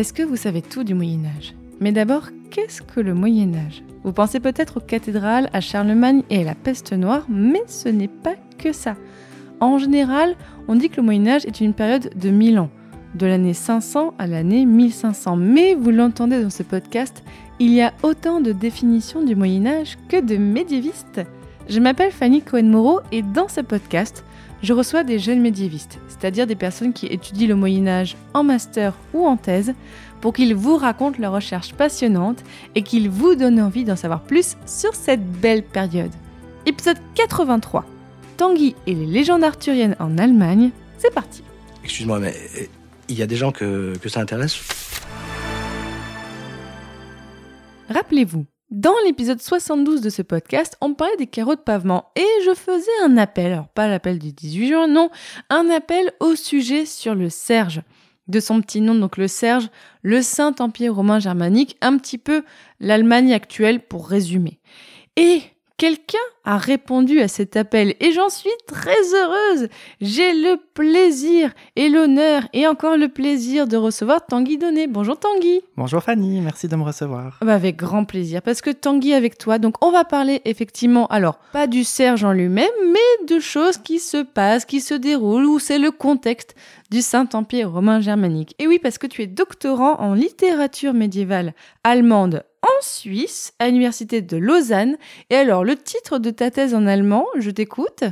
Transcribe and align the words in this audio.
Est-ce 0.00 0.14
que 0.14 0.22
vous 0.22 0.36
savez 0.36 0.62
tout 0.62 0.82
du 0.82 0.94
Moyen 0.94 1.26
Âge? 1.26 1.54
Mais 1.78 1.92
d'abord, 1.92 2.30
qu'est-ce 2.50 2.80
que 2.80 3.00
le 3.00 3.12
Moyen 3.12 3.52
Âge? 3.54 3.82
Vous 4.02 4.14
pensez 4.14 4.40
peut-être 4.40 4.78
aux 4.78 4.80
cathédrales, 4.80 5.50
à 5.52 5.60
Charlemagne 5.60 6.22
et 6.30 6.40
à 6.40 6.44
la 6.44 6.54
peste 6.54 6.94
noire, 6.94 7.26
mais 7.28 7.60
ce 7.66 7.90
n'est 7.90 8.08
pas 8.08 8.36
que 8.56 8.72
ça. 8.72 8.96
En 9.60 9.76
général, 9.76 10.36
on 10.68 10.76
dit 10.76 10.88
que 10.88 10.96
le 10.96 11.02
Moyen 11.02 11.26
Âge 11.26 11.44
est 11.44 11.60
une 11.60 11.74
période 11.74 12.08
de 12.16 12.30
1000 12.30 12.60
ans, 12.60 12.70
de 13.14 13.26
l'année 13.26 13.52
500 13.52 14.14
à 14.18 14.26
l'année 14.26 14.64
1500. 14.64 15.36
Mais 15.36 15.74
vous 15.74 15.90
l'entendez 15.90 16.42
dans 16.42 16.48
ce 16.48 16.62
podcast, 16.62 17.22
il 17.58 17.74
y 17.74 17.82
a 17.82 17.92
autant 18.02 18.40
de 18.40 18.52
définitions 18.52 19.22
du 19.22 19.36
Moyen 19.36 19.66
Âge 19.66 19.98
que 20.08 20.18
de 20.18 20.38
médiévistes. 20.38 21.20
Je 21.68 21.78
m'appelle 21.78 22.10
Fanny 22.10 22.40
Cohen-Moreau 22.40 23.00
et 23.12 23.20
dans 23.20 23.48
ce 23.48 23.60
podcast, 23.60 24.24
je 24.62 24.72
reçois 24.72 25.04
des 25.04 25.18
jeunes 25.18 25.40
médiévistes, 25.40 25.98
c'est-à-dire 26.08 26.46
des 26.46 26.54
personnes 26.54 26.92
qui 26.92 27.06
étudient 27.06 27.48
le 27.48 27.54
Moyen 27.54 27.86
Âge 27.86 28.16
en 28.34 28.44
master 28.44 28.94
ou 29.14 29.26
en 29.26 29.36
thèse, 29.36 29.74
pour 30.20 30.32
qu'ils 30.32 30.54
vous 30.54 30.76
racontent 30.76 31.18
leurs 31.18 31.32
recherches 31.32 31.72
passionnantes 31.72 32.44
et 32.74 32.82
qu'ils 32.82 33.08
vous 33.08 33.34
donnent 33.34 33.60
envie 33.60 33.84
d'en 33.84 33.96
savoir 33.96 34.20
plus 34.20 34.56
sur 34.66 34.94
cette 34.94 35.24
belle 35.24 35.62
période. 35.62 36.10
Épisode 36.66 36.98
83. 37.14 37.86
Tanguy 38.36 38.74
et 38.86 38.94
les 38.94 39.06
légendes 39.06 39.44
arthuriennes 39.44 39.96
en 39.98 40.18
Allemagne, 40.18 40.70
c'est 40.98 41.12
parti. 41.12 41.42
Excuse-moi, 41.82 42.20
mais 42.20 42.34
euh, 42.58 42.64
il 43.08 43.18
y 43.18 43.22
a 43.22 43.26
des 43.26 43.36
gens 43.36 43.52
que, 43.52 43.94
que 43.98 44.08
ça 44.08 44.20
intéresse? 44.20 44.60
Rappelez-vous, 47.88 48.46
dans 48.70 48.94
l'épisode 49.04 49.40
72 49.40 50.00
de 50.00 50.10
ce 50.10 50.22
podcast, 50.22 50.76
on 50.80 50.94
parlait 50.94 51.16
des 51.16 51.26
carreaux 51.26 51.56
de 51.56 51.60
pavement 51.60 52.12
et 52.14 52.44
je 52.44 52.54
faisais 52.54 52.90
un 53.04 53.16
appel, 53.16 53.52
alors 53.52 53.68
pas 53.68 53.88
l'appel 53.88 54.18
du 54.18 54.32
18 54.32 54.68
juin, 54.68 54.86
non, 54.86 55.10
un 55.48 55.68
appel 55.70 56.12
au 56.20 56.36
sujet 56.36 56.86
sur 56.86 57.14
le 57.14 57.30
Serge. 57.30 57.82
De 58.28 58.38
son 58.38 58.60
petit 58.60 58.80
nom, 58.80 58.94
donc 58.94 59.16
le 59.16 59.26
Serge, 59.26 59.70
le 60.02 60.22
Saint-Empire 60.22 60.94
romain 60.94 61.18
germanique, 61.18 61.76
un 61.80 61.98
petit 61.98 62.18
peu 62.18 62.44
l'Allemagne 62.78 63.34
actuelle 63.34 63.80
pour 63.80 64.06
résumer. 64.06 64.60
Et 65.16 65.42
Quelqu'un 65.80 66.18
a 66.44 66.58
répondu 66.58 67.22
à 67.22 67.28
cet 67.28 67.56
appel 67.56 67.94
et 68.00 68.12
j'en 68.12 68.28
suis 68.28 68.50
très 68.66 69.14
heureuse. 69.14 69.70
J'ai 70.02 70.34
le 70.34 70.58
plaisir 70.74 71.52
et 71.74 71.88
l'honneur 71.88 72.42
et 72.52 72.66
encore 72.66 72.98
le 72.98 73.08
plaisir 73.08 73.66
de 73.66 73.78
recevoir 73.78 74.26
Tanguy 74.26 74.58
Donné. 74.58 74.88
Bonjour 74.88 75.18
Tanguy. 75.18 75.62
Bonjour 75.78 76.02
Fanny, 76.02 76.42
merci 76.42 76.68
de 76.68 76.76
me 76.76 76.82
recevoir. 76.82 77.38
Bah 77.40 77.54
avec 77.54 77.76
grand 77.76 78.04
plaisir 78.04 78.42
parce 78.42 78.60
que 78.60 78.68
Tanguy 78.68 79.14
avec 79.14 79.38
toi. 79.38 79.58
Donc 79.58 79.82
on 79.82 79.90
va 79.90 80.04
parler 80.04 80.42
effectivement, 80.44 81.06
alors 81.06 81.38
pas 81.54 81.66
du 81.66 81.82
Serge 81.82 82.24
en 82.24 82.32
lui-même, 82.32 82.68
mais 82.84 83.26
de 83.26 83.40
choses 83.40 83.78
qui 83.78 84.00
se 84.00 84.22
passent, 84.22 84.66
qui 84.66 84.82
se 84.82 84.92
déroulent, 84.92 85.46
où 85.46 85.58
c'est 85.58 85.78
le 85.78 85.92
contexte 85.92 86.54
du 86.90 87.00
Saint-Empire 87.00 87.72
romain 87.72 88.00
germanique. 88.00 88.54
Et 88.58 88.66
oui, 88.66 88.78
parce 88.82 88.98
que 88.98 89.06
tu 89.06 89.22
es 89.22 89.26
doctorant 89.26 89.98
en 89.98 90.12
littérature 90.12 90.92
médiévale 90.92 91.54
allemande 91.84 92.42
en 92.62 92.82
Suisse, 92.82 93.52
à 93.58 93.66
l'université 93.66 94.22
de 94.22 94.36
Lausanne. 94.36 94.96
Et 95.30 95.36
alors, 95.36 95.64
le 95.64 95.76
titre 95.76 96.18
de 96.18 96.30
ta 96.30 96.50
thèse 96.50 96.74
en 96.74 96.86
allemand, 96.86 97.26
je 97.38 97.50
t'écoute 97.50 98.04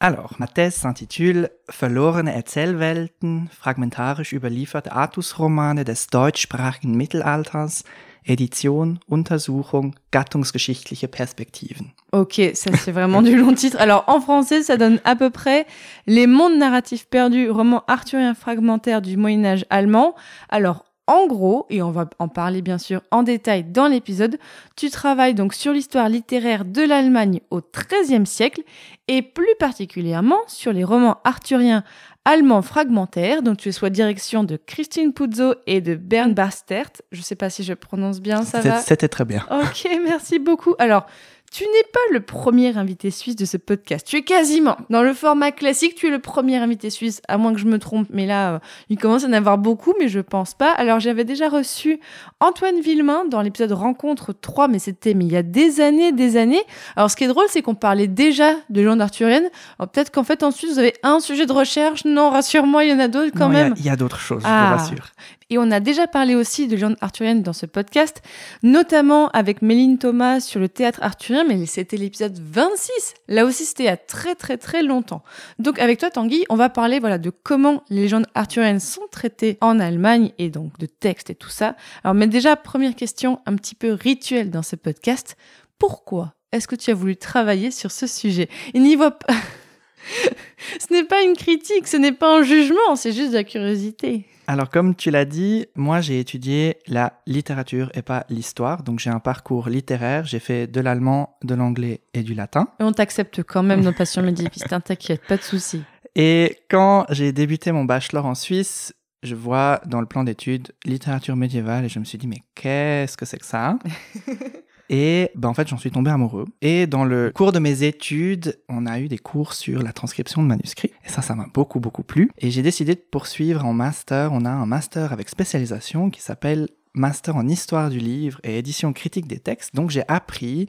alors, 0.00 0.34
ma 0.38 0.48
thèse 0.48 0.74
s'intitule 0.74 1.50
Verlorene 1.80 2.28
Erzählwelten, 2.28 3.48
fragmentarisch 3.48 4.32
überlieferte 4.32 4.88
Artusromane 4.90 5.84
des 5.84 6.08
deutschsprachigen 6.10 6.94
Mittelalters, 6.94 7.84
Edition, 8.26 8.98
Untersuchung, 9.08 9.94
gattungsgeschichtliche 10.10 11.08
Perspektiven. 11.08 11.92
Ok, 12.12 12.40
ça 12.54 12.70
c'est 12.76 12.92
vraiment 12.92 13.22
du 13.22 13.36
long 13.36 13.54
titre. 13.54 13.76
Alors 13.78 14.04
en 14.08 14.20
français, 14.20 14.62
ça 14.62 14.76
donne 14.76 15.00
à 15.04 15.14
peu 15.14 15.30
près 15.30 15.66
Les 16.06 16.26
mondes 16.26 16.56
narratifs 16.56 17.06
perdus, 17.06 17.48
roman 17.48 17.84
arthurien 17.86 18.34
fragmentaire 18.34 19.00
du 19.00 19.16
Moyen 19.16 19.44
Âge 19.44 19.64
allemand. 19.70 20.14
Alors 20.48 20.84
en 21.06 21.26
gros, 21.26 21.66
et 21.70 21.82
on 21.82 21.90
va 21.90 22.08
en 22.18 22.28
parler 22.28 22.62
bien 22.62 22.78
sûr 22.78 23.02
en 23.10 23.22
détail 23.22 23.64
dans 23.64 23.88
l'épisode, 23.88 24.38
tu 24.76 24.90
travailles 24.90 25.34
donc 25.34 25.54
sur 25.54 25.72
l'histoire 25.72 26.08
littéraire 26.08 26.64
de 26.64 26.82
l'Allemagne 26.82 27.40
au 27.50 27.60
XIIIe 27.60 28.26
siècle 28.26 28.62
et 29.08 29.20
plus 29.20 29.54
particulièrement 29.58 30.40
sur 30.46 30.72
les 30.72 30.84
romans 30.84 31.18
arthuriens 31.24 31.84
allemands 32.24 32.62
fragmentaires 32.62 33.42
dont 33.42 33.54
tu 33.54 33.68
es 33.68 33.72
soit 33.72 33.90
direction 33.90 34.44
de 34.44 34.56
Christine 34.56 35.12
Puzzo 35.12 35.54
et 35.66 35.80
de 35.80 35.94
Bernd 35.94 36.34
Bastert. 36.34 36.90
Je 37.12 37.18
ne 37.18 37.22
sais 37.22 37.36
pas 37.36 37.50
si 37.50 37.64
je 37.64 37.74
prononce 37.74 38.20
bien, 38.20 38.42
ça 38.44 38.80
C'était 38.80 39.08
très 39.08 39.24
bien. 39.26 39.44
Ok, 39.50 39.86
merci 40.04 40.38
beaucoup. 40.38 40.74
Alors, 40.78 41.06
tu 41.54 41.62
n'es 41.62 41.84
pas 41.92 42.00
le 42.10 42.18
premier 42.18 42.76
invité 42.76 43.12
suisse 43.12 43.36
de 43.36 43.44
ce 43.44 43.56
podcast. 43.56 44.04
Tu 44.04 44.16
es 44.16 44.22
quasiment 44.22 44.76
dans 44.90 45.04
le 45.04 45.14
format 45.14 45.52
classique. 45.52 45.94
Tu 45.94 46.08
es 46.08 46.10
le 46.10 46.18
premier 46.18 46.56
invité 46.56 46.90
suisse, 46.90 47.22
à 47.28 47.38
moins 47.38 47.52
que 47.52 47.60
je 47.60 47.66
me 47.66 47.78
trompe. 47.78 48.08
Mais 48.10 48.26
là, 48.26 48.54
euh, 48.54 48.58
il 48.88 48.98
commence 48.98 49.22
à 49.22 49.28
en 49.28 49.32
avoir 49.32 49.56
beaucoup, 49.56 49.94
mais 50.00 50.08
je 50.08 50.18
pense 50.18 50.54
pas. 50.54 50.72
Alors, 50.72 50.98
j'avais 50.98 51.22
déjà 51.22 51.48
reçu 51.48 52.00
Antoine 52.40 52.80
Villemain 52.80 53.24
dans 53.30 53.40
l'épisode 53.40 53.70
Rencontre 53.70 54.32
3, 54.32 54.66
mais 54.66 54.80
c'était 54.80 55.14
mais 55.14 55.26
il 55.26 55.32
y 55.32 55.36
a 55.36 55.44
des 55.44 55.80
années, 55.80 56.10
des 56.10 56.36
années. 56.36 56.62
Alors, 56.96 57.08
ce 57.08 57.14
qui 57.14 57.22
est 57.22 57.28
drôle, 57.28 57.46
c'est 57.48 57.62
qu'on 57.62 57.76
parlait 57.76 58.08
déjà 58.08 58.54
de 58.68 58.80
Léon 58.80 58.96
d'Arthurienne. 58.96 59.48
Peut-être 59.78 60.10
qu'en 60.10 60.24
fait, 60.24 60.42
ensuite, 60.42 60.72
vous 60.72 60.80
avez 60.80 60.94
un 61.04 61.20
sujet 61.20 61.46
de 61.46 61.52
recherche. 61.52 62.04
Non, 62.04 62.30
rassure-moi, 62.30 62.84
il 62.84 62.90
y 62.90 62.92
en 62.92 62.98
a 62.98 63.06
d'autres 63.06 63.30
quand 63.38 63.48
même. 63.48 63.74
Il 63.76 63.84
y 63.84 63.90
a, 63.90 63.94
d'autres 63.94 64.18
choses, 64.18 64.42
je 64.42 64.48
ah. 64.48 64.72
vous 64.72 64.82
rassure. 64.82 65.12
Et 65.54 65.58
on 65.58 65.70
a 65.70 65.78
déjà 65.78 66.08
parlé 66.08 66.34
aussi 66.34 66.66
de 66.66 66.74
Léon 66.74 66.96
arthurienne 67.00 67.44
dans 67.44 67.52
ce 67.52 67.64
podcast, 67.64 68.22
notamment 68.64 69.28
avec 69.28 69.62
Méline 69.62 69.98
Thomas 69.98 70.40
sur 70.40 70.58
le 70.58 70.68
théâtre 70.68 70.98
arthurien, 71.00 71.44
mais 71.44 71.64
c'était 71.66 71.96
l'épisode 71.96 72.36
26. 72.36 73.14
Là 73.28 73.44
aussi, 73.44 73.64
c'était 73.64 73.84
il 73.84 73.86
y 73.86 73.88
a 73.88 73.96
très 73.96 74.34
très 74.34 74.58
très 74.58 74.82
longtemps. 74.82 75.22
Donc 75.60 75.78
avec 75.78 76.00
toi, 76.00 76.10
Tanguy, 76.10 76.44
on 76.48 76.56
va 76.56 76.70
parler 76.70 76.98
voilà 76.98 77.18
de 77.18 77.30
comment 77.30 77.84
les 77.88 78.00
légendes 78.00 78.26
arthuriennes 78.34 78.80
sont 78.80 79.06
traitées 79.12 79.56
en 79.60 79.78
Allemagne 79.78 80.32
et 80.38 80.50
donc 80.50 80.76
de 80.80 80.86
textes 80.86 81.30
et 81.30 81.36
tout 81.36 81.50
ça. 81.50 81.76
Alors, 82.02 82.14
mais 82.14 82.26
déjà, 82.26 82.56
première 82.56 82.96
question 82.96 83.38
un 83.46 83.54
petit 83.54 83.76
peu 83.76 83.92
rituelle 83.92 84.50
dans 84.50 84.64
ce 84.64 84.74
podcast. 84.74 85.36
Pourquoi 85.78 86.34
est-ce 86.50 86.66
que 86.66 86.74
tu 86.74 86.90
as 86.90 86.94
voulu 86.94 87.14
travailler 87.14 87.70
sur 87.70 87.92
ce 87.92 88.08
sujet? 88.08 88.48
Il 88.72 88.82
n'y 88.82 88.96
voit 88.96 89.12
pas... 89.12 89.34
ce 90.78 90.92
n'est 90.92 91.04
pas 91.04 91.22
une 91.22 91.34
critique, 91.34 91.86
ce 91.86 91.96
n'est 91.96 92.12
pas 92.12 92.38
un 92.38 92.42
jugement, 92.42 92.96
c'est 92.96 93.12
juste 93.12 93.30
de 93.30 93.36
la 93.36 93.44
curiosité. 93.44 94.26
Alors 94.46 94.68
comme 94.68 94.94
tu 94.94 95.10
l'as 95.10 95.24
dit, 95.24 95.66
moi 95.74 96.00
j'ai 96.00 96.20
étudié 96.20 96.76
la 96.86 97.14
littérature 97.26 97.90
et 97.94 98.02
pas 98.02 98.26
l'histoire, 98.28 98.82
donc 98.82 98.98
j'ai 98.98 99.10
un 99.10 99.20
parcours 99.20 99.68
littéraire, 99.68 100.26
j'ai 100.26 100.38
fait 100.38 100.66
de 100.66 100.80
l'allemand, 100.80 101.38
de 101.42 101.54
l'anglais 101.54 102.02
et 102.12 102.22
du 102.22 102.34
latin. 102.34 102.68
Et 102.78 102.84
on 102.84 102.92
t'accepte 102.92 103.42
quand 103.42 103.62
même 103.62 103.80
nos 103.84 103.92
passions 103.92 104.22
médiévistes, 104.22 104.72
hein, 104.72 104.80
t'inquiète, 104.80 105.22
pas 105.26 105.38
de 105.38 105.42
souci. 105.42 105.82
Et 106.14 106.58
quand 106.70 107.06
j'ai 107.10 107.32
débuté 107.32 107.72
mon 107.72 107.84
bachelor 107.84 108.26
en 108.26 108.34
Suisse, 108.34 108.94
je 109.22 109.34
vois 109.34 109.80
dans 109.86 110.00
le 110.00 110.06
plan 110.06 110.22
d'études 110.22 110.72
littérature 110.84 111.36
médiévale 111.36 111.86
et 111.86 111.88
je 111.88 111.98
me 111.98 112.04
suis 112.04 112.18
dit 112.18 112.26
mais 112.26 112.42
qu'est-ce 112.54 113.16
que 113.16 113.24
c'est 113.24 113.38
que 113.38 113.46
ça 113.46 113.78
Et 114.90 115.30
ben, 115.34 115.48
en 115.48 115.54
fait, 115.54 115.68
j'en 115.68 115.78
suis 115.78 115.90
tombé 115.90 116.10
amoureux. 116.10 116.46
Et 116.60 116.86
dans 116.86 117.04
le 117.04 117.32
cours 117.34 117.52
de 117.52 117.58
mes 117.58 117.82
études, 117.84 118.58
on 118.68 118.86
a 118.86 119.00
eu 119.00 119.08
des 119.08 119.18
cours 119.18 119.54
sur 119.54 119.82
la 119.82 119.92
transcription 119.92 120.42
de 120.42 120.48
manuscrits. 120.48 120.92
Et 121.04 121.08
ça, 121.08 121.22
ça 121.22 121.34
m'a 121.34 121.46
beaucoup, 121.52 121.80
beaucoup 121.80 122.02
plu. 122.02 122.30
Et 122.38 122.50
j'ai 122.50 122.62
décidé 122.62 122.94
de 122.94 123.00
poursuivre 123.00 123.64
en 123.64 123.72
master. 123.72 124.32
On 124.32 124.44
a 124.44 124.50
un 124.50 124.66
master 124.66 125.12
avec 125.12 125.28
spécialisation 125.28 126.10
qui 126.10 126.20
s'appelle 126.20 126.68
Master 126.94 127.36
en 127.36 127.48
histoire 127.48 127.90
du 127.90 127.98
livre 127.98 128.40
et 128.44 128.58
édition 128.58 128.92
critique 128.92 129.26
des 129.26 129.38
textes. 129.38 129.74
Donc 129.74 129.90
j'ai 129.90 130.04
appris 130.08 130.68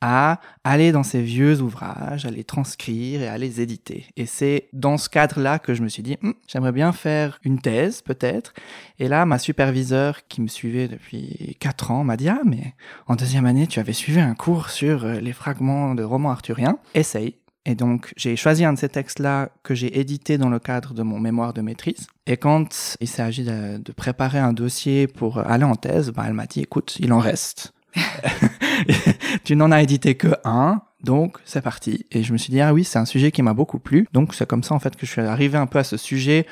à 0.00 0.40
aller 0.64 0.92
dans 0.92 1.02
ces 1.02 1.22
vieux 1.22 1.60
ouvrages, 1.62 2.26
à 2.26 2.30
les 2.30 2.44
transcrire 2.44 3.22
et 3.22 3.28
à 3.28 3.38
les 3.38 3.60
éditer. 3.60 4.06
Et 4.16 4.26
c'est 4.26 4.68
dans 4.72 4.98
ce 4.98 5.08
cadre-là 5.08 5.58
que 5.58 5.74
je 5.74 5.82
me 5.82 5.88
suis 5.88 6.02
dit, 6.02 6.16
hum, 6.22 6.34
j'aimerais 6.46 6.72
bien 6.72 6.92
faire 6.92 7.38
une 7.44 7.60
thèse 7.60 8.02
peut-être. 8.02 8.52
Et 8.98 9.08
là, 9.08 9.24
ma 9.26 9.38
superviseure 9.38 10.26
qui 10.28 10.42
me 10.42 10.48
suivait 10.48 10.88
depuis 10.88 11.56
quatre 11.60 11.90
ans 11.90 12.04
m'a 12.04 12.16
dit, 12.16 12.28
ah 12.28 12.40
mais 12.44 12.74
en 13.06 13.16
deuxième 13.16 13.46
année, 13.46 13.66
tu 13.66 13.80
avais 13.80 13.92
suivi 13.92 14.20
un 14.20 14.34
cours 14.34 14.70
sur 14.70 15.04
euh, 15.04 15.20
les 15.20 15.32
fragments 15.32 15.94
de 15.94 16.02
romans 16.02 16.30
arthuriens. 16.30 16.78
Essaye. 16.94 17.36
Et 17.66 17.74
donc, 17.74 18.12
j'ai 18.16 18.36
choisi 18.36 18.64
un 18.64 18.72
de 18.72 18.78
ces 18.78 18.88
textes-là 18.88 19.50
que 19.64 19.74
j'ai 19.74 19.98
édité 19.98 20.38
dans 20.38 20.48
le 20.48 20.60
cadre 20.60 20.94
de 20.94 21.02
mon 21.02 21.18
mémoire 21.18 21.52
de 21.52 21.60
maîtrise. 21.60 22.06
Et 22.26 22.36
quand 22.36 22.96
il 23.00 23.08
s'agit 23.08 23.42
de, 23.42 23.78
de, 23.78 23.92
préparer 23.92 24.38
un 24.38 24.52
dossier 24.52 25.08
pour 25.08 25.38
aller 25.38 25.64
en 25.64 25.74
thèse, 25.74 26.12
ben, 26.12 26.24
elle 26.26 26.32
m'a 26.32 26.46
dit, 26.46 26.60
écoute, 26.60 26.96
il 27.00 27.12
en 27.12 27.18
reste. 27.18 27.74
tu 29.44 29.56
n'en 29.56 29.72
as 29.72 29.82
édité 29.82 30.14
que 30.14 30.28
un, 30.44 30.80
donc 31.02 31.38
c'est 31.44 31.60
parti. 31.60 32.06
Et 32.12 32.22
je 32.22 32.32
me 32.32 32.38
suis 32.38 32.50
dit, 32.50 32.60
ah 32.60 32.72
oui, 32.72 32.84
c'est 32.84 32.98
un 32.98 33.04
sujet 33.04 33.32
qui 33.32 33.42
m'a 33.42 33.54
beaucoup 33.54 33.78
plu. 33.78 34.06
Donc 34.12 34.34
c'est 34.34 34.46
comme 34.46 34.62
ça 34.62 34.74
en 34.74 34.78
fait 34.78 34.96
que 34.96 35.04
je 35.06 35.10
suis 35.10 35.20
arrivé 35.20 35.58
un 35.58 35.66
peu 35.66 35.78
à 35.78 35.84
ce 35.84 35.96
sujet, 35.96 36.46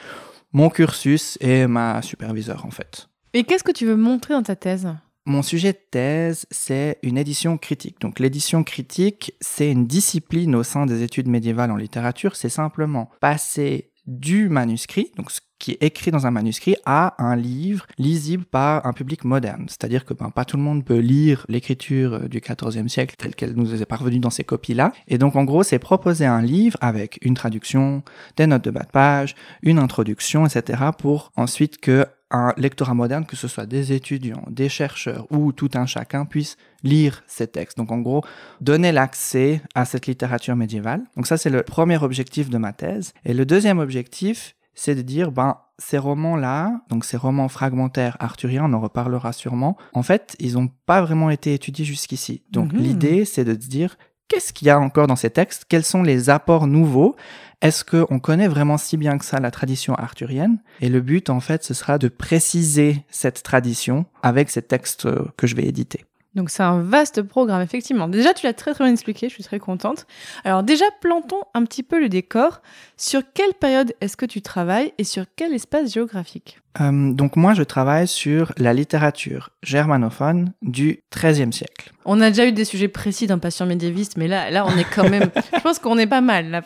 mon 0.52 0.68
cursus 0.68 1.38
et 1.40 1.66
ma 1.66 2.02
superviseure 2.02 2.64
en 2.66 2.70
fait. 2.70 3.08
Et 3.34 3.44
qu'est-ce 3.44 3.64
que 3.64 3.72
tu 3.72 3.86
veux 3.86 3.96
montrer 3.96 4.34
dans 4.34 4.42
ta 4.42 4.56
thèse? 4.56 4.88
Mon 5.26 5.40
sujet 5.40 5.72
de 5.72 5.78
thèse, 5.90 6.44
c'est 6.50 6.98
une 7.02 7.16
édition 7.16 7.56
critique. 7.56 7.98
Donc 8.02 8.18
l'édition 8.18 8.62
critique, 8.62 9.32
c'est 9.40 9.70
une 9.70 9.86
discipline 9.86 10.54
au 10.54 10.62
sein 10.62 10.84
des 10.84 11.02
études 11.02 11.28
médiévales 11.28 11.70
en 11.70 11.76
littérature. 11.76 12.36
C'est 12.36 12.50
simplement 12.50 13.10
passer 13.20 13.90
du 14.06 14.50
manuscrit, 14.50 15.10
donc 15.16 15.30
ce 15.30 15.40
qui 15.58 15.72
est 15.72 15.82
écrit 15.82 16.10
dans 16.10 16.26
un 16.26 16.30
manuscrit, 16.30 16.76
à 16.84 17.14
un 17.24 17.36
livre 17.36 17.86
lisible 17.96 18.44
par 18.44 18.84
un 18.84 18.92
public 18.92 19.24
moderne. 19.24 19.64
C'est-à-dire 19.68 20.04
que 20.04 20.12
ben, 20.12 20.28
pas 20.28 20.44
tout 20.44 20.58
le 20.58 20.62
monde 20.62 20.84
peut 20.84 20.98
lire 20.98 21.46
l'écriture 21.48 22.14
euh, 22.14 22.28
du 22.28 22.40
XIVe 22.40 22.88
siècle 22.88 23.14
telle 23.16 23.34
qu'elle 23.34 23.54
nous 23.54 23.80
est 23.80 23.86
parvenue 23.86 24.18
dans 24.18 24.28
ces 24.28 24.44
copies-là. 24.44 24.92
Et 25.08 25.16
donc 25.16 25.36
en 25.36 25.44
gros, 25.44 25.62
c'est 25.62 25.78
proposer 25.78 26.26
un 26.26 26.42
livre 26.42 26.76
avec 26.82 27.18
une 27.22 27.32
traduction, 27.32 28.02
des 28.36 28.46
notes 28.46 28.64
de 28.64 28.70
bas 28.70 28.82
de 28.82 28.90
page, 28.90 29.36
une 29.62 29.78
introduction, 29.78 30.44
etc. 30.44 30.82
pour 30.98 31.32
ensuite 31.34 31.78
que 31.78 32.06
un 32.30 32.52
lectorat 32.56 32.94
moderne, 32.94 33.26
que 33.26 33.36
ce 33.36 33.48
soit 33.48 33.66
des 33.66 33.92
étudiants, 33.92 34.44
des 34.50 34.68
chercheurs 34.68 35.26
ou 35.30 35.52
tout 35.52 35.70
un 35.74 35.86
chacun, 35.86 36.24
puisse 36.24 36.56
lire 36.82 37.22
ces 37.26 37.46
textes. 37.46 37.76
Donc 37.78 37.92
en 37.92 37.98
gros, 37.98 38.22
donner 38.60 38.92
l'accès 38.92 39.60
à 39.74 39.84
cette 39.84 40.06
littérature 40.06 40.56
médiévale. 40.56 41.02
Donc 41.16 41.26
ça, 41.26 41.36
c'est 41.36 41.50
le 41.50 41.62
premier 41.62 42.02
objectif 42.02 42.50
de 42.50 42.58
ma 42.58 42.72
thèse. 42.72 43.12
Et 43.24 43.34
le 43.34 43.46
deuxième 43.46 43.78
objectif, 43.78 44.56
c'est 44.74 44.94
de 44.94 45.02
dire, 45.02 45.30
ben, 45.30 45.58
ces 45.78 45.98
romans-là, 45.98 46.80
donc 46.88 47.04
ces 47.04 47.16
romans 47.16 47.48
fragmentaires 47.48 48.16
arthuriens, 48.20 48.64
on 48.64 48.72
en 48.72 48.80
reparlera 48.80 49.32
sûrement, 49.32 49.76
en 49.92 50.02
fait, 50.02 50.36
ils 50.38 50.54
n'ont 50.54 50.68
pas 50.86 51.02
vraiment 51.02 51.30
été 51.30 51.52
étudiés 51.54 51.84
jusqu'ici. 51.84 52.42
Donc 52.50 52.72
Mhm. 52.72 52.78
l'idée, 52.80 53.24
c'est 53.24 53.44
de 53.44 53.52
se 53.52 53.68
dire, 53.68 53.96
qu'est-ce 54.28 54.52
qu'il 54.52 54.68
y 54.68 54.70
a 54.70 54.78
encore 54.78 55.06
dans 55.06 55.16
ces 55.16 55.30
textes? 55.30 55.64
Quels 55.68 55.84
sont 55.84 56.02
les 56.02 56.30
apports 56.30 56.66
nouveaux? 56.66 57.16
Est-ce 57.60 57.84
qu'on 57.84 58.18
connaît 58.18 58.48
vraiment 58.48 58.76
si 58.76 58.96
bien 58.96 59.16
que 59.16 59.24
ça 59.24 59.40
la 59.40 59.50
tradition 59.50 59.94
arthurienne? 59.94 60.58
Et 60.80 60.88
le 60.88 61.00
but, 61.00 61.30
en 61.30 61.40
fait, 61.40 61.64
ce 61.64 61.72
sera 61.72 61.98
de 61.98 62.08
préciser 62.08 63.04
cette 63.10 63.42
tradition 63.42 64.06
avec 64.22 64.50
ces 64.50 64.62
textes 64.62 65.06
euh, 65.06 65.24
que 65.36 65.46
je 65.46 65.56
vais 65.56 65.64
éditer. 65.64 66.04
Donc 66.34 66.50
c'est 66.50 66.62
un 66.62 66.80
vaste 66.80 67.22
programme, 67.22 67.62
effectivement. 67.62 68.08
Déjà, 68.08 68.34
tu 68.34 68.44
l'as 68.44 68.54
très 68.54 68.74
très 68.74 68.84
bien 68.84 68.92
expliqué, 68.92 69.28
je 69.28 69.34
suis 69.34 69.44
très 69.44 69.60
contente. 69.60 70.06
Alors 70.44 70.62
déjà, 70.62 70.84
plantons 71.00 71.42
un 71.54 71.64
petit 71.64 71.84
peu 71.84 72.00
le 72.00 72.08
décor. 72.08 72.60
Sur 72.96 73.22
quelle 73.34 73.54
période 73.54 73.94
est-ce 74.00 74.16
que 74.16 74.26
tu 74.26 74.42
travailles 74.42 74.92
et 74.98 75.04
sur 75.04 75.26
quel 75.36 75.54
espace 75.54 75.92
géographique? 75.92 76.60
Euh, 76.80 77.12
donc 77.12 77.36
moi, 77.36 77.54
je 77.54 77.62
travaille 77.62 78.08
sur 78.08 78.52
la 78.56 78.72
littérature 78.72 79.50
germanophone 79.62 80.52
du 80.62 81.02
XIIIe 81.14 81.52
siècle. 81.52 81.92
On 82.04 82.20
a 82.20 82.30
déjà 82.30 82.46
eu 82.46 82.52
des 82.52 82.64
sujets 82.64 82.88
précis 82.88 83.26
d'un 83.26 83.38
patient 83.38 83.66
médiéviste, 83.66 84.16
mais 84.16 84.28
là, 84.28 84.50
là, 84.50 84.66
on 84.66 84.76
est 84.76 84.84
quand 84.84 85.08
même... 85.08 85.30
je 85.54 85.60
pense 85.60 85.78
qu'on 85.78 85.96
est 85.98 86.06
pas 86.06 86.20
mal, 86.20 86.50
là. 86.50 86.62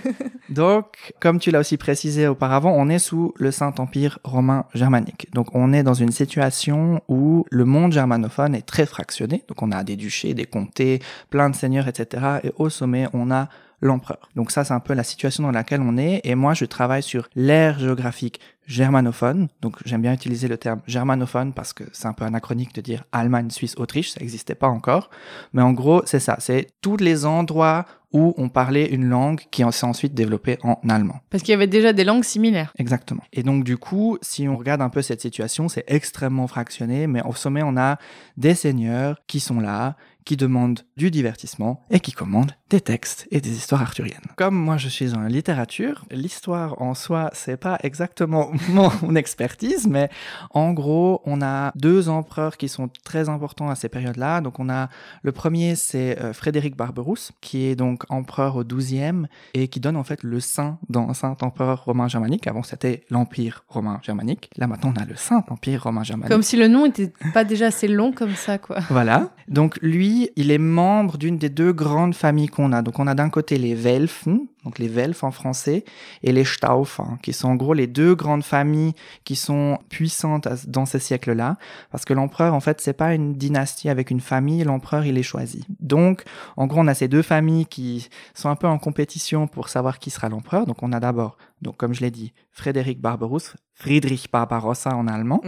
Donc, 0.50 1.12
comme 1.20 1.38
tu 1.38 1.50
l'as 1.50 1.60
aussi 1.60 1.76
précisé 1.76 2.26
auparavant, 2.26 2.74
on 2.76 2.88
est 2.88 2.98
sous 2.98 3.32
le 3.36 3.50
Saint-Empire 3.50 4.18
romain 4.24 4.66
germanique. 4.74 5.28
Donc, 5.32 5.54
on 5.54 5.72
est 5.72 5.82
dans 5.82 5.94
une 5.94 6.12
situation 6.12 7.00
où 7.08 7.46
le 7.50 7.64
monde 7.64 7.92
germanophone 7.92 8.54
est 8.54 8.66
très 8.66 8.84
fractionné. 8.84 9.44
Donc, 9.48 9.62
on 9.62 9.70
a 9.70 9.84
des 9.84 9.96
duchés, 9.96 10.34
des 10.34 10.44
comtés, 10.44 11.00
plein 11.30 11.48
de 11.48 11.54
seigneurs, 11.54 11.88
etc. 11.88 12.40
Et 12.44 12.52
au 12.56 12.68
sommet, 12.68 13.06
on 13.14 13.30
a 13.30 13.48
l'empereur. 13.82 14.30
Donc 14.36 14.50
ça, 14.50 14.64
c'est 14.64 14.72
un 14.72 14.80
peu 14.80 14.94
la 14.94 15.04
situation 15.04 15.42
dans 15.42 15.50
laquelle 15.50 15.82
on 15.82 15.98
est. 15.98 16.22
Et 16.24 16.34
moi, 16.34 16.54
je 16.54 16.64
travaille 16.64 17.02
sur 17.02 17.28
l'ère 17.34 17.78
géographique 17.78 18.40
germanophone. 18.66 19.48
Donc 19.60 19.76
j'aime 19.84 20.02
bien 20.02 20.14
utiliser 20.14 20.48
le 20.48 20.56
terme 20.56 20.80
germanophone 20.86 21.52
parce 21.52 21.72
que 21.72 21.84
c'est 21.92 22.06
un 22.06 22.12
peu 22.12 22.24
anachronique 22.24 22.74
de 22.74 22.80
dire 22.80 23.04
Allemagne, 23.12 23.50
Suisse, 23.50 23.74
Autriche. 23.76 24.12
Ça 24.12 24.20
n'existait 24.20 24.54
pas 24.54 24.68
encore. 24.68 25.10
Mais 25.52 25.62
en 25.62 25.72
gros, 25.72 26.02
c'est 26.06 26.20
ça. 26.20 26.36
C'est 26.38 26.68
tous 26.80 26.96
les 26.96 27.26
endroits 27.26 27.84
où 28.12 28.34
on 28.36 28.48
parlait 28.48 28.86
une 28.86 29.08
langue 29.08 29.40
qui 29.50 29.64
s'est 29.72 29.86
ensuite 29.86 30.14
développée 30.14 30.58
en 30.62 30.78
allemand. 30.88 31.20
Parce 31.30 31.42
qu'il 31.42 31.52
y 31.52 31.54
avait 31.54 31.66
déjà 31.66 31.92
des 31.92 32.04
langues 32.04 32.24
similaires. 32.24 32.72
Exactement. 32.78 33.22
Et 33.32 33.42
donc 33.42 33.64
du 33.64 33.78
coup, 33.78 34.18
si 34.20 34.48
on 34.48 34.56
regarde 34.56 34.82
un 34.82 34.90
peu 34.90 35.02
cette 35.02 35.20
situation, 35.20 35.68
c'est 35.68 35.84
extrêmement 35.86 36.46
fractionné, 36.46 37.06
mais 37.06 37.22
au 37.22 37.34
sommet, 37.34 37.62
on 37.62 37.76
a 37.76 37.98
des 38.36 38.54
seigneurs 38.54 39.22
qui 39.26 39.40
sont 39.40 39.60
là, 39.60 39.96
qui 40.24 40.36
demandent 40.36 40.80
du 40.96 41.10
divertissement 41.10 41.82
et 41.90 42.00
qui 42.00 42.12
commandent 42.12 42.52
des 42.70 42.80
textes 42.80 43.26
et 43.30 43.40
des 43.40 43.50
histoires 43.50 43.82
arthuriennes. 43.82 44.20
Comme 44.36 44.54
moi 44.54 44.76
je 44.76 44.88
suis 44.88 45.14
en 45.14 45.22
littérature, 45.24 46.04
l'histoire 46.10 46.80
en 46.80 46.94
soi, 46.94 47.30
c'est 47.32 47.56
pas 47.56 47.78
exactement 47.82 48.50
mon 48.68 49.14
expertise, 49.14 49.86
mais 49.86 50.08
en 50.50 50.72
gros, 50.72 51.20
on 51.24 51.42
a 51.42 51.72
deux 51.74 52.08
empereurs 52.08 52.56
qui 52.56 52.68
sont 52.68 52.88
très 53.04 53.28
importants 53.28 53.68
à 53.68 53.74
ces 53.74 53.88
périodes-là. 53.88 54.40
Donc 54.40 54.58
on 54.58 54.68
a 54.68 54.88
le 55.22 55.32
premier, 55.32 55.74
c'est 55.76 56.18
euh, 56.20 56.32
Frédéric 56.32 56.76
Barberousse, 56.76 57.32
qui 57.40 57.66
est 57.66 57.76
donc 57.76 58.04
empereur 58.08 58.56
au 58.56 58.64
12e 58.64 59.26
et 59.54 59.68
qui 59.68 59.80
donne 59.80 59.96
en 59.96 60.04
fait 60.04 60.22
le 60.22 60.40
saint 60.40 60.78
dans 60.88 61.12
Saint 61.14 61.36
Empereur 61.40 61.84
romain 61.84 62.08
germanique. 62.08 62.46
Avant 62.46 62.62
c'était 62.62 63.04
l'Empire 63.10 63.64
romain 63.68 64.00
germanique. 64.02 64.50
Là 64.56 64.66
maintenant 64.66 64.92
on 64.96 65.00
a 65.00 65.04
le 65.04 65.16
Saint 65.16 65.44
Empire 65.48 65.82
romain 65.82 66.02
germanique. 66.04 66.30
Comme 66.30 66.42
si 66.42 66.56
le 66.56 66.68
nom 66.68 66.86
était 66.86 67.12
pas 67.34 67.44
déjà 67.44 67.66
assez 67.66 67.88
long 67.88 68.12
comme 68.12 68.34
ça, 68.34 68.58
quoi. 68.58 68.80
Voilà. 68.88 69.30
Donc 69.48 69.78
lui, 69.82 70.11
il 70.36 70.50
est 70.50 70.58
membre 70.58 71.18
d'une 71.18 71.38
des 71.38 71.48
deux 71.48 71.72
grandes 71.72 72.14
familles 72.14 72.48
qu'on 72.48 72.72
a. 72.72 72.82
Donc 72.82 72.98
on 72.98 73.06
a 73.06 73.14
d'un 73.14 73.30
côté 73.30 73.58
les 73.58 73.74
Welfen, 73.74 74.46
donc 74.64 74.78
les 74.78 74.88
Welf 74.88 75.24
en 75.24 75.30
français, 75.30 75.84
et 76.22 76.32
les 76.32 76.44
Stauffen, 76.44 77.18
qui 77.22 77.32
sont 77.32 77.48
en 77.48 77.56
gros 77.56 77.74
les 77.74 77.86
deux 77.86 78.14
grandes 78.14 78.44
familles 78.44 78.94
qui 79.24 79.36
sont 79.36 79.78
puissantes 79.88 80.48
dans 80.68 80.86
ces 80.86 80.98
siècles-là. 80.98 81.56
Parce 81.90 82.04
que 82.04 82.14
l'empereur, 82.14 82.54
en 82.54 82.60
fait, 82.60 82.80
c'est 82.80 82.92
pas 82.92 83.14
une 83.14 83.34
dynastie 83.34 83.88
avec 83.88 84.10
une 84.10 84.20
famille, 84.20 84.62
l'empereur, 84.64 85.04
il 85.04 85.18
est 85.18 85.22
choisi. 85.22 85.64
Donc, 85.80 86.22
en 86.56 86.66
gros, 86.66 86.80
on 86.80 86.86
a 86.86 86.94
ces 86.94 87.08
deux 87.08 87.22
familles 87.22 87.66
qui 87.66 88.08
sont 88.34 88.48
un 88.48 88.56
peu 88.56 88.66
en 88.66 88.78
compétition 88.78 89.46
pour 89.46 89.68
savoir 89.68 89.98
qui 89.98 90.10
sera 90.10 90.28
l'empereur. 90.28 90.66
Donc 90.66 90.82
on 90.82 90.92
a 90.92 91.00
d'abord, 91.00 91.36
donc 91.60 91.76
comme 91.76 91.94
je 91.94 92.00
l'ai 92.00 92.10
dit, 92.10 92.32
Frédéric 92.50 93.00
Barberousse, 93.00 93.56
Friedrich 93.82 94.30
Barbarossa 94.30 94.94
en 94.94 95.08
allemand. 95.08 95.40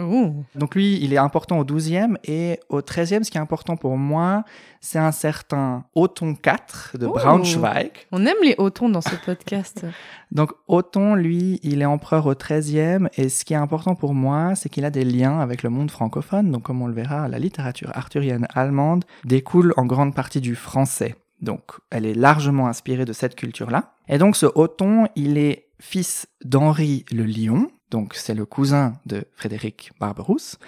Donc 0.57 0.75
lui, 0.75 0.99
il 1.01 1.13
est 1.13 1.19
important 1.19 1.61
au 1.61 1.65
12e 1.65 2.17
et 2.25 2.59
au 2.69 2.81
13e, 2.81 3.23
ce 3.23 3.31
qui 3.31 3.39
est 3.39 3.41
important 3.41 3.77
pour 3.77 3.97
moi, 3.97 4.43
c'est 4.81 4.99
un 4.99 5.13
certain 5.13 5.85
Othon 5.95 6.35
IV 6.45 6.99
de. 6.99 7.07
Braunschweig. 7.07 7.93
On 8.11 8.27
aime 8.27 8.37
les 8.43 8.57
hautons 8.59 8.89
dans 8.89 9.03
ce 9.03 9.15
podcast. 9.25 9.87
Donc 10.33 10.51
Othon, 10.67 11.15
lui, 11.15 11.61
il 11.63 11.81
est 11.81 11.85
empereur 11.85 12.27
au 12.27 12.35
13e 12.35 13.09
et 13.17 13.29
ce 13.29 13.45
qui 13.45 13.53
est 13.53 13.57
important 13.57 13.95
pour 13.95 14.15
moi, 14.15 14.57
c'est 14.57 14.69
qu'il 14.69 14.85
a 14.85 14.91
des 14.91 15.05
liens 15.05 15.39
avec 15.39 15.63
le 15.63 15.71
monde 15.71 15.93
francophone. 15.93 16.51
Donc 16.51 16.65
comme 16.65 16.83
on 16.83 16.89
le 16.89 16.95
verra, 16.95 17.29
la 17.29 17.39
littérature 17.39 17.93
arthurienne 17.95 18.49
allemande 18.53 19.05
découle 19.25 19.73
en 19.77 19.87
grande 19.87 20.13
partie 20.13 20.41
du 20.41 20.57
français. 20.57 21.15
Donc 21.41 21.63
elle 21.91 22.05
est 22.05 22.15
largement 22.15 22.67
inspirée 22.67 23.05
de 23.05 23.13
cette 23.13 23.37
culture-là. 23.37 23.93
Et 24.09 24.19
donc 24.19 24.35
ce 24.35 24.47
Othon, 24.57 25.07
il 25.15 25.39
est 25.39 25.69
fils 25.79 26.27
d'Henri 26.45 27.05
le 27.13 27.25
Lion, 27.25 27.69
donc 27.95 28.15
c'est 28.15 28.35
le 28.35 28.45
cousin 28.45 28.95
de 29.07 29.25
Frédéric 29.37 29.93
Barberousse, 30.01 30.59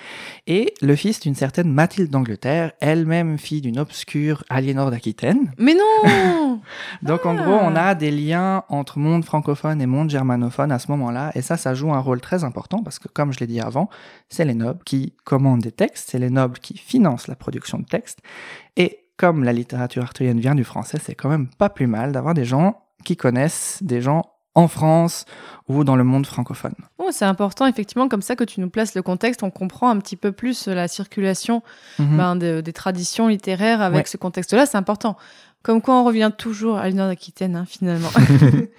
et 0.47 0.73
le 0.81 0.95
fils 0.95 1.19
d'une 1.19 1.35
certaine 1.35 1.73
Mathilde 1.73 2.09
d'Angleterre, 2.09 2.71
elle-même 2.81 3.37
fille 3.37 3.61
d'une 3.61 3.81
obscure 3.81 4.45
Aliénor 4.49 4.93
d'Aquitaine. 4.93 5.53
Mais 5.59 5.75
non 5.75 6.61
Donc 7.03 7.27
en 7.27 7.37
Ah. 7.37 7.43
gros, 7.43 7.59
on 7.61 7.75
a 7.75 7.97
des 7.97 8.13
liens 8.13 8.63
entre 8.69 9.01
monde 9.01 9.25
francophone 9.25 9.83
et 9.83 9.87
monde 9.87 10.09
germanophone 10.09 10.71
à 10.71 10.79
ce 10.79 10.89
moment-là, 10.93 11.33
et 11.35 11.43
ça, 11.43 11.57
ça 11.57 11.75
joue 11.75 11.93
un 11.93 11.99
rôle 11.99 12.21
très 12.21 12.45
important 12.45 12.85
parce 12.85 13.01
que, 13.01 13.09
comme 13.09 13.33
je 13.33 13.41
l'ai 13.41 13.49
dit 13.49 13.61
avant, 13.61 13.91
c'est 14.29 14.45
les 14.45 14.55
nobles 14.55 14.85
qui 14.85 15.13
commandent 15.25 15.63
des 15.63 15.73
textes, 15.73 16.11
c'est 16.13 16.21
les 16.21 16.31
nobles 16.31 16.61
qui 16.61 16.79
financent 16.79 17.27
la 17.27 17.35
production 17.35 17.79
de 17.81 17.87
textes, 17.87 18.21
et 18.77 19.01
comme 19.17 19.43
la 19.43 19.53
littérature 19.53 20.05
arthurienne 20.05 20.39
vient 20.39 20.55
du 20.55 20.63
français, 20.63 20.99
c'est 21.03 21.17
quand 21.17 21.29
même 21.29 21.49
pas 21.49 21.71
plus 21.71 21.89
mal 21.89 22.13
d'avoir 22.13 22.35
des 22.35 22.45
gens 22.45 22.83
qui 23.05 23.17
connaissent 23.17 23.81
des 23.83 24.01
gens 24.01 24.23
en 24.57 24.67
France 24.69 25.25
ou 25.69 25.85
dans 25.85 25.95
le 25.97 26.03
monde 26.05 26.27
francophone. 26.27 26.75
Oh, 26.99 27.11
c'est 27.13 27.25
important, 27.25 27.67
effectivement, 27.67 28.09
comme 28.09 28.23
ça 28.23 28.35
que 28.37 28.45
tu 28.45 28.61
nous 28.61 28.71
places 28.71 28.95
le 28.95 29.03
contexte, 29.03 29.43
on 29.45 29.51
comprend 29.51 29.91
un 29.91 29.99
petit 29.99 30.17
peu 30.17 30.33
plus 30.33 30.67
la 30.67 30.89
circulation 30.89 31.63
Mhm. 31.99 32.17
ben, 32.17 32.37
de- 32.37 32.61
des 32.61 32.73
traditions 32.73 33.29
littéraires 33.29 33.81
avec 33.83 34.07
Ouais. 34.07 34.11
ce 34.11 34.17
contexte-là, 34.17 34.67
c'est 34.67 34.77
important. 34.79 35.17
Comme 35.63 35.83
quoi 35.83 35.97
on 35.97 36.05
revient 36.05 36.31
toujours 36.37 36.79
à 36.79 36.89
l'Union 36.89 37.07
d'Aquitaine, 37.09 37.57
hein, 37.57 37.65
finalement. 37.69 38.09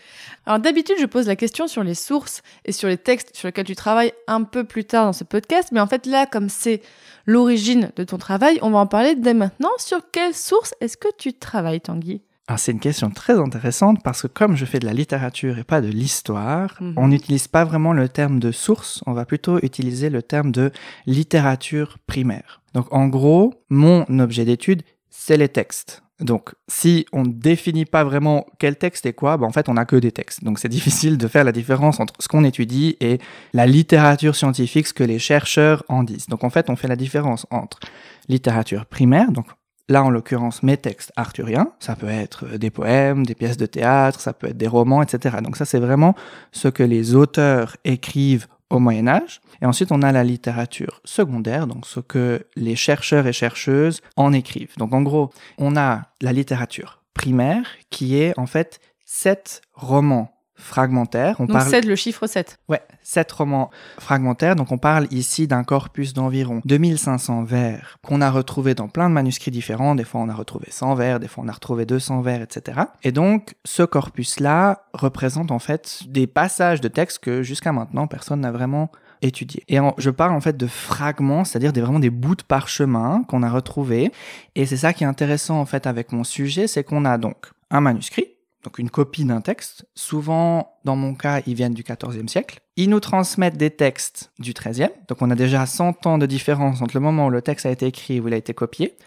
Alors 0.45 0.59
d'habitude, 0.59 0.95
je 0.99 1.05
pose 1.05 1.27
la 1.27 1.35
question 1.35 1.67
sur 1.67 1.83
les 1.83 1.95
sources 1.95 2.41
et 2.63 2.71
sur 2.71 2.87
les 2.87 2.97
textes 2.97 3.35
sur 3.35 3.47
lesquels 3.49 3.65
tu 3.65 3.75
travailles 3.75 4.13
un 4.27 4.43
peu 4.43 4.63
plus 4.63 4.85
tard 4.85 5.05
dans 5.05 5.13
ce 5.13 5.25
podcast, 5.25 5.69
mais 5.73 5.81
en 5.81 5.87
fait 5.87 6.05
là, 6.05 6.25
comme 6.25 6.47
c'est 6.47 6.81
l'origine 7.25 7.91
de 7.97 8.03
ton 8.05 8.17
travail, 8.17 8.57
on 8.61 8.69
va 8.71 8.79
en 8.79 8.87
parler 8.87 9.15
dès 9.15 9.33
maintenant. 9.33 9.71
Sur 9.77 9.99
quelle 10.11 10.33
source 10.33 10.73
est-ce 10.79 10.95
que 10.95 11.09
tu 11.17 11.33
travailles, 11.33 11.81
Tanguy? 11.81 12.21
Alors 12.49 12.59
c'est 12.59 12.71
une 12.71 12.79
question 12.79 13.09
très 13.09 13.37
intéressante 13.37 14.01
parce 14.03 14.21
que 14.21 14.27
comme 14.27 14.55
je 14.55 14.63
fais 14.63 14.79
de 14.79 14.85
la 14.85 14.93
littérature 14.93 15.57
et 15.57 15.65
pas 15.65 15.81
de 15.81 15.87
l'histoire, 15.89 16.77
Mhm. 16.79 16.93
on 16.95 17.09
n'utilise 17.09 17.49
pas 17.49 17.65
vraiment 17.65 17.91
le 17.91 18.07
terme 18.07 18.39
de 18.39 18.51
source, 18.53 19.03
on 19.05 19.11
va 19.13 19.25
plutôt 19.25 19.59
utiliser 19.61 20.09
le 20.09 20.21
terme 20.21 20.51
de 20.53 20.71
littérature 21.05 21.97
primaire. 22.07 22.61
Donc 22.73 22.87
en 22.93 23.07
gros, 23.07 23.53
mon 23.69 24.05
objet 24.19 24.45
d'étude, 24.45 24.83
c'est 25.09 25.35
les 25.35 25.49
textes. 25.49 26.03
Donc 26.19 26.55
si 26.67 27.05
on 27.11 27.23
ne 27.23 27.31
définit 27.31 27.85
pas 27.85 28.03
vraiment 28.03 28.45
quel 28.59 28.75
texte 28.77 29.05
est 29.05 29.13
quoi, 29.13 29.37
ben, 29.37 29.45
en 29.45 29.51
fait 29.51 29.67
on 29.69 29.73
n'a 29.73 29.85
que 29.85 29.97
des 29.97 30.11
textes. 30.13 30.43
Donc 30.43 30.57
c'est 30.57 30.69
difficile 30.79 31.17
de 31.17 31.27
faire 31.27 31.43
la 31.43 31.51
différence 31.51 31.99
entre 31.99 32.13
ce 32.19 32.27
qu'on 32.29 32.43
étudie 32.45 32.95
et 33.01 33.19
la 33.53 33.65
littérature 33.67 34.35
scientifique, 34.35 34.87
ce 34.87 34.93
que 34.93 35.03
les 35.03 35.19
chercheurs 35.19 35.83
en 35.89 36.03
disent. 36.03 36.27
Donc 36.27 36.43
en 36.45 36.49
fait 36.49 36.69
on 36.69 36.75
fait 36.77 36.87
la 36.87 36.95
différence 36.95 37.45
entre 37.51 37.79
littérature 38.29 38.85
primaire, 38.85 39.31
donc 39.31 39.47
Là, 39.89 40.03
en 40.03 40.09
l'occurrence, 40.09 40.63
mes 40.63 40.75
textes 40.75 41.13
arthuriens, 41.15 41.71
ça 41.79 41.95
peut 41.95 42.09
être 42.09 42.45
euh, 42.45 42.57
des 42.57 42.69
poèmes, 42.69 43.25
des 43.25 43.35
pièces 43.35 43.57
de 43.57 43.65
théâtre, 43.65 44.19
ça 44.19 44.33
peut 44.33 44.47
être 44.47 44.57
des 44.57 44.67
romans, 44.67 45.01
etc. 45.01 45.37
Donc 45.41 45.55
ça, 45.55 45.63
c'est 45.63 45.79
vraiment 45.79 46.13
ce 46.51 46.67
que 46.67 46.83
les 46.83 47.15
auteurs 47.15 47.77
écrivent 47.85 48.47
au 48.69 48.79
Moyen 48.79 49.07
Âge. 49.07 49.39
Et 49.61 49.65
ensuite, 49.65 49.93
on 49.93 50.01
a 50.01 50.11
la 50.11 50.25
littérature 50.25 51.01
secondaire, 51.05 51.67
donc 51.67 51.85
ce 51.85 52.01
que 52.01 52.45
les 52.57 52.75
chercheurs 52.75 53.27
et 53.27 53.33
chercheuses 53.33 54.01
en 54.17 54.33
écrivent. 54.33 54.77
Donc 54.77 54.93
en 54.93 55.01
gros, 55.01 55.31
on 55.57 55.77
a 55.77 56.03
la 56.21 56.33
littérature 56.33 57.01
primaire 57.13 57.65
qui 57.89 58.19
est 58.19 58.37
en 58.37 58.45
fait 58.45 58.79
sept 59.05 59.61
romans 59.73 60.36
fragmentaires. 60.57 61.35
On 61.39 61.45
Donc 61.45 61.61
7, 61.61 61.85
le 61.85 61.95
chiffre 61.95 62.27
7. 62.27 62.59
Ouais, 62.67 62.81
sept 63.01 63.31
romans 63.31 63.69
fragmentaires. 63.99 64.55
Donc 64.55 64.71
on 64.71 64.77
parle 64.77 65.07
ici 65.11 65.47
d'un 65.47 65.63
corpus 65.63 66.13
d'environ 66.13 66.61
2500 66.65 67.43
vers 67.43 67.97
qu'on 68.05 68.21
a 68.21 68.29
retrouvé 68.29 68.73
dans 68.75 68.87
plein 68.87 69.07
de 69.09 69.13
manuscrits 69.13 69.51
différents. 69.51 69.95
Des 69.95 70.03
fois 70.03 70.21
on 70.21 70.29
a 70.29 70.33
retrouvé 70.33 70.67
100 70.69 70.95
vers, 70.95 71.19
des 71.19 71.27
fois 71.27 71.43
on 71.45 71.47
a 71.47 71.51
retrouvé 71.53 71.85
200 71.85 72.21
vers, 72.21 72.41
etc. 72.41 72.81
Et 73.03 73.11
donc 73.11 73.55
ce 73.65 73.83
corpus-là 73.83 74.83
représente 74.93 75.51
en 75.51 75.59
fait 75.59 76.01
des 76.07 76.27
passages 76.27 76.81
de 76.81 76.87
textes 76.87 77.19
que 77.19 77.43
jusqu'à 77.43 77.71
maintenant 77.71 78.07
personne 78.07 78.41
n'a 78.41 78.51
vraiment 78.51 78.91
étudié. 79.21 79.63
Et 79.67 79.79
en- 79.79 79.95
je 79.97 80.09
parle 80.09 80.33
en 80.33 80.41
fait 80.41 80.57
de 80.57 80.67
fragments, 80.67 81.43
c'est-à-dire 81.43 81.73
des, 81.73 81.81
vraiment 81.81 81.99
des 81.99 82.09
bouts 82.11 82.35
de 82.35 82.43
parchemin 82.43 83.23
qu'on 83.27 83.41
a 83.43 83.49
retrouvés. 83.49 84.11
Et 84.55 84.65
c'est 84.65 84.77
ça 84.77 84.93
qui 84.93 85.03
est 85.03 85.07
intéressant 85.07 85.59
en 85.59 85.65
fait 85.65 85.87
avec 85.87 86.11
mon 86.11 86.23
sujet, 86.23 86.67
c'est 86.67 86.83
qu'on 86.83 87.03
a 87.05 87.17
donc 87.17 87.35
un 87.71 87.81
manuscrit, 87.81 88.27
donc 88.67 88.79
une 88.79 88.89
copie 88.89 89.23
d'un 89.23 89.39
texte. 89.39 89.85
Souvent, 89.95 90.73
dans 90.83 90.97
mon 90.97 91.15
cas, 91.15 91.41
ils 91.47 91.53
viennent 91.53 91.73
du 91.73 91.83
XIVe 91.83 92.27
siècle. 92.27 92.59
Ils 92.75 92.89
nous 92.89 92.99
transmettent 92.99 93.55
des 93.55 93.69
textes 93.69 94.33
du 94.39 94.51
XIIIe. 94.51 94.89
Donc 95.07 95.21
on 95.21 95.31
a 95.31 95.35
déjà 95.35 95.65
100 95.65 96.05
ans 96.05 96.17
de 96.17 96.25
différence 96.25 96.81
entre 96.81 96.97
le 96.97 96.99
moment 96.99 97.27
où 97.27 97.29
le 97.29 97.41
texte 97.41 97.65
a 97.65 97.71
été 97.71 97.85
écrit 97.85 98.15
et 98.15 98.19
où 98.19 98.27
il 98.27 98.33
a 98.33 98.37
été 98.37 98.53
copié. 98.53 98.97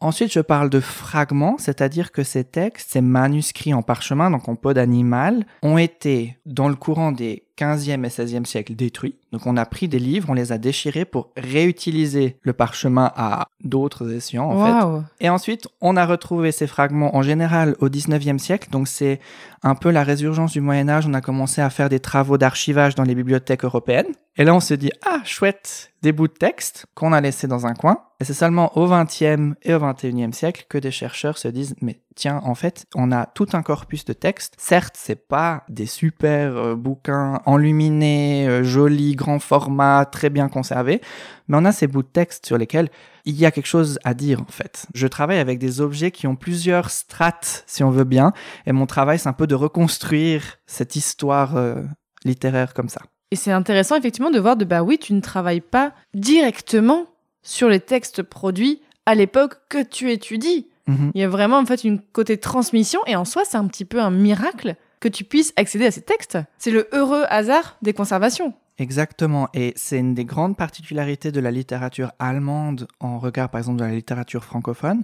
Ensuite, 0.00 0.32
je 0.32 0.40
parle 0.40 0.68
de 0.68 0.80
fragments, 0.80 1.58
c'est-à-dire 1.58 2.10
que 2.10 2.24
ces 2.24 2.42
textes, 2.42 2.90
ces 2.90 3.00
manuscrits 3.00 3.72
en 3.72 3.82
parchemin, 3.82 4.32
donc 4.32 4.48
en 4.48 4.56
peau 4.56 4.72
d'animal, 4.72 5.46
ont 5.62 5.78
été, 5.78 6.36
dans 6.44 6.68
le 6.68 6.74
courant 6.74 7.12
des 7.12 7.44
15e 7.58 8.04
et 8.04 8.08
16e 8.08 8.44
siècles, 8.44 8.74
détruits. 8.74 9.16
Donc 9.32 9.46
on 9.46 9.56
a 9.56 9.66
pris 9.66 9.88
des 9.88 9.98
livres, 9.98 10.28
on 10.30 10.34
les 10.34 10.52
a 10.52 10.58
déchirés 10.58 11.04
pour 11.04 11.30
réutiliser 11.36 12.36
le 12.42 12.52
parchemin 12.52 13.12
à 13.16 13.46
d'autres 13.62 14.12
escients, 14.12 14.50
en 14.50 14.64
fait. 14.64 15.04
Et 15.20 15.28
ensuite, 15.28 15.68
on 15.80 15.96
a 15.96 16.06
retrouvé 16.06 16.52
ces 16.52 16.66
fragments 16.66 17.16
en 17.16 17.22
général 17.22 17.74
au 17.80 17.88
19e 17.88 18.38
siècle. 18.38 18.68
Donc, 18.70 18.88
c'est 18.88 19.20
un 19.62 19.74
peu 19.74 19.90
la 19.90 20.04
résurgence 20.04 20.52
du 20.52 20.60
Moyen-Âge. 20.60 21.06
On 21.08 21.14
a 21.14 21.20
commencé 21.20 21.60
à 21.60 21.70
faire 21.70 21.88
des 21.88 22.00
travaux 22.00 22.38
d'archivage 22.38 22.94
dans 22.94 23.04
les 23.04 23.14
bibliothèques 23.14 23.64
européennes. 23.64 24.12
Et 24.36 24.44
là, 24.44 24.54
on 24.54 24.60
se 24.60 24.74
dit, 24.74 24.90
ah, 25.06 25.20
chouette, 25.24 25.92
des 26.02 26.12
bouts 26.12 26.28
de 26.28 26.32
texte 26.32 26.86
qu'on 26.94 27.12
a 27.12 27.20
laissés 27.20 27.46
dans 27.46 27.66
un 27.66 27.74
coin. 27.74 27.98
Et 28.20 28.24
c'est 28.24 28.34
seulement 28.34 28.76
au 28.76 28.86
20e 28.86 29.54
et 29.62 29.74
au 29.74 29.78
21e 29.78 30.32
siècle 30.32 30.66
que 30.68 30.78
des 30.78 30.90
chercheurs 30.90 31.38
se 31.38 31.48
disent, 31.48 31.74
mais 31.80 32.00
tiens, 32.14 32.40
en 32.44 32.54
fait, 32.54 32.86
on 32.94 33.12
a 33.12 33.26
tout 33.26 33.48
un 33.52 33.62
corpus 33.62 34.04
de 34.04 34.12
textes. 34.12 34.54
Certes, 34.58 34.94
c'est 34.98 35.26
pas 35.28 35.64
des 35.68 35.86
super 35.86 36.56
euh, 36.56 36.74
bouquins 36.74 37.40
enluminés, 37.46 38.46
euh, 38.48 38.64
jolis, 38.64 39.14
grand 39.14 39.38
format, 39.38 40.04
très 40.04 40.30
bien 40.30 40.48
conservés, 40.48 41.00
mais 41.48 41.56
on 41.56 41.64
a 41.64 41.72
ces 41.72 41.86
bouts 41.86 42.02
de 42.02 42.08
texte 42.08 42.46
sur 42.46 42.58
lesquels 42.58 42.88
il 43.24 43.36
y 43.36 43.46
a 43.46 43.50
quelque 43.50 43.66
chose 43.66 43.98
à 44.04 44.14
dire 44.14 44.40
en 44.40 44.50
fait. 44.50 44.86
Je 44.94 45.06
travaille 45.06 45.38
avec 45.38 45.58
des 45.58 45.80
objets 45.80 46.10
qui 46.10 46.26
ont 46.26 46.36
plusieurs 46.36 46.90
strates, 46.90 47.64
si 47.66 47.82
on 47.82 47.90
veut 47.90 48.04
bien, 48.04 48.32
et 48.66 48.72
mon 48.72 48.86
travail 48.86 49.18
c'est 49.18 49.28
un 49.28 49.34
peu 49.34 49.46
de 49.46 49.54
reconstruire 49.54 50.58
cette 50.66 50.96
histoire 50.96 51.56
euh, 51.56 51.82
littéraire 52.24 52.74
comme 52.74 52.88
ça. 52.88 53.02
Et 53.30 53.36
c'est 53.36 53.52
intéressant 53.52 53.96
effectivement 53.96 54.30
de 54.30 54.38
voir 54.38 54.56
de 54.56 54.64
bah 54.64 54.82
oui, 54.82 54.98
tu 54.98 55.12
ne 55.12 55.20
travailles 55.20 55.60
pas 55.60 55.92
directement 56.14 57.06
sur 57.42 57.68
les 57.68 57.80
textes 57.80 58.22
produits 58.22 58.82
à 59.06 59.14
l'époque 59.14 59.56
que 59.68 59.82
tu 59.82 60.10
étudies. 60.10 60.68
Mhm. 60.86 61.12
Il 61.14 61.20
y 61.20 61.24
a 61.24 61.28
vraiment 61.28 61.58
en 61.58 61.66
fait 61.66 61.84
une 61.84 62.00
côté 62.00 62.38
transmission 62.38 63.00
et 63.06 63.16
en 63.16 63.24
soi 63.24 63.44
c'est 63.44 63.56
un 63.56 63.66
petit 63.66 63.84
peu 63.84 64.00
un 64.00 64.10
miracle 64.10 64.76
que 65.00 65.08
tu 65.08 65.24
puisses 65.24 65.52
accéder 65.56 65.86
à 65.86 65.90
ces 65.90 66.02
textes. 66.02 66.38
C'est 66.58 66.70
le 66.70 66.88
heureux 66.92 67.24
hasard 67.28 67.76
des 67.82 67.92
conservations. 67.92 68.54
Exactement, 68.78 69.48
et 69.54 69.72
c'est 69.76 69.98
une 70.00 70.14
des 70.14 70.24
grandes 70.24 70.56
particularités 70.56 71.30
de 71.30 71.38
la 71.38 71.52
littérature 71.52 72.10
allemande 72.18 72.88
en 72.98 73.20
regard 73.20 73.48
par 73.48 73.60
exemple 73.60 73.78
de 73.78 73.84
la 73.84 73.92
littérature 73.92 74.42
francophone, 74.44 75.02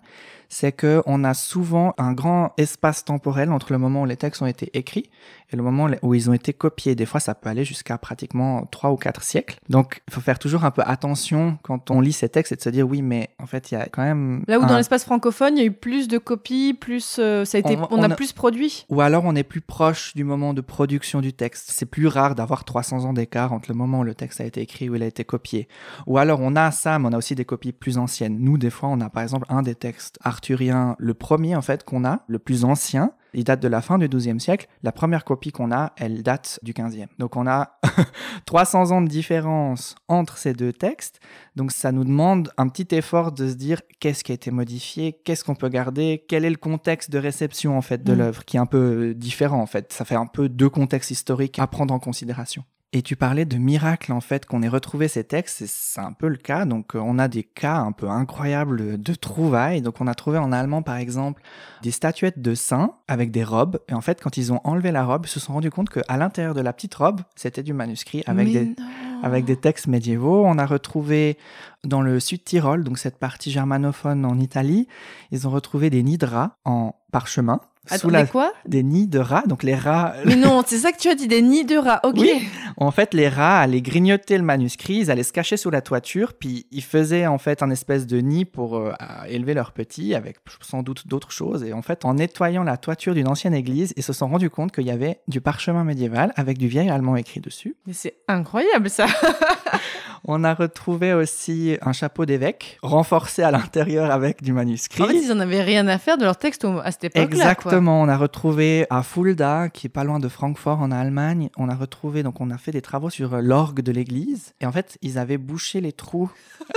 c'est 0.48 0.72
que 0.72 1.02
on 1.06 1.22
a 1.22 1.34
souvent 1.34 1.94
un 1.96 2.12
grand 2.12 2.52
espace 2.56 3.04
temporel 3.04 3.52
entre 3.52 3.72
le 3.72 3.78
moment 3.78 4.02
où 4.02 4.06
les 4.06 4.16
textes 4.16 4.42
ont 4.42 4.46
été 4.46 4.76
écrits 4.76 5.08
et 5.52 5.56
le 5.56 5.62
moment 5.62 5.88
où 6.02 6.14
ils 6.14 6.28
ont 6.28 6.32
été 6.32 6.52
copiés. 6.52 6.96
Des 6.96 7.06
fois, 7.06 7.20
ça 7.20 7.36
peut 7.36 7.48
aller 7.48 7.64
jusqu'à 7.64 7.96
pratiquement 7.98 8.66
trois 8.72 8.90
ou 8.90 8.96
quatre 8.96 9.22
siècles. 9.22 9.58
Donc, 9.68 10.02
il 10.08 10.14
faut 10.14 10.20
faire 10.20 10.40
toujours 10.40 10.64
un 10.64 10.72
peu 10.72 10.82
attention 10.84 11.56
quand 11.62 11.92
on 11.92 12.00
lit 12.00 12.12
ces 12.12 12.28
textes 12.28 12.50
et 12.52 12.56
de 12.56 12.60
se 12.62 12.68
dire 12.70 12.88
oui, 12.88 13.02
mais 13.02 13.30
en 13.38 13.46
fait, 13.46 13.70
il 13.70 13.74
y 13.74 13.76
a 13.76 13.86
quand 13.86 14.02
même 14.02 14.42
Là 14.48 14.58
où 14.58 14.64
un- 14.64 14.66
dans 14.66 14.76
l'espace 14.76 15.04
francophone, 15.04 15.56
il 15.56 15.60
y 15.60 15.62
a 15.62 15.66
eu 15.66 15.72
plus 15.72 16.08
de 16.08 16.18
copies, 16.18 16.74
plus 16.74 17.18
euh, 17.20 17.44
ça 17.44 17.58
a 17.58 17.60
été, 17.60 17.76
On- 17.76 17.82
on, 17.94 17.98
on 18.00 18.02
a, 18.02 18.12
a- 18.12 18.16
plus 18.16 18.32
produit. 18.32 18.84
Ou 18.88 19.00
alors 19.00 19.24
on 19.26 19.36
est 19.36 19.44
plus 19.44 19.60
proche 19.60 20.14
du 20.16 20.24
moment 20.24 20.54
de 20.54 20.60
production 20.60 21.20
du 21.20 21.32
texte. 21.32 21.70
C'est 21.70 21.86
plus 21.86 22.08
rare 22.08 22.34
d'avoir 22.34 22.64
300 22.64 23.04
ans 23.04 23.12
d'écart 23.12 23.52
entre 23.60 23.70
le 23.70 23.76
moment 23.76 24.00
où 24.00 24.04
le 24.04 24.14
texte 24.14 24.40
a 24.40 24.44
été 24.44 24.60
écrit 24.62 24.88
où 24.88 24.94
il 24.94 25.02
a 25.02 25.06
été 25.06 25.24
copié. 25.24 25.68
Ou 26.06 26.16
alors 26.18 26.40
on 26.40 26.56
a 26.56 26.70
ça, 26.70 26.98
mais 26.98 27.08
on 27.08 27.12
a 27.12 27.18
aussi 27.18 27.34
des 27.34 27.44
copies 27.44 27.72
plus 27.72 27.98
anciennes. 27.98 28.38
Nous, 28.40 28.56
des 28.56 28.70
fois, 28.70 28.88
on 28.88 29.00
a 29.00 29.10
par 29.10 29.22
exemple 29.22 29.46
un 29.50 29.62
des 29.62 29.74
textes 29.74 30.18
arthuriens, 30.22 30.96
le 30.98 31.12
premier 31.14 31.54
en 31.56 31.62
fait 31.62 31.84
qu'on 31.84 32.04
a, 32.04 32.24
le 32.26 32.38
plus 32.38 32.64
ancien. 32.64 33.12
Il 33.32 33.44
date 33.44 33.60
de 33.60 33.68
la 33.68 33.80
fin 33.80 33.96
du 33.98 34.08
XIIe 34.08 34.40
siècle. 34.40 34.66
La 34.82 34.90
première 34.90 35.24
copie 35.24 35.52
qu'on 35.52 35.70
a, 35.70 35.92
elle 35.96 36.24
date 36.24 36.58
du 36.64 36.72
XVe. 36.72 37.06
Donc 37.20 37.36
on 37.36 37.46
a 37.46 37.78
300 38.46 38.90
ans 38.90 39.02
de 39.02 39.06
différence 39.08 39.94
entre 40.08 40.36
ces 40.36 40.52
deux 40.52 40.72
textes. 40.72 41.20
Donc 41.54 41.70
ça 41.70 41.92
nous 41.92 42.02
demande 42.02 42.50
un 42.56 42.66
petit 42.68 42.92
effort 42.96 43.30
de 43.30 43.48
se 43.48 43.54
dire 43.54 43.82
qu'est-ce 44.00 44.24
qui 44.24 44.32
a 44.32 44.34
été 44.34 44.50
modifié, 44.50 45.12
qu'est-ce 45.24 45.44
qu'on 45.44 45.54
peut 45.54 45.68
garder, 45.68 46.24
quel 46.28 46.44
est 46.44 46.50
le 46.50 46.56
contexte 46.56 47.10
de 47.10 47.18
réception 47.18 47.78
en 47.78 47.82
fait 47.82 48.02
de 48.02 48.14
Mm. 48.14 48.18
l'œuvre 48.18 48.44
qui 48.44 48.56
est 48.56 48.60
un 48.60 48.66
peu 48.66 49.14
différent 49.14 49.60
en 49.60 49.66
fait. 49.66 49.92
Ça 49.92 50.04
fait 50.04 50.16
un 50.16 50.26
peu 50.26 50.48
deux 50.48 50.70
contextes 50.70 51.12
historiques 51.12 51.58
à 51.60 51.68
prendre 51.68 51.94
en 51.94 52.00
considération. 52.00 52.64
Et 52.92 53.02
tu 53.02 53.14
parlais 53.14 53.44
de 53.44 53.56
miracles 53.56 54.12
en 54.12 54.20
fait 54.20 54.46
qu'on 54.46 54.62
ait 54.62 54.68
retrouvé 54.68 55.06
ces 55.06 55.22
textes, 55.22 55.64
c'est 55.64 56.00
un 56.00 56.12
peu 56.12 56.26
le 56.26 56.36
cas. 56.36 56.64
Donc 56.64 56.96
euh, 56.96 56.98
on 56.98 57.20
a 57.20 57.28
des 57.28 57.44
cas 57.44 57.76
un 57.76 57.92
peu 57.92 58.08
incroyables 58.08 59.00
de 59.00 59.14
trouvailles. 59.14 59.80
Donc 59.80 60.00
on 60.00 60.08
a 60.08 60.14
trouvé 60.14 60.38
en 60.38 60.50
allemand 60.50 60.82
par 60.82 60.96
exemple 60.96 61.40
des 61.82 61.92
statuettes 61.92 62.42
de 62.42 62.56
saints 62.56 62.94
avec 63.06 63.30
des 63.30 63.44
robes. 63.44 63.78
Et 63.88 63.94
en 63.94 64.00
fait 64.00 64.20
quand 64.20 64.36
ils 64.36 64.52
ont 64.52 64.60
enlevé 64.64 64.90
la 64.90 65.04
robe, 65.04 65.26
ils 65.26 65.30
se 65.30 65.38
sont 65.38 65.52
rendus 65.52 65.70
compte 65.70 65.88
qu'à 65.88 66.16
l'intérieur 66.16 66.52
de 66.52 66.60
la 66.60 66.72
petite 66.72 66.94
robe, 66.96 67.20
c'était 67.36 67.62
du 67.62 67.72
manuscrit 67.72 68.24
avec 68.26 68.48
Mais 68.48 68.52
des 68.52 68.64
non. 68.64 69.22
avec 69.22 69.44
des 69.44 69.56
textes 69.56 69.86
médiévaux. 69.86 70.44
On 70.44 70.58
a 70.58 70.66
retrouvé 70.66 71.38
dans 71.84 72.02
le 72.02 72.18
Sud-Tyrol, 72.18 72.82
donc 72.82 72.98
cette 72.98 73.18
partie 73.18 73.52
germanophone 73.52 74.24
en 74.24 74.36
Italie, 74.36 74.88
ils 75.30 75.46
ont 75.46 75.50
retrouvé 75.50 75.90
des 75.90 76.02
nids 76.02 76.18
de 76.18 76.26
rats 76.26 76.56
en 76.64 76.96
parchemin. 77.12 77.60
Sous 77.88 77.94
Attendez 77.94 78.12
la- 78.12 78.26
quoi? 78.26 78.52
Des 78.66 78.82
nids 78.82 79.06
de 79.08 79.18
rats, 79.18 79.42
donc 79.46 79.62
les 79.62 79.74
rats. 79.74 80.12
Mais 80.26 80.36
non, 80.36 80.62
c'est 80.66 80.78
ça 80.78 80.92
que 80.92 80.98
tu 80.98 81.08
as 81.08 81.14
dit, 81.14 81.26
des 81.28 81.40
nids 81.40 81.64
de 81.64 81.76
rats. 81.76 82.00
Ok. 82.04 82.16
Oui. 82.18 82.30
En 82.76 82.90
fait, 82.90 83.14
les 83.14 83.28
rats 83.28 83.58
allaient 83.60 83.80
grignoter 83.80 84.36
le 84.36 84.44
manuscrit, 84.44 84.96
ils 84.96 85.10
allaient 85.10 85.22
se 85.22 85.32
cacher 85.32 85.56
sous 85.56 85.70
la 85.70 85.80
toiture, 85.80 86.34
puis 86.34 86.66
ils 86.70 86.82
faisaient 86.84 87.26
en 87.26 87.38
fait 87.38 87.62
un 87.62 87.70
espèce 87.70 88.06
de 88.06 88.18
nid 88.18 88.44
pour 88.44 88.76
euh, 88.76 88.92
élever 89.28 89.54
leurs 89.54 89.72
petits, 89.72 90.14
avec 90.14 90.36
sans 90.60 90.82
doute 90.82 91.08
d'autres 91.08 91.32
choses. 91.32 91.64
Et 91.64 91.72
en 91.72 91.82
fait, 91.82 92.04
en 92.04 92.14
nettoyant 92.14 92.64
la 92.64 92.76
toiture 92.76 93.14
d'une 93.14 93.28
ancienne 93.28 93.54
église, 93.54 93.94
ils 93.96 94.02
se 94.02 94.12
sont 94.12 94.28
rendus 94.28 94.50
compte 94.50 94.72
qu'il 94.72 94.86
y 94.86 94.90
avait 94.90 95.20
du 95.26 95.40
parchemin 95.40 95.82
médiéval 95.84 96.32
avec 96.36 96.58
du 96.58 96.68
vieil 96.68 96.90
allemand 96.90 97.16
écrit 97.16 97.40
dessus. 97.40 97.76
Mais 97.86 97.94
c'est 97.94 98.16
incroyable 98.28 98.90
ça. 98.90 99.06
On 100.24 100.44
a 100.44 100.52
retrouvé 100.52 101.14
aussi 101.14 101.78
un 101.80 101.92
chapeau 101.92 102.26
d'évêque, 102.26 102.78
renforcé 102.82 103.42
à 103.42 103.50
l'intérieur 103.50 104.10
avec 104.10 104.42
du 104.42 104.52
manuscrit. 104.52 105.02
En 105.02 105.06
fait, 105.06 105.14
ils 105.16 105.32
en 105.32 105.40
avaient 105.40 105.62
rien 105.62 105.88
à 105.88 105.96
faire 105.98 106.18
de 106.18 106.24
leur 106.24 106.36
texte 106.36 106.66
à 106.84 106.90
cette 106.92 107.04
époque-là. 107.04 107.54
quoi. 107.54 107.69
Exactement, 107.70 108.02
on 108.02 108.08
a 108.08 108.16
retrouvé 108.16 108.86
à 108.90 109.02
Fulda, 109.02 109.68
qui 109.68 109.86
est 109.86 109.90
pas 109.90 110.04
loin 110.04 110.18
de 110.18 110.28
Francfort 110.28 110.80
en 110.80 110.90
Allemagne, 110.90 111.50
on 111.56 111.68
a 111.68 111.74
retrouvé, 111.74 112.22
donc 112.22 112.40
on 112.40 112.50
a 112.50 112.58
fait 112.58 112.72
des 112.72 112.82
travaux 112.82 113.10
sur 113.10 113.34
euh, 113.34 113.40
l'orgue 113.40 113.80
de 113.80 113.92
l'église, 113.92 114.52
et 114.60 114.66
en 114.66 114.72
fait, 114.72 114.98
ils 115.02 115.18
avaient 115.18 115.38
bouché 115.38 115.80
les 115.80 115.92
trous 115.92 116.30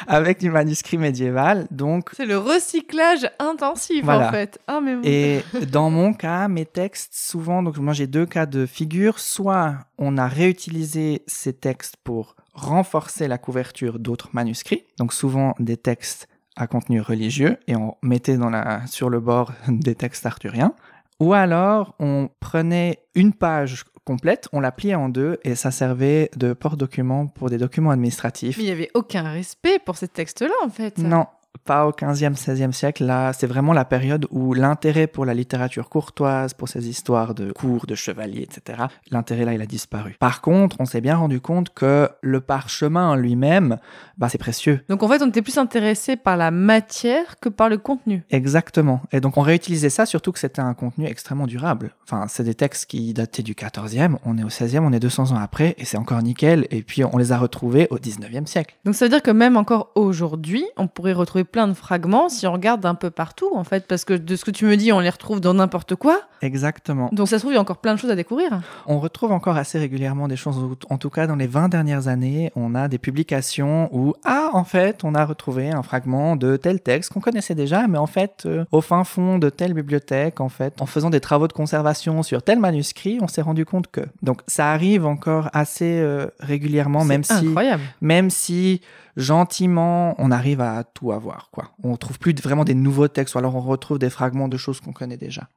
avec 0.07 0.39
du 0.39 0.49
manuscrit 0.49 0.97
médiéval, 0.97 1.67
donc 1.71 2.09
C'est 2.13 2.25
le 2.25 2.37
recyclage 2.37 3.29
intensif 3.39 4.03
Voilà. 4.03 4.29
en 4.29 4.31
fait. 4.31 4.59
Ah 4.67 4.79
mais 4.81 4.97
Et 5.03 5.43
dans 5.71 5.89
mon 5.89 6.13
cas, 6.13 6.47
mes 6.47 6.65
textes, 6.65 7.13
souvent, 7.15 7.63
donc 7.63 7.77
moi 7.77 7.93
j'ai 7.93 8.07
deux 8.07 8.25
cas 8.25 8.45
de 8.45 8.65
figure. 8.65 9.19
Soit 9.19 9.75
on 9.97 10.17
a 10.17 10.27
réutilisé 10.27 11.23
ces 11.27 11.53
textes 11.53 11.95
pour 12.03 12.35
renforcer 12.53 13.27
la 13.27 13.37
couverture 13.37 13.99
d'autres 13.99 14.29
manuscrits, 14.33 14.83
donc 14.97 15.13
souvent 15.13 15.55
des 15.59 15.77
textes 15.77 16.27
à 16.55 16.67
contenu 16.67 17.01
religieux, 17.01 17.57
et 17.67 17.75
on 17.75 17.95
mettait 18.01 18.37
dans 18.37 18.49
la, 18.49 18.85
sur 18.87 19.09
le 19.09 19.19
bord 19.19 19.51
des 19.67 19.95
textes 19.95 20.25
arthuriens. 20.25 20.73
Ou 21.19 21.33
alors 21.33 21.95
on 21.99 22.29
prenait 22.39 22.99
une 23.15 23.33
page 23.33 23.85
complète, 24.03 24.49
on 24.51 24.59
la 24.59 24.71
pliait 24.71 24.95
en 24.95 25.09
deux, 25.09 25.39
et 25.43 25.55
ça 25.55 25.71
servait 25.71 26.29
de 26.35 26.53
porte-document 26.53 27.27
pour 27.27 27.49
des 27.49 27.57
documents 27.57 27.91
administratifs. 27.91 28.57
Mais 28.57 28.63
il 28.63 28.67
n'y 28.67 28.71
avait 28.71 28.91
aucun 28.93 29.23
respect 29.23 29.79
pour 29.79 29.95
ces 29.95 30.07
textes-là 30.07 30.53
en 30.63 30.69
fait. 30.69 30.97
Non, 30.97 31.27
pas 31.65 31.87
au 31.87 31.91
15e, 31.91 32.35
16e 32.35 32.71
siècle. 32.71 33.05
Là, 33.05 33.33
c'est 33.33 33.47
vraiment 33.47 33.73
la 33.73 33.85
période 33.85 34.27
où 34.31 34.53
l'intérêt 34.53 35.07
pour 35.07 35.25
la 35.25 35.33
littérature 35.33 35.89
courtoise, 35.89 36.53
pour 36.53 36.67
ces 36.67 36.89
histoires 36.89 37.33
de 37.33 37.51
cours, 37.51 37.85
de 37.85 37.95
chevaliers, 37.95 38.43
etc., 38.43 38.83
l'intérêt 39.11 39.45
là, 39.45 39.53
il 39.53 39.61
a 39.61 39.65
disparu. 39.65 40.15
Par 40.19 40.41
contre, 40.41 40.77
on 40.79 40.85
s'est 40.85 41.01
bien 41.01 41.15
rendu 41.15 41.39
compte 41.39 41.73
que 41.73 42.09
le 42.21 42.41
parchemin 42.41 43.09
en 43.09 43.15
lui-même, 43.15 43.77
bah, 44.17 44.29
c'est 44.29 44.37
précieux. 44.37 44.81
Donc 44.89 45.03
en 45.03 45.07
fait, 45.07 45.21
on 45.21 45.27
était 45.27 45.41
plus 45.41 45.57
intéressé 45.57 46.15
par 46.15 46.37
la 46.37 46.51
matière 46.51 47.39
que 47.39 47.49
par 47.49 47.69
le 47.69 47.77
contenu. 47.77 48.23
Exactement. 48.29 49.01
Et 49.11 49.21
donc 49.21 49.37
on 49.37 49.41
réutilisait 49.41 49.89
ça, 49.89 50.05
surtout 50.05 50.31
que 50.31 50.39
c'était 50.39 50.61
un 50.61 50.73
contenu 50.73 51.05
extrêmement 51.05 51.47
durable. 51.47 51.95
Enfin, 52.03 52.25
c'est 52.27 52.43
des 52.43 52.55
textes 52.55 52.85
qui 52.85 53.13
dataient 53.13 53.43
du 53.43 53.53
14e, 53.53 54.17
on 54.25 54.37
est 54.37 54.43
au 54.43 54.49
16e, 54.49 54.79
on 54.79 54.93
est 54.93 54.99
200 54.99 55.31
ans 55.31 55.39
après, 55.41 55.75
et 55.77 55.85
c'est 55.85 55.97
encore 55.97 56.21
nickel. 56.21 56.67
Et 56.71 56.81
puis 56.81 57.03
on 57.03 57.17
les 57.17 57.31
a 57.31 57.37
retrouvés 57.37 57.87
au 57.89 57.97
19e 57.97 58.45
siècle. 58.45 58.75
Donc 58.85 58.95
ça 58.95 59.05
veut 59.05 59.09
dire 59.09 59.21
que 59.21 59.31
même 59.31 59.57
encore 59.57 59.91
aujourd'hui, 59.95 60.65
on 60.77 60.87
pourrait 60.87 61.13
retrouver 61.13 61.42
plein 61.43 61.67
de 61.67 61.73
fragments 61.73 62.29
si 62.29 62.47
on 62.47 62.53
regarde 62.53 62.85
un 62.85 62.95
peu 62.95 63.09
partout, 63.09 63.51
en 63.55 63.63
fait, 63.63 63.87
parce 63.87 64.05
que 64.05 64.13
de 64.13 64.35
ce 64.35 64.45
que 64.45 64.51
tu 64.51 64.65
me 64.65 64.77
dis, 64.77 64.91
on 64.91 64.99
les 64.99 65.09
retrouve 65.09 65.39
dans 65.39 65.53
n'importe 65.53 65.95
quoi. 65.95 66.21
Exactement. 66.41 67.09
Donc 67.11 67.27
ça 67.27 67.37
se 67.37 67.41
trouve, 67.41 67.53
il 67.53 67.55
y 67.55 67.57
a 67.57 67.61
encore 67.61 67.77
plein 67.77 67.93
de 67.93 67.99
choses 67.99 68.11
à 68.11 68.15
découvrir. 68.15 68.61
On 68.85 68.99
retrouve 68.99 69.31
encore 69.31 69.57
assez 69.57 69.79
régulièrement 69.79 70.27
des 70.27 70.35
choses, 70.35 70.57
en 70.89 70.97
tout 70.97 71.09
cas 71.09 71.27
dans 71.27 71.35
les 71.35 71.47
20 71.47 71.69
dernières 71.69 72.07
années, 72.07 72.51
on 72.55 72.75
a 72.75 72.87
des 72.87 72.97
publications 72.97 73.89
où, 73.91 74.13
ah, 74.25 74.49
en 74.53 74.63
fait, 74.63 75.03
on 75.03 75.15
a 75.15 75.25
retrouvé 75.25 75.71
un 75.71 75.83
fragment 75.83 76.35
de 76.35 76.57
tel 76.57 76.81
texte 76.81 77.11
qu'on 77.11 77.21
connaissait 77.21 77.55
déjà, 77.55 77.87
mais 77.87 77.97
en 77.97 78.07
fait, 78.07 78.43
euh, 78.45 78.65
au 78.71 78.81
fin 78.81 79.03
fond 79.03 79.37
de 79.37 79.49
telle 79.49 79.73
bibliothèque, 79.73 80.41
en 80.41 80.49
fait, 80.49 80.81
en 80.81 80.85
faisant 80.85 81.09
des 81.09 81.21
travaux 81.21 81.47
de 81.47 81.53
conservation 81.53 82.23
sur 82.23 82.43
tel 82.43 82.59
manuscrit, 82.59 83.19
on 83.21 83.27
s'est 83.27 83.41
rendu 83.41 83.65
compte 83.65 83.87
que. 83.87 84.01
Donc 84.21 84.41
ça 84.47 84.71
arrive 84.71 85.05
encore 85.05 85.49
assez 85.53 85.99
euh, 85.99 86.27
régulièrement, 86.39 87.05
même 87.05 87.23
si, 87.23 87.33
incroyable. 87.33 87.83
même 88.01 88.29
si 88.29 88.81
gentiment, 89.17 90.15
on 90.17 90.31
arrive 90.31 90.61
à 90.61 90.83
tout 90.83 91.11
avoir, 91.11 91.32
quoi. 91.51 91.71
On 91.83 91.97
trouve 91.97 92.19
plus 92.19 92.33
vraiment 92.41 92.63
des 92.63 92.73
nouveaux 92.73 93.07
textes, 93.07 93.35
ou 93.35 93.37
alors 93.37 93.55
on 93.55 93.61
retrouve 93.61 93.99
des 93.99 94.09
fragments 94.09 94.47
de 94.47 94.57
choses 94.57 94.79
qu'on 94.79 94.93
connaît 94.93 95.17
déjà. 95.17 95.47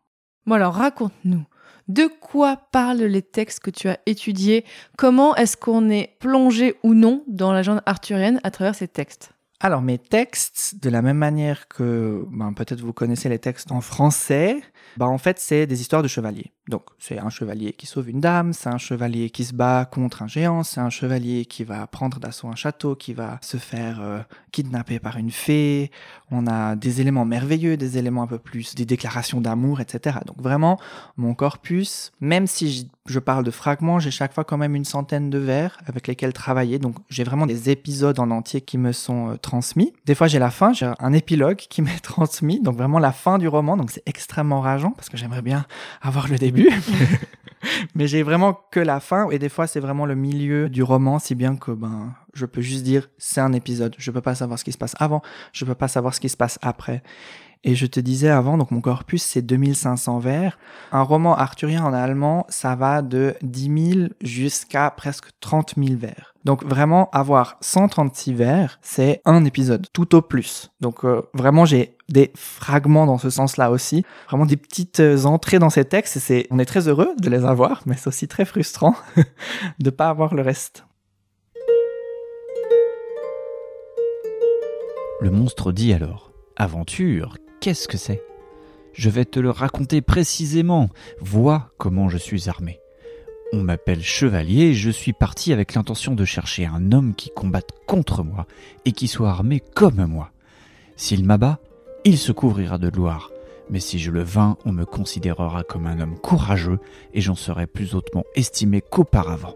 Bon 0.46 0.54
alors 0.54 0.74
raconte-nous, 0.74 1.44
de 1.88 2.08
quoi 2.20 2.56
parlent 2.72 3.02
les 3.02 3.22
textes 3.22 3.60
que 3.60 3.70
tu 3.70 3.88
as 3.88 3.98
étudiés? 4.06 4.64
Comment 4.96 5.34
est-ce 5.36 5.56
qu'on 5.56 5.88
est 5.90 6.16
plongé 6.20 6.76
ou 6.82 6.94
non 6.94 7.24
dans 7.26 7.52
la 7.52 7.58
légende 7.58 7.82
arthurienne 7.86 8.40
à 8.44 8.50
travers 8.50 8.74
ces 8.74 8.88
textes? 8.88 9.32
Alors 9.60 9.82
mes 9.82 9.98
textes, 9.98 10.82
de 10.82 10.90
la 10.90 11.00
même 11.00 11.16
manière 11.16 11.66
que 11.68 12.26
ben, 12.30 12.52
peut-être 12.52 12.80
vous 12.80 12.92
connaissez 12.92 13.28
les 13.28 13.38
textes 13.38 13.72
en 13.72 13.80
français, 13.80 14.60
ben, 14.96 15.06
en 15.06 15.18
fait 15.18 15.38
c'est 15.38 15.66
des 15.66 15.80
histoires 15.80 16.02
de 16.02 16.08
chevaliers. 16.08 16.52
Donc 16.68 16.82
c'est 16.98 17.18
un 17.18 17.30
chevalier 17.30 17.72
qui 17.72 17.86
sauve 17.86 18.10
une 18.10 18.20
dame, 18.20 18.52
c'est 18.52 18.68
un 18.68 18.78
chevalier 18.78 19.30
qui 19.30 19.44
se 19.44 19.54
bat 19.54 19.84
contre 19.84 20.22
un 20.22 20.26
géant, 20.26 20.64
c'est 20.64 20.80
un 20.80 20.90
chevalier 20.90 21.44
qui 21.44 21.62
va 21.62 21.86
prendre 21.86 22.18
d'assaut 22.18 22.48
un 22.48 22.56
château, 22.56 22.96
qui 22.96 23.14
va 23.14 23.38
se 23.40 23.56
faire 23.56 24.00
euh, 24.00 24.18
kidnapper 24.50 24.98
par 24.98 25.16
une 25.16 25.30
fée. 25.30 25.92
On 26.32 26.48
a 26.48 26.74
des 26.74 27.00
éléments 27.00 27.24
merveilleux, 27.24 27.76
des 27.76 27.98
éléments 27.98 28.24
un 28.24 28.26
peu 28.26 28.38
plus, 28.38 28.74
des 28.74 28.84
déclarations 28.84 29.40
d'amour, 29.40 29.80
etc. 29.80 30.18
Donc 30.26 30.40
vraiment, 30.40 30.80
mon 31.16 31.34
corpus, 31.34 32.10
même 32.20 32.48
si 32.48 32.90
je, 33.06 33.18
parle 33.20 33.44
de 33.44 33.52
fragments, 33.52 34.00
j'ai 34.00 34.10
chaque 34.10 34.32
fois 34.32 34.44
quand 34.44 34.58
même 34.58 34.74
une 34.74 34.84
centaine 34.84 35.30
de 35.30 35.38
vers 35.38 35.78
avec 35.86 36.08
lesquels 36.08 36.32
travailler. 36.32 36.80
Donc 36.80 36.96
j'ai 37.10 37.22
vraiment 37.22 37.46
des 37.46 37.70
épisodes 37.70 38.18
en 38.18 38.30
entier 38.32 38.60
qui 38.60 38.76
me 38.76 38.90
sont 38.90 39.30
euh, 39.30 39.36
transmis. 39.36 39.92
Des 40.04 40.16
fois 40.16 40.26
j'ai 40.26 40.40
la 40.40 40.50
fin, 40.50 40.72
j'ai 40.72 40.90
un 40.98 41.12
épilogue 41.12 41.58
qui 41.58 41.80
m'est 41.82 42.00
transmis, 42.00 42.60
donc 42.60 42.76
vraiment 42.76 42.98
la 42.98 43.12
fin 43.12 43.38
du 43.38 43.46
roman. 43.46 43.76
Donc 43.76 43.92
c'est 43.92 44.02
extrêmement 44.06 44.60
rageant 44.76 44.92
parce 44.92 45.08
que 45.08 45.16
j'aimerais 45.16 45.42
bien 45.42 45.64
avoir 46.02 46.28
le 46.28 46.36
début. 46.36 46.70
Mais 47.94 48.06
j'ai 48.06 48.22
vraiment 48.22 48.60
que 48.70 48.80
la 48.80 49.00
fin 49.00 49.30
et 49.30 49.38
des 49.38 49.48
fois 49.48 49.66
c'est 49.66 49.80
vraiment 49.80 50.06
le 50.06 50.14
milieu 50.14 50.68
du 50.68 50.82
roman 50.82 51.18
si 51.18 51.34
bien 51.34 51.56
que 51.56 51.72
ben 51.72 52.14
je 52.34 52.46
peux 52.46 52.60
juste 52.60 52.84
dire 52.84 53.08
c'est 53.18 53.40
un 53.40 53.52
épisode. 53.52 53.94
Je 53.98 54.10
peux 54.10 54.20
pas 54.20 54.34
savoir 54.34 54.58
ce 54.58 54.64
qui 54.64 54.72
se 54.72 54.78
passe 54.78 54.94
avant. 54.98 55.22
Je 55.52 55.64
peux 55.64 55.74
pas 55.74 55.88
savoir 55.88 56.14
ce 56.14 56.20
qui 56.20 56.28
se 56.28 56.36
passe 56.36 56.58
après 56.62 57.02
et 57.66 57.74
je 57.74 57.84
te 57.84 57.98
disais 57.98 58.30
avant, 58.30 58.56
donc 58.56 58.70
mon 58.70 58.80
corpus, 58.80 59.24
c'est 59.24 59.42
2500 59.42 60.20
vers. 60.20 60.56
Un 60.92 61.02
roman 61.02 61.36
arthurien 61.36 61.84
en 61.84 61.92
allemand, 61.92 62.46
ça 62.48 62.76
va 62.76 63.02
de 63.02 63.34
10 63.42 63.94
000 63.94 64.08
jusqu'à 64.22 64.88
presque 64.92 65.30
30 65.40 65.74
000 65.76 65.98
vers. 65.98 66.32
Donc 66.44 66.64
vraiment, 66.64 67.10
avoir 67.10 67.56
136 67.62 68.34
vers, 68.34 68.78
c'est 68.82 69.20
un 69.24 69.44
épisode, 69.44 69.88
tout 69.92 70.14
au 70.14 70.22
plus. 70.22 70.70
Donc 70.80 71.04
euh, 71.04 71.22
vraiment, 71.34 71.64
j'ai 71.64 71.96
des 72.08 72.30
fragments 72.36 73.04
dans 73.04 73.18
ce 73.18 73.30
sens-là 73.30 73.72
aussi. 73.72 74.04
Vraiment 74.28 74.46
des 74.46 74.56
petites 74.56 75.00
euh, 75.00 75.24
entrées 75.24 75.58
dans 75.58 75.68
ces 75.68 75.84
textes. 75.84 76.20
c'est, 76.20 76.46
on 76.52 76.60
est 76.60 76.66
très 76.66 76.86
heureux 76.86 77.16
de 77.20 77.28
les 77.28 77.44
avoir, 77.44 77.82
mais 77.84 77.96
c'est 77.96 78.06
aussi 78.06 78.28
très 78.28 78.44
frustrant 78.44 78.94
de 79.80 79.90
pas 79.90 80.08
avoir 80.08 80.36
le 80.36 80.42
reste. 80.42 80.84
Le 85.20 85.30
monstre 85.32 85.72
dit 85.72 85.92
alors 85.92 86.30
Aventure, 86.54 87.36
qu'est-ce 87.60 87.88
que 87.88 87.96
c'est? 87.96 88.22
Je 88.92 89.10
vais 89.10 89.24
te 89.24 89.38
le 89.38 89.50
raconter 89.50 90.00
précisément. 90.00 90.88
Vois 91.20 91.70
comment 91.76 92.08
je 92.08 92.16
suis 92.16 92.48
armé. 92.48 92.80
On 93.52 93.62
m'appelle 93.62 94.02
chevalier 94.02 94.64
et 94.64 94.74
je 94.74 94.90
suis 94.90 95.12
parti 95.12 95.52
avec 95.52 95.74
l'intention 95.74 96.14
de 96.14 96.24
chercher 96.24 96.66
un 96.66 96.92
homme 96.92 97.14
qui 97.14 97.30
combatte 97.30 97.70
contre 97.86 98.24
moi 98.24 98.46
et 98.84 98.92
qui 98.92 99.06
soit 99.06 99.30
armé 99.30 99.60
comme 99.74 100.04
moi. 100.06 100.30
S'il 100.96 101.24
m'abat, 101.24 101.60
il 102.04 102.18
se 102.18 102.32
couvrira 102.32 102.78
de 102.78 102.88
gloire. 102.88 103.30
Mais 103.68 103.80
si 103.80 103.98
je 103.98 104.10
le 104.10 104.22
vins, 104.22 104.56
on 104.64 104.72
me 104.72 104.84
considérera 104.84 105.62
comme 105.62 105.86
un 105.86 106.00
homme 106.00 106.18
courageux 106.18 106.78
et 107.12 107.20
j'en 107.20 107.34
serai 107.34 107.66
plus 107.66 107.94
hautement 107.94 108.24
estimé 108.34 108.80
qu'auparavant. 108.80 109.54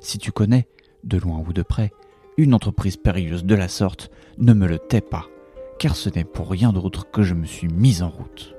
Si 0.00 0.18
tu 0.18 0.30
connais, 0.30 0.68
de 1.04 1.18
loin 1.18 1.42
ou 1.46 1.52
de 1.52 1.62
près, 1.62 1.92
une 2.36 2.52
entreprise 2.52 2.96
périlleuse 2.96 3.44
de 3.44 3.54
la 3.54 3.68
sorte, 3.68 4.10
ne 4.38 4.52
me 4.52 4.66
le 4.66 4.78
tais 4.78 5.00
pas 5.00 5.28
car 5.78 5.96
ce 5.96 6.08
n'est 6.08 6.24
pour 6.24 6.50
rien 6.50 6.72
d'autre 6.72 7.10
que 7.10 7.22
je 7.22 7.34
me 7.34 7.46
suis 7.46 7.68
mis 7.68 8.02
en 8.02 8.10
route. 8.10 8.54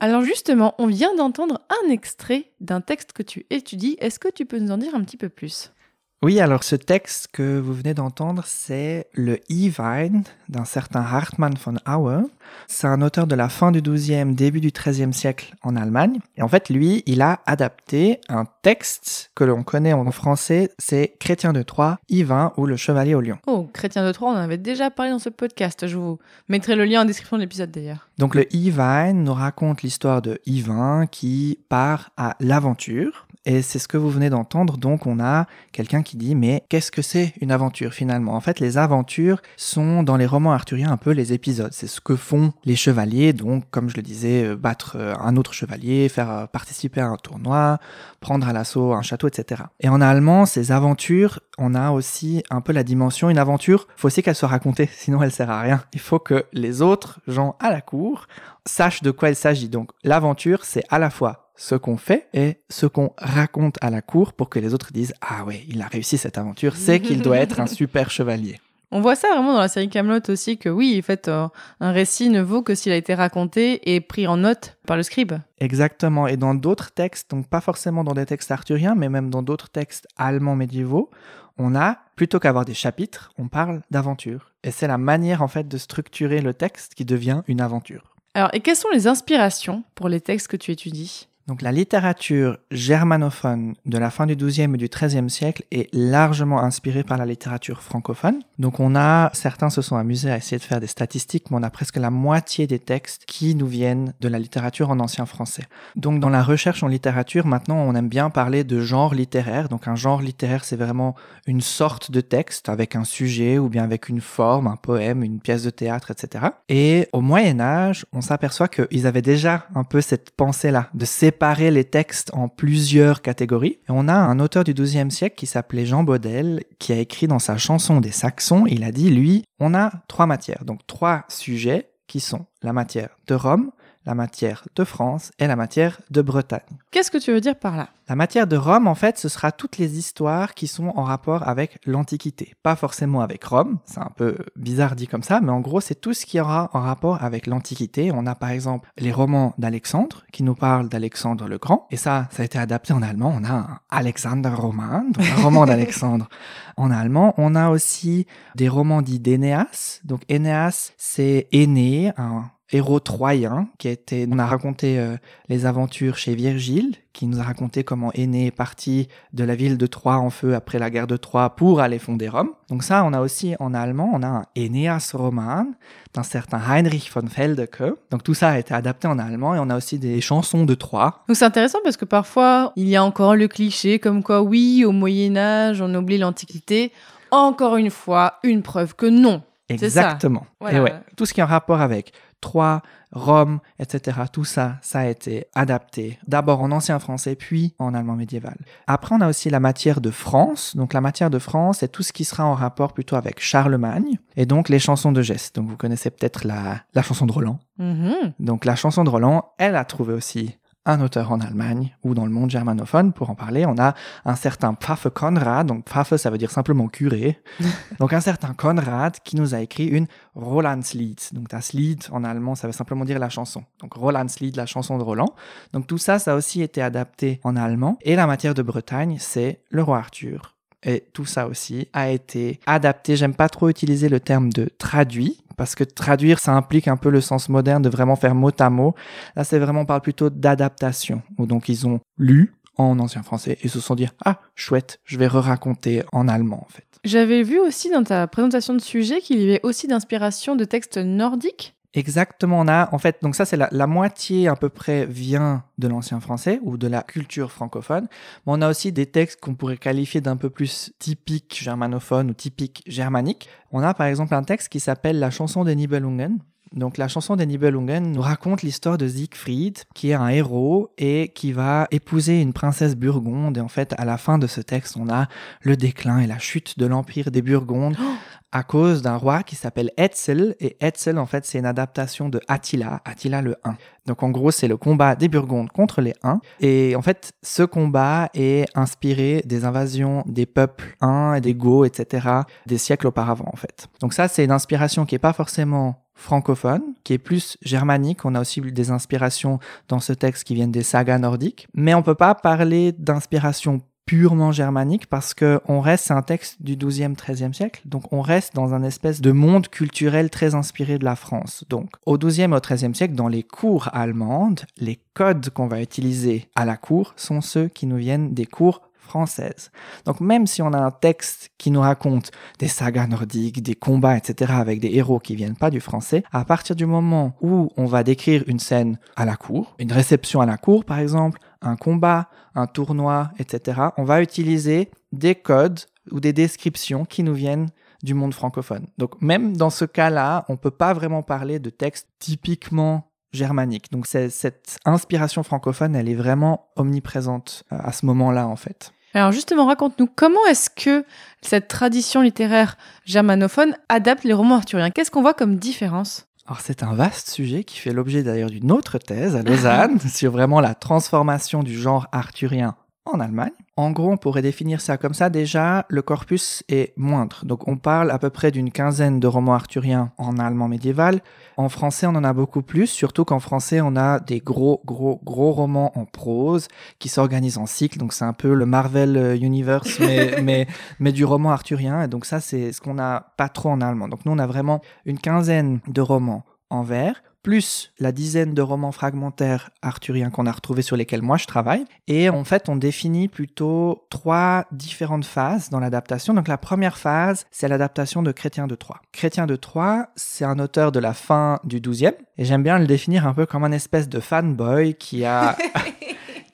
Alors 0.00 0.22
justement, 0.22 0.74
on 0.78 0.86
vient 0.86 1.14
d'entendre 1.14 1.60
un 1.84 1.90
extrait 1.90 2.52
d'un 2.60 2.80
texte 2.80 3.12
que 3.12 3.22
tu 3.22 3.46
étudies. 3.50 3.96
Est-ce 3.98 4.18
que 4.18 4.28
tu 4.28 4.46
peux 4.46 4.58
nous 4.58 4.70
en 4.70 4.78
dire 4.78 4.94
un 4.94 5.02
petit 5.02 5.16
peu 5.16 5.28
plus? 5.28 5.72
Oui, 6.20 6.40
alors 6.40 6.64
ce 6.64 6.74
texte 6.74 7.28
que 7.32 7.60
vous 7.60 7.72
venez 7.72 7.94
d'entendre, 7.94 8.42
c'est 8.44 9.06
le 9.12 9.38
E-Wein 9.52 10.24
d'un 10.48 10.64
certain 10.64 11.00
Hartmann 11.00 11.54
von 11.64 11.76
Auer. 11.86 12.24
C'est 12.66 12.88
un 12.88 13.02
auteur 13.02 13.28
de 13.28 13.36
la 13.36 13.48
fin 13.48 13.70
du 13.70 13.80
XIIe, 13.80 14.34
début 14.34 14.60
du 14.60 14.72
XIIIe 14.72 15.12
siècle 15.12 15.54
en 15.62 15.76
Allemagne. 15.76 16.18
Et 16.36 16.42
en 16.42 16.48
fait, 16.48 16.70
lui, 16.70 17.04
il 17.06 17.22
a 17.22 17.38
adapté 17.46 18.20
un 18.28 18.46
texte 18.62 19.30
que 19.36 19.44
l'on 19.44 19.62
connaît 19.62 19.92
en 19.92 20.10
français, 20.10 20.72
c'est 20.78 21.14
Chrétien 21.20 21.52
de 21.52 21.62
Troyes, 21.62 21.98
Yvain 22.08 22.52
ou 22.56 22.66
le 22.66 22.76
Chevalier 22.76 23.14
au 23.14 23.20
Lion. 23.20 23.38
Oh, 23.46 23.70
Chrétien 23.72 24.04
de 24.04 24.10
Troyes, 24.10 24.32
on 24.32 24.36
en 24.36 24.40
avait 24.40 24.58
déjà 24.58 24.90
parlé 24.90 25.12
dans 25.12 25.20
ce 25.20 25.28
podcast. 25.28 25.86
Je 25.86 25.96
vous 25.96 26.18
mettrai 26.48 26.74
le 26.74 26.84
lien 26.84 27.02
en 27.02 27.04
description 27.04 27.36
de 27.36 27.42
l'épisode 27.42 27.70
d'ailleurs. 27.70 28.08
Donc 28.18 28.34
le 28.34 28.42
E-Wein 28.42 29.12
nous 29.12 29.34
raconte 29.34 29.82
l'histoire 29.82 30.20
de 30.20 30.40
Yvain 30.46 31.06
qui 31.06 31.60
part 31.68 32.10
à 32.16 32.34
l'aventure 32.40 33.27
et 33.44 33.62
c'est 33.62 33.78
ce 33.78 33.88
que 33.88 33.96
vous 33.96 34.10
venez 34.10 34.30
d'entendre. 34.30 34.76
Donc, 34.76 35.06
on 35.06 35.20
a 35.20 35.46
quelqu'un 35.72 36.02
qui 36.02 36.16
dit, 36.16 36.34
mais 36.34 36.64
qu'est-ce 36.68 36.90
que 36.90 37.02
c'est 37.02 37.34
une 37.40 37.50
aventure 37.50 37.92
finalement? 37.92 38.34
En 38.34 38.40
fait, 38.40 38.60
les 38.60 38.78
aventures 38.78 39.40
sont 39.56 40.02
dans 40.02 40.16
les 40.16 40.26
romans 40.26 40.52
arthuriens 40.52 40.90
un 40.90 40.96
peu 40.96 41.10
les 41.10 41.32
épisodes. 41.32 41.72
C'est 41.72 41.86
ce 41.86 42.00
que 42.00 42.16
font 42.16 42.52
les 42.64 42.76
chevaliers. 42.76 43.32
Donc, 43.32 43.64
comme 43.70 43.88
je 43.88 43.96
le 43.96 44.02
disais, 44.02 44.44
euh, 44.44 44.56
battre 44.56 44.96
euh, 44.98 45.14
un 45.20 45.36
autre 45.36 45.52
chevalier, 45.52 46.08
faire 46.08 46.30
euh, 46.30 46.46
participer 46.46 47.00
à 47.00 47.06
un 47.06 47.16
tournoi, 47.16 47.78
prendre 48.20 48.46
à 48.46 48.52
l'assaut 48.52 48.92
un 48.92 49.02
château, 49.02 49.28
etc. 49.28 49.62
Et 49.80 49.88
en 49.88 50.00
allemand, 50.00 50.44
ces 50.44 50.72
aventures, 50.72 51.40
on 51.58 51.74
a 51.74 51.90
aussi 51.90 52.42
un 52.50 52.60
peu 52.60 52.72
la 52.72 52.82
dimension, 52.82 53.30
une 53.30 53.38
aventure, 53.38 53.88
faut 53.96 54.08
aussi 54.08 54.22
qu'elle 54.22 54.34
soit 54.34 54.48
racontée, 54.48 54.88
sinon 54.92 55.22
elle 55.22 55.32
sert 55.32 55.50
à 55.50 55.60
rien. 55.60 55.82
Il 55.92 56.00
faut 56.00 56.18
que 56.18 56.44
les 56.52 56.82
autres 56.82 57.20
gens 57.26 57.56
à 57.60 57.70
la 57.70 57.80
cour 57.80 58.26
sachent 58.66 59.02
de 59.02 59.10
quoi 59.10 59.30
il 59.30 59.36
s'agit. 59.36 59.68
Donc, 59.68 59.90
l'aventure, 60.04 60.64
c'est 60.64 60.84
à 60.90 60.98
la 60.98 61.10
fois 61.10 61.47
ce 61.58 61.74
qu'on 61.74 61.96
fait 61.98 62.28
et 62.32 62.56
ce 62.70 62.86
qu'on 62.86 63.12
raconte 63.18 63.76
à 63.82 63.90
la 63.90 64.00
cour 64.00 64.32
pour 64.32 64.48
que 64.48 64.58
les 64.58 64.72
autres 64.72 64.92
disent 64.92 65.12
Ah 65.20 65.44
ouais, 65.44 65.64
il 65.68 65.82
a 65.82 65.88
réussi 65.88 66.16
cette 66.16 66.38
aventure, 66.38 66.76
c'est 66.76 67.00
qu'il 67.00 67.20
doit 67.20 67.36
être 67.36 67.60
un 67.60 67.66
super 67.80 68.10
chevalier. 68.10 68.58
On 68.90 69.02
voit 69.02 69.16
ça 69.16 69.28
vraiment 69.28 69.52
dans 69.52 69.60
la 69.60 69.68
série 69.68 69.90
Camelot 69.90 70.20
aussi 70.28 70.56
que 70.56 70.70
oui, 70.70 70.96
en 70.98 71.02
fait, 71.02 71.28
euh, 71.28 71.46
un 71.80 71.92
récit 71.92 72.30
ne 72.30 72.40
vaut 72.40 72.62
que 72.62 72.74
s'il 72.74 72.90
a 72.90 72.96
été 72.96 73.14
raconté 73.14 73.92
et 73.92 74.00
pris 74.00 74.26
en 74.26 74.38
note 74.38 74.78
par 74.86 74.96
le 74.96 75.02
scribe. 75.02 75.34
Exactement. 75.58 76.26
Et 76.26 76.38
dans 76.38 76.54
d'autres 76.54 76.90
textes, 76.92 77.30
donc 77.30 77.48
pas 77.48 77.60
forcément 77.60 78.02
dans 78.02 78.14
des 78.14 78.24
textes 78.24 78.50
arthuriens, 78.50 78.94
mais 78.94 79.10
même 79.10 79.28
dans 79.28 79.42
d'autres 79.42 79.68
textes 79.68 80.08
allemands 80.16 80.56
médiévaux, 80.56 81.10
on 81.58 81.74
a 81.74 81.98
plutôt 82.16 82.38
qu'avoir 82.38 82.64
des 82.64 82.72
chapitres, 82.72 83.30
on 83.36 83.48
parle 83.48 83.82
d'aventure. 83.90 84.52
Et 84.64 84.70
c'est 84.70 84.86
la 84.86 84.96
manière 84.96 85.42
en 85.42 85.48
fait 85.48 85.68
de 85.68 85.76
structurer 85.76 86.40
le 86.40 86.54
texte 86.54 86.94
qui 86.94 87.04
devient 87.04 87.42
une 87.46 87.60
aventure. 87.60 88.14
Alors, 88.32 88.50
et 88.54 88.60
quelles 88.60 88.76
sont 88.76 88.88
les 88.94 89.06
inspirations 89.06 89.82
pour 89.94 90.08
les 90.08 90.20
textes 90.20 90.48
que 90.48 90.56
tu 90.56 90.70
étudies? 90.70 91.28
Donc 91.48 91.62
la 91.62 91.72
littérature 91.72 92.58
germanophone 92.70 93.74
de 93.86 93.96
la 93.96 94.10
fin 94.10 94.26
du 94.26 94.36
XIIe 94.36 94.74
et 94.74 94.76
du 94.76 94.88
XIIIe 94.88 95.30
siècle 95.30 95.64
est 95.70 95.88
largement 95.94 96.60
inspirée 96.60 97.04
par 97.04 97.16
la 97.16 97.24
littérature 97.24 97.82
francophone. 97.82 98.40
Donc 98.58 98.80
on 98.80 98.94
a, 98.94 99.30
certains 99.32 99.70
se 99.70 99.80
sont 99.80 99.96
amusés 99.96 100.30
à 100.30 100.36
essayer 100.36 100.58
de 100.58 100.62
faire 100.62 100.78
des 100.78 100.86
statistiques, 100.86 101.50
mais 101.50 101.56
on 101.56 101.62
a 101.62 101.70
presque 101.70 101.96
la 101.96 102.10
moitié 102.10 102.66
des 102.66 102.78
textes 102.78 103.24
qui 103.24 103.54
nous 103.54 103.66
viennent 103.66 104.12
de 104.20 104.28
la 104.28 104.38
littérature 104.38 104.90
en 104.90 105.00
ancien 105.00 105.24
français. 105.24 105.64
Donc 105.96 106.20
dans 106.20 106.28
la 106.28 106.42
recherche 106.42 106.82
en 106.82 106.86
littérature, 106.86 107.46
maintenant 107.46 107.78
on 107.78 107.94
aime 107.94 108.10
bien 108.10 108.28
parler 108.28 108.62
de 108.62 108.80
genre 108.80 109.14
littéraire. 109.14 109.70
Donc 109.70 109.88
un 109.88 109.96
genre 109.96 110.20
littéraire, 110.20 110.66
c'est 110.66 110.76
vraiment 110.76 111.14
une 111.46 111.62
sorte 111.62 112.10
de 112.10 112.20
texte 112.20 112.68
avec 112.68 112.94
un 112.94 113.04
sujet 113.04 113.56
ou 113.56 113.70
bien 113.70 113.84
avec 113.84 114.10
une 114.10 114.20
forme, 114.20 114.66
un 114.66 114.76
poème, 114.76 115.22
une 115.22 115.40
pièce 115.40 115.62
de 115.62 115.70
théâtre, 115.70 116.10
etc. 116.10 116.44
Et 116.68 117.08
au 117.14 117.22
Moyen 117.22 117.58
Âge, 117.58 118.04
on 118.12 118.20
s'aperçoit 118.20 118.68
qu'ils 118.68 119.06
avaient 119.06 119.22
déjà 119.22 119.66
un 119.74 119.84
peu 119.84 120.02
cette 120.02 120.32
pensée-là 120.32 120.90
de 120.92 121.06
séparer 121.06 121.37
les 121.70 121.84
textes 121.84 122.30
en 122.34 122.48
plusieurs 122.48 123.22
catégories. 123.22 123.78
On 123.88 124.08
a 124.08 124.14
un 124.14 124.40
auteur 124.40 124.64
du 124.64 124.74
XIIe 124.74 125.10
siècle 125.10 125.36
qui 125.36 125.46
s'appelait 125.46 125.86
Jean 125.86 126.02
Baudel, 126.02 126.64
qui 126.78 126.92
a 126.92 126.98
écrit 126.98 127.28
dans 127.28 127.38
sa 127.38 127.56
chanson 127.56 128.00
des 128.00 128.10
Saxons, 128.10 128.66
il 128.66 128.84
a 128.84 128.92
dit, 128.92 129.10
lui, 129.10 129.44
on 129.60 129.74
a 129.74 129.92
trois 130.08 130.26
matières, 130.26 130.64
donc 130.64 130.86
trois 130.86 131.24
sujets 131.28 131.90
qui 132.06 132.20
sont 132.20 132.46
la 132.62 132.72
matière 132.72 133.10
de 133.26 133.34
Rome, 133.34 133.70
la 134.08 134.14
matière 134.14 134.64
de 134.74 134.84
France 134.84 135.32
et 135.38 135.46
la 135.46 135.54
matière 135.54 136.00
de 136.10 136.22
Bretagne. 136.22 136.78
Qu'est-ce 136.90 137.10
que 137.10 137.18
tu 137.18 137.30
veux 137.30 137.42
dire 137.42 137.56
par 137.56 137.76
là? 137.76 137.90
La 138.08 138.16
matière 138.16 138.46
de 138.46 138.56
Rome, 138.56 138.88
en 138.88 138.94
fait, 138.94 139.18
ce 139.18 139.28
sera 139.28 139.52
toutes 139.52 139.76
les 139.76 139.98
histoires 139.98 140.54
qui 140.54 140.66
sont 140.66 140.94
en 140.96 141.04
rapport 141.04 141.46
avec 141.46 141.78
l'Antiquité. 141.84 142.54
Pas 142.62 142.74
forcément 142.74 143.20
avec 143.20 143.44
Rome, 143.44 143.80
c'est 143.84 144.00
un 144.00 144.10
peu 144.16 144.38
bizarre 144.56 144.96
dit 144.96 145.06
comme 145.06 145.22
ça, 145.22 145.42
mais 145.42 145.52
en 145.52 145.60
gros, 145.60 145.82
c'est 145.82 146.00
tout 146.00 146.14
ce 146.14 146.24
qui 146.24 146.40
aura 146.40 146.70
en 146.72 146.80
rapport 146.80 147.22
avec 147.22 147.46
l'Antiquité. 147.46 148.10
On 148.14 148.24
a 148.24 148.34
par 148.34 148.48
exemple 148.48 148.88
les 148.96 149.12
romans 149.12 149.52
d'Alexandre, 149.58 150.24
qui 150.32 150.42
nous 150.42 150.54
parlent 150.54 150.88
d'Alexandre 150.88 151.46
le 151.46 151.58
Grand, 151.58 151.86
et 151.90 151.98
ça, 151.98 152.28
ça 152.30 152.40
a 152.40 152.46
été 152.46 152.58
adapté 152.58 152.94
en 152.94 153.02
allemand. 153.02 153.34
On 153.38 153.44
a 153.44 153.52
un 153.52 153.80
Alexander 153.90 154.48
Roman, 154.48 155.04
donc 155.10 155.26
un 155.26 155.42
roman 155.42 155.66
d'Alexandre 155.66 156.30
en 156.78 156.90
allemand. 156.90 157.34
On 157.36 157.54
a 157.54 157.68
aussi 157.68 158.26
des 158.54 158.70
romans 158.70 159.02
dits 159.02 159.20
d'Énéas. 159.20 160.00
Donc 160.04 160.22
Énéas, 160.30 160.92
c'est 160.96 161.46
Aîné, 161.52 162.12
un 162.16 162.50
héros 162.70 163.00
troyen 163.00 163.68
qui 163.78 163.88
été, 163.88 164.26
on 164.30 164.38
a 164.38 164.46
raconté 164.46 164.98
euh, 164.98 165.16
les 165.48 165.66
aventures 165.66 166.16
chez 166.16 166.34
Virgile, 166.34 166.94
qui 167.12 167.26
nous 167.26 167.40
a 167.40 167.42
raconté 167.42 167.82
comment 167.82 168.12
Aîné 168.12 168.46
est 168.46 168.50
parti 168.50 169.08
de 169.32 169.42
la 169.42 169.54
ville 169.54 169.78
de 169.78 169.86
Troie 169.86 170.16
en 170.16 170.30
feu 170.30 170.54
après 170.54 170.78
la 170.78 170.90
guerre 170.90 171.06
de 171.06 171.16
Troie 171.16 171.56
pour 171.56 171.80
aller 171.80 171.98
fonder 171.98 172.28
Rome. 172.28 172.50
Donc 172.68 172.82
ça, 172.82 173.04
on 173.04 173.12
a 173.12 173.20
aussi 173.20 173.54
en 173.58 173.74
allemand, 173.74 174.10
on 174.12 174.22
a 174.22 174.26
un 174.26 174.44
Aeneas 174.54 175.12
Roman 175.14 175.66
d'un 176.14 176.22
certain 176.22 176.58
Heinrich 176.58 177.10
von 177.12 177.26
Feldeke. 177.26 177.94
Donc 178.10 178.22
tout 178.22 178.34
ça 178.34 178.50
a 178.50 178.58
été 178.58 178.74
adapté 178.74 179.08
en 179.08 179.18
allemand 179.18 179.54
et 179.54 179.58
on 179.58 179.70
a 179.70 179.76
aussi 179.76 179.98
des 179.98 180.20
chansons 180.20 180.64
de 180.64 180.74
Troie. 180.74 181.24
Donc 181.26 181.36
c'est 181.36 181.44
intéressant 181.44 181.78
parce 181.82 181.96
que 181.96 182.04
parfois 182.04 182.72
il 182.76 182.88
y 182.88 182.96
a 182.96 183.02
encore 183.02 183.34
le 183.34 183.48
cliché 183.48 183.98
comme 183.98 184.22
quoi 184.22 184.42
oui, 184.42 184.84
au 184.84 184.92
Moyen 184.92 185.36
Âge 185.36 185.80
on 185.80 185.92
oublie 185.94 186.18
l'Antiquité. 186.18 186.92
Encore 187.30 187.76
une 187.76 187.90
fois, 187.90 188.34
une 188.42 188.62
preuve 188.62 188.94
que 188.94 189.04
non. 189.04 189.42
Exactement. 189.68 190.46
Et 190.70 190.80
ouais, 190.80 190.94
tout 191.16 191.26
ce 191.26 191.34
qui 191.34 191.40
est 191.40 191.42
en 191.42 191.46
rapport 191.46 191.80
avec 191.80 192.12
Troyes, 192.40 192.82
Rome, 193.12 193.60
etc. 193.78 194.18
Tout 194.32 194.44
ça, 194.44 194.76
ça 194.82 195.00
a 195.00 195.06
été 195.06 195.46
adapté 195.54 196.18
d'abord 196.26 196.60
en 196.60 196.70
ancien 196.72 196.98
français, 196.98 197.34
puis 197.34 197.74
en 197.78 197.94
allemand 197.94 198.16
médiéval. 198.16 198.56
Après, 198.86 199.14
on 199.14 199.20
a 199.20 199.28
aussi 199.28 199.50
la 199.50 199.60
matière 199.60 200.00
de 200.00 200.10
France. 200.10 200.76
Donc 200.76 200.92
la 200.92 201.00
matière 201.00 201.30
de 201.30 201.38
France, 201.38 201.78
c'est 201.78 201.88
tout 201.88 202.02
ce 202.02 202.12
qui 202.12 202.24
sera 202.24 202.44
en 202.44 202.54
rapport 202.54 202.92
plutôt 202.92 203.16
avec 203.16 203.40
Charlemagne, 203.40 204.18
et 204.36 204.46
donc 204.46 204.68
les 204.68 204.78
chansons 204.78 205.12
de 205.12 205.22
gestes. 205.22 205.56
Donc 205.56 205.68
vous 205.68 205.76
connaissez 205.76 206.10
peut-être 206.10 206.46
la, 206.46 206.82
la 206.94 207.02
chanson 207.02 207.26
de 207.26 207.32
Roland. 207.32 207.58
Mm-hmm. 207.80 208.32
Donc 208.40 208.64
la 208.64 208.76
chanson 208.76 209.04
de 209.04 209.10
Roland, 209.10 209.52
elle 209.58 209.76
a 209.76 209.84
trouvé 209.84 210.14
aussi 210.14 210.56
un 210.88 211.00
auteur 211.02 211.30
en 211.30 211.40
Allemagne 211.40 211.94
ou 212.02 212.14
dans 212.14 212.24
le 212.24 212.32
monde 212.32 212.50
germanophone. 212.50 213.12
Pour 213.12 213.30
en 213.30 213.34
parler, 213.34 213.66
on 213.66 213.78
a 213.78 213.94
un 214.24 214.36
certain 214.36 214.74
Pfaffe 214.74 215.08
Konrad, 215.10 215.66
donc 215.66 215.84
Pfaffe 215.84 216.16
ça 216.16 216.30
veut 216.30 216.38
dire 216.38 216.50
simplement 216.50 216.88
curé, 216.88 217.40
donc 218.00 218.12
un 218.12 218.20
certain 218.20 218.54
Konrad 218.54 219.18
qui 219.22 219.36
nous 219.36 219.54
a 219.54 219.60
écrit 219.60 219.86
une 219.86 220.06
Rolandslied. 220.34 221.20
Donc 221.32 221.48
das 221.48 221.70
Lied 221.74 222.04
en 222.10 222.24
allemand 222.24 222.54
ça 222.54 222.66
veut 222.66 222.72
simplement 222.72 223.04
dire 223.04 223.18
la 223.18 223.28
chanson. 223.28 223.64
Donc 223.80 223.94
Rolandslied, 223.94 224.56
la 224.56 224.66
chanson 224.66 224.98
de 224.98 225.02
Roland. 225.02 225.34
Donc 225.72 225.86
tout 225.86 225.98
ça, 225.98 226.18
ça 226.18 226.32
a 226.32 226.36
aussi 226.36 226.62
été 226.62 226.80
adapté 226.80 227.40
en 227.44 227.54
allemand. 227.54 227.98
Et 228.02 228.16
la 228.16 228.26
matière 228.26 228.54
de 228.54 228.62
Bretagne, 228.62 229.16
c'est 229.20 229.60
le 229.70 229.82
roi 229.82 229.98
Arthur. 229.98 230.54
Et 230.82 231.04
tout 231.12 231.26
ça 231.26 231.48
aussi 231.48 231.88
a 231.92 232.10
été 232.10 232.60
adapté. 232.66 233.16
J'aime 233.16 233.34
pas 233.34 233.48
trop 233.48 233.68
utiliser 233.68 234.08
le 234.08 234.20
terme 234.20 234.50
de 234.50 234.70
traduit 234.78 235.42
parce 235.58 235.74
que 235.74 235.84
traduire, 235.84 236.38
ça 236.38 236.52
implique 236.52 236.88
un 236.88 236.96
peu 236.96 237.10
le 237.10 237.20
sens 237.20 237.50
moderne 237.50 237.82
de 237.82 237.90
vraiment 237.90 238.16
faire 238.16 238.34
mot 238.34 238.52
à 238.58 238.70
mot. 238.70 238.94
Là, 239.36 239.44
c'est 239.44 239.58
vraiment, 239.58 239.80
on 239.80 239.86
parle 239.86 240.00
plutôt 240.00 240.30
d'adaptation. 240.30 241.20
Donc, 241.38 241.68
ils 241.68 241.86
ont 241.86 242.00
lu 242.16 242.54
en 242.78 242.98
ancien 243.00 243.22
français 243.22 243.58
et 243.60 243.68
se 243.68 243.80
sont 243.80 243.96
dit, 243.96 244.06
ah, 244.24 244.40
chouette, 244.54 245.00
je 245.04 245.18
vais 245.18 245.26
re-raconter 245.26 246.04
en 246.12 246.28
allemand, 246.28 246.64
en 246.64 246.72
fait. 246.72 246.84
J'avais 247.04 247.42
vu 247.42 247.58
aussi 247.58 247.90
dans 247.90 248.04
ta 248.04 248.26
présentation 248.28 248.72
de 248.74 248.80
sujet 248.80 249.20
qu'il 249.20 249.40
y 249.40 249.44
avait 249.44 249.60
aussi 249.64 249.88
d'inspiration 249.88 250.56
de 250.56 250.64
textes 250.64 250.96
nordiques. 250.96 251.74
Exactement, 251.94 252.60
on 252.60 252.68
a 252.68 252.94
en 252.94 252.98
fait, 252.98 253.16
donc 253.22 253.34
ça 253.34 253.46
c'est 253.46 253.56
la, 253.56 253.86
moitié 253.86 254.46
à 254.46 254.56
peu 254.56 254.68
près 254.68 255.06
vient 255.06 255.64
de 255.78 255.88
l'ancien 255.88 256.20
français 256.20 256.60
ou 256.62 256.76
de 256.76 256.86
la 256.86 257.02
culture 257.02 257.50
francophone, 257.50 258.08
mais 258.46 258.52
on 258.52 258.60
a 258.60 258.68
aussi 258.68 258.92
des 258.92 259.06
textes 259.06 259.40
qu'on 259.40 259.54
pourrait 259.54 259.78
qualifier 259.78 260.20
d'un 260.20 260.36
peu 260.36 260.50
plus 260.50 260.92
typiques 260.98 261.58
germanophone 261.62 262.30
ou 262.30 262.34
typiques 262.34 262.82
germaniques. 262.86 263.48
On 263.72 263.82
a 263.82 263.94
par 263.94 264.06
exemple 264.06 264.34
un 264.34 264.42
texte 264.42 264.68
qui 264.68 264.80
s'appelle 264.80 265.18
la 265.18 265.30
chanson 265.30 265.64
des 265.64 265.74
Nibelungen, 265.74 266.38
donc 266.72 266.98
la 266.98 267.08
chanson 267.08 267.36
des 267.36 267.46
Nibelungen 267.46 268.12
nous 268.12 268.20
raconte 268.20 268.62
l'histoire 268.62 268.98
de 268.98 269.08
Siegfried, 269.08 269.78
qui 269.94 270.10
est 270.10 270.14
un 270.14 270.28
héros 270.28 270.92
et 270.98 271.32
qui 271.34 271.52
va 271.52 271.86
épouser 271.90 272.40
une 272.40 272.52
princesse 272.52 272.96
burgonde. 272.96 273.56
Et 273.56 273.60
en 273.60 273.68
fait, 273.68 273.94
à 273.96 274.04
la 274.04 274.18
fin 274.18 274.38
de 274.38 274.46
ce 274.46 274.60
texte, 274.60 274.96
on 274.98 275.08
a 275.08 275.28
le 275.62 275.76
déclin 275.76 276.18
et 276.18 276.26
la 276.26 276.38
chute 276.38 276.78
de 276.78 276.86
l'empire 276.86 277.30
des 277.30 277.42
Burgondes 277.42 277.96
oh 278.00 278.04
à 278.52 278.62
cause 278.62 279.02
d'un 279.02 279.16
roi 279.16 279.42
qui 279.42 279.56
s'appelle 279.56 279.90
Etzel. 279.96 280.56
Et 280.60 280.76
Etzel, 280.80 281.18
en 281.18 281.26
fait, 281.26 281.44
c'est 281.44 281.58
une 281.58 281.66
adaptation 281.66 282.28
de 282.28 282.40
Attila, 282.48 283.00
Attila 283.04 283.42
le 283.42 283.56
1. 283.64 283.76
Donc 284.06 284.22
en 284.22 284.30
gros, 284.30 284.50
c'est 284.50 284.68
le 284.68 284.76
combat 284.76 285.16
des 285.16 285.28
Burgondes 285.28 285.70
contre 285.70 286.00
les 286.00 286.14
Huns. 286.22 286.40
Et 286.60 286.94
en 286.96 287.02
fait, 287.02 287.32
ce 287.42 287.62
combat 287.62 288.30
est 288.34 288.66
inspiré 288.74 289.42
des 289.44 289.64
invasions 289.64 290.24
des 290.26 290.46
peuples 290.46 290.96
Huns 291.00 291.34
et 291.34 291.40
des 291.40 291.54
Goths, 291.54 292.00
etc., 292.00 292.28
des 292.66 292.78
siècles 292.78 293.06
auparavant, 293.06 293.50
en 293.52 293.56
fait. 293.56 293.88
Donc 294.00 294.14
ça, 294.14 294.28
c'est 294.28 294.44
une 294.44 294.52
inspiration 294.52 295.04
qui 295.04 295.14
est 295.14 295.18
pas 295.18 295.32
forcément 295.32 296.04
francophone, 296.14 296.82
qui 297.04 297.12
est 297.12 297.18
plus 297.18 297.56
germanique. 297.62 298.24
On 298.24 298.34
a 298.34 298.40
aussi 298.40 298.60
des 298.60 298.90
inspirations 298.90 299.60
dans 299.88 300.00
ce 300.00 300.12
texte 300.12 300.44
qui 300.44 300.54
viennent 300.54 300.72
des 300.72 300.82
sagas 300.82 301.18
nordiques. 301.18 301.68
Mais 301.74 301.94
on 301.94 302.02
peut 302.02 302.16
pas 302.16 302.34
parler 302.34 302.92
d'inspiration 302.92 303.80
purement 304.08 304.52
germanique 304.52 305.06
parce 305.06 305.34
que 305.34 305.60
on 305.68 305.80
reste, 305.80 306.06
c'est 306.06 306.14
un 306.14 306.22
texte 306.22 306.62
du 306.62 306.76
12e, 306.76 307.14
13e 307.14 307.52
siècle, 307.52 307.82
donc 307.84 308.10
on 308.10 308.22
reste 308.22 308.54
dans 308.54 308.72
un 308.72 308.82
espèce 308.82 309.20
de 309.20 309.32
monde 309.32 309.68
culturel 309.68 310.30
très 310.30 310.54
inspiré 310.54 310.98
de 310.98 311.04
la 311.04 311.14
France. 311.14 311.64
Donc 311.68 311.90
au 312.06 312.16
12e 312.16 312.52
et 312.52 312.56
au 312.56 312.58
13e 312.58 312.94
siècle, 312.94 313.14
dans 313.14 313.28
les 313.28 313.42
cours 313.42 313.90
allemandes, 313.92 314.62
les 314.78 314.98
codes 315.12 315.50
qu'on 315.50 315.66
va 315.66 315.82
utiliser 315.82 316.48
à 316.56 316.64
la 316.64 316.78
cour 316.78 317.12
sont 317.16 317.42
ceux 317.42 317.68
qui 317.68 317.84
nous 317.84 317.98
viennent 317.98 318.32
des 318.32 318.46
cours 318.46 318.80
françaises. 318.98 319.70
Donc 320.06 320.20
même 320.20 320.46
si 320.46 320.62
on 320.62 320.72
a 320.72 320.78
un 320.78 320.90
texte 320.90 321.50
qui 321.58 321.70
nous 321.70 321.80
raconte 321.80 322.30
des 322.58 322.68
sagas 322.68 323.08
nordiques, 323.08 323.62
des 323.62 323.74
combats, 323.74 324.16
etc., 324.16 324.52
avec 324.54 324.80
des 324.80 324.94
héros 324.94 325.18
qui 325.18 325.36
viennent 325.36 325.56
pas 325.56 325.70
du 325.70 325.80
français, 325.80 326.22
à 326.32 326.44
partir 326.44 326.76
du 326.76 326.86
moment 326.86 327.36
où 327.42 327.70
on 327.76 327.86
va 327.86 328.04
décrire 328.04 328.44
une 328.46 328.58
scène 328.58 328.98
à 329.16 329.24
la 329.26 329.36
cour, 329.36 329.74
une 329.78 329.92
réception 329.92 330.40
à 330.40 330.46
la 330.46 330.56
cour 330.56 330.84
par 330.84 330.98
exemple, 330.98 331.38
un 331.62 331.76
combat, 331.76 332.28
un 332.54 332.66
tournoi, 332.66 333.30
etc., 333.38 333.80
on 333.96 334.04
va 334.04 334.22
utiliser 334.22 334.90
des 335.12 335.34
codes 335.34 335.80
ou 336.10 336.20
des 336.20 336.32
descriptions 336.32 337.04
qui 337.04 337.22
nous 337.22 337.34
viennent 337.34 337.68
du 338.02 338.14
monde 338.14 338.34
francophone. 338.34 338.86
Donc 338.96 339.20
même 339.20 339.56
dans 339.56 339.70
ce 339.70 339.84
cas-là, 339.84 340.44
on 340.48 340.56
peut 340.56 340.70
pas 340.70 340.92
vraiment 340.92 341.22
parler 341.22 341.58
de 341.58 341.70
textes 341.70 342.08
typiquement 342.18 343.10
germaniques. 343.32 343.90
Donc 343.92 344.06
cette 344.06 344.78
inspiration 344.84 345.42
francophone, 345.42 345.96
elle 345.96 346.08
est 346.08 346.14
vraiment 346.14 346.68
omniprésente 346.76 347.64
euh, 347.72 347.76
à 347.78 347.92
ce 347.92 348.06
moment-là 348.06 348.46
en 348.46 348.56
fait. 348.56 348.92
Alors 349.14 349.32
justement, 349.32 349.66
raconte-nous 349.66 350.06
comment 350.06 350.44
est-ce 350.48 350.70
que 350.70 351.04
cette 351.42 351.68
tradition 351.68 352.20
littéraire 352.20 352.76
germanophone 353.04 353.76
adapte 353.88 354.24
les 354.24 354.34
romans 354.34 354.56
arthuriens? 354.56 354.90
Qu'est-ce 354.90 355.10
qu'on 355.10 355.22
voit 355.22 355.34
comme 355.34 355.56
différence? 355.56 356.27
Alors 356.48 356.62
c'est 356.62 356.82
un 356.82 356.94
vaste 356.94 357.28
sujet 357.28 357.62
qui 357.62 357.78
fait 357.78 357.92
l'objet 357.92 358.22
d'ailleurs 358.22 358.48
d'une 358.48 358.72
autre 358.72 358.96
thèse 358.96 359.36
à 359.36 359.42
Lausanne 359.42 360.00
sur 360.08 360.32
vraiment 360.32 360.62
la 360.62 360.74
transformation 360.74 361.62
du 361.62 361.78
genre 361.78 362.06
arthurien 362.10 362.74
en 363.12 363.20
Allemagne. 363.20 363.52
En 363.76 363.92
gros, 363.92 364.10
on 364.10 364.16
pourrait 364.16 364.42
définir 364.42 364.80
ça 364.80 364.96
comme 364.96 365.14
ça. 365.14 365.30
Déjà, 365.30 365.86
le 365.88 366.02
corpus 366.02 366.64
est 366.68 366.92
moindre. 366.96 367.44
Donc, 367.44 367.68
on 367.68 367.76
parle 367.76 368.10
à 368.10 368.18
peu 368.18 368.30
près 368.30 368.50
d'une 368.50 368.72
quinzaine 368.72 369.20
de 369.20 369.26
romans 369.26 369.54
arthuriens 369.54 370.12
en 370.18 370.38
allemand 370.38 370.68
médiéval. 370.68 371.20
En 371.56 371.68
français, 371.68 372.06
on 372.06 372.14
en 372.16 372.24
a 372.24 372.32
beaucoup 372.32 372.62
plus, 372.62 372.86
surtout 372.86 373.24
qu'en 373.24 373.38
français, 373.38 373.80
on 373.80 373.94
a 373.96 374.20
des 374.20 374.40
gros, 374.40 374.82
gros, 374.84 375.20
gros 375.22 375.52
romans 375.52 375.92
en 375.96 376.04
prose 376.04 376.68
qui 376.98 377.08
s'organisent 377.08 377.58
en 377.58 377.66
cycle. 377.66 377.98
Donc, 377.98 378.12
c'est 378.12 378.24
un 378.24 378.32
peu 378.32 378.52
le 378.52 378.66
Marvel 378.66 379.16
euh, 379.16 379.36
Universe, 379.36 379.98
mais, 380.00 380.40
mais, 380.42 380.66
mais 380.98 381.12
du 381.12 381.24
roman 381.24 381.50
arthurien. 381.50 382.02
Et 382.02 382.08
donc, 382.08 382.24
ça, 382.24 382.40
c'est 382.40 382.72
ce 382.72 382.80
qu'on 382.80 382.94
n'a 382.94 383.32
pas 383.36 383.48
trop 383.48 383.70
en 383.70 383.80
allemand. 383.80 384.08
Donc, 384.08 384.24
nous, 384.24 384.32
on 384.32 384.38
a 384.38 384.46
vraiment 384.46 384.80
une 385.04 385.18
quinzaine 385.18 385.80
de 385.86 386.00
romans 386.00 386.44
en 386.70 386.82
vers, 386.82 387.22
plus 387.48 387.94
la 387.98 388.12
dizaine 388.12 388.52
de 388.52 388.60
romans 388.60 388.92
fragmentaires 388.92 389.70
arthuriens 389.80 390.28
qu'on 390.28 390.44
a 390.44 390.52
retrouvés 390.52 390.82
sur 390.82 390.96
lesquels 390.96 391.22
moi 391.22 391.38
je 391.38 391.46
travaille. 391.46 391.86
Et 392.06 392.28
en 392.28 392.44
fait, 392.44 392.68
on 392.68 392.76
définit 392.76 393.26
plutôt 393.26 394.04
trois 394.10 394.66
différentes 394.70 395.24
phases 395.24 395.70
dans 395.70 395.80
l'adaptation. 395.80 396.34
Donc 396.34 396.46
la 396.46 396.58
première 396.58 396.98
phase, 396.98 397.46
c'est 397.50 397.66
l'adaptation 397.66 398.22
de 398.22 398.32
Chrétien 398.32 398.66
de 398.66 398.74
Troyes. 398.74 399.00
Chrétien 399.12 399.46
de 399.46 399.56
Troyes, 399.56 400.10
c'est 400.14 400.44
un 400.44 400.58
auteur 400.58 400.92
de 400.92 400.98
la 400.98 401.14
fin 401.14 401.58
du 401.64 401.80
12e, 401.80 402.12
et 402.36 402.44
j'aime 402.44 402.62
bien 402.62 402.78
le 402.78 402.86
définir 402.86 403.26
un 403.26 403.32
peu 403.32 403.46
comme 403.46 403.64
un 403.64 403.72
espèce 403.72 404.10
de 404.10 404.20
fanboy 404.20 404.94
qui 404.96 405.24
a... 405.24 405.56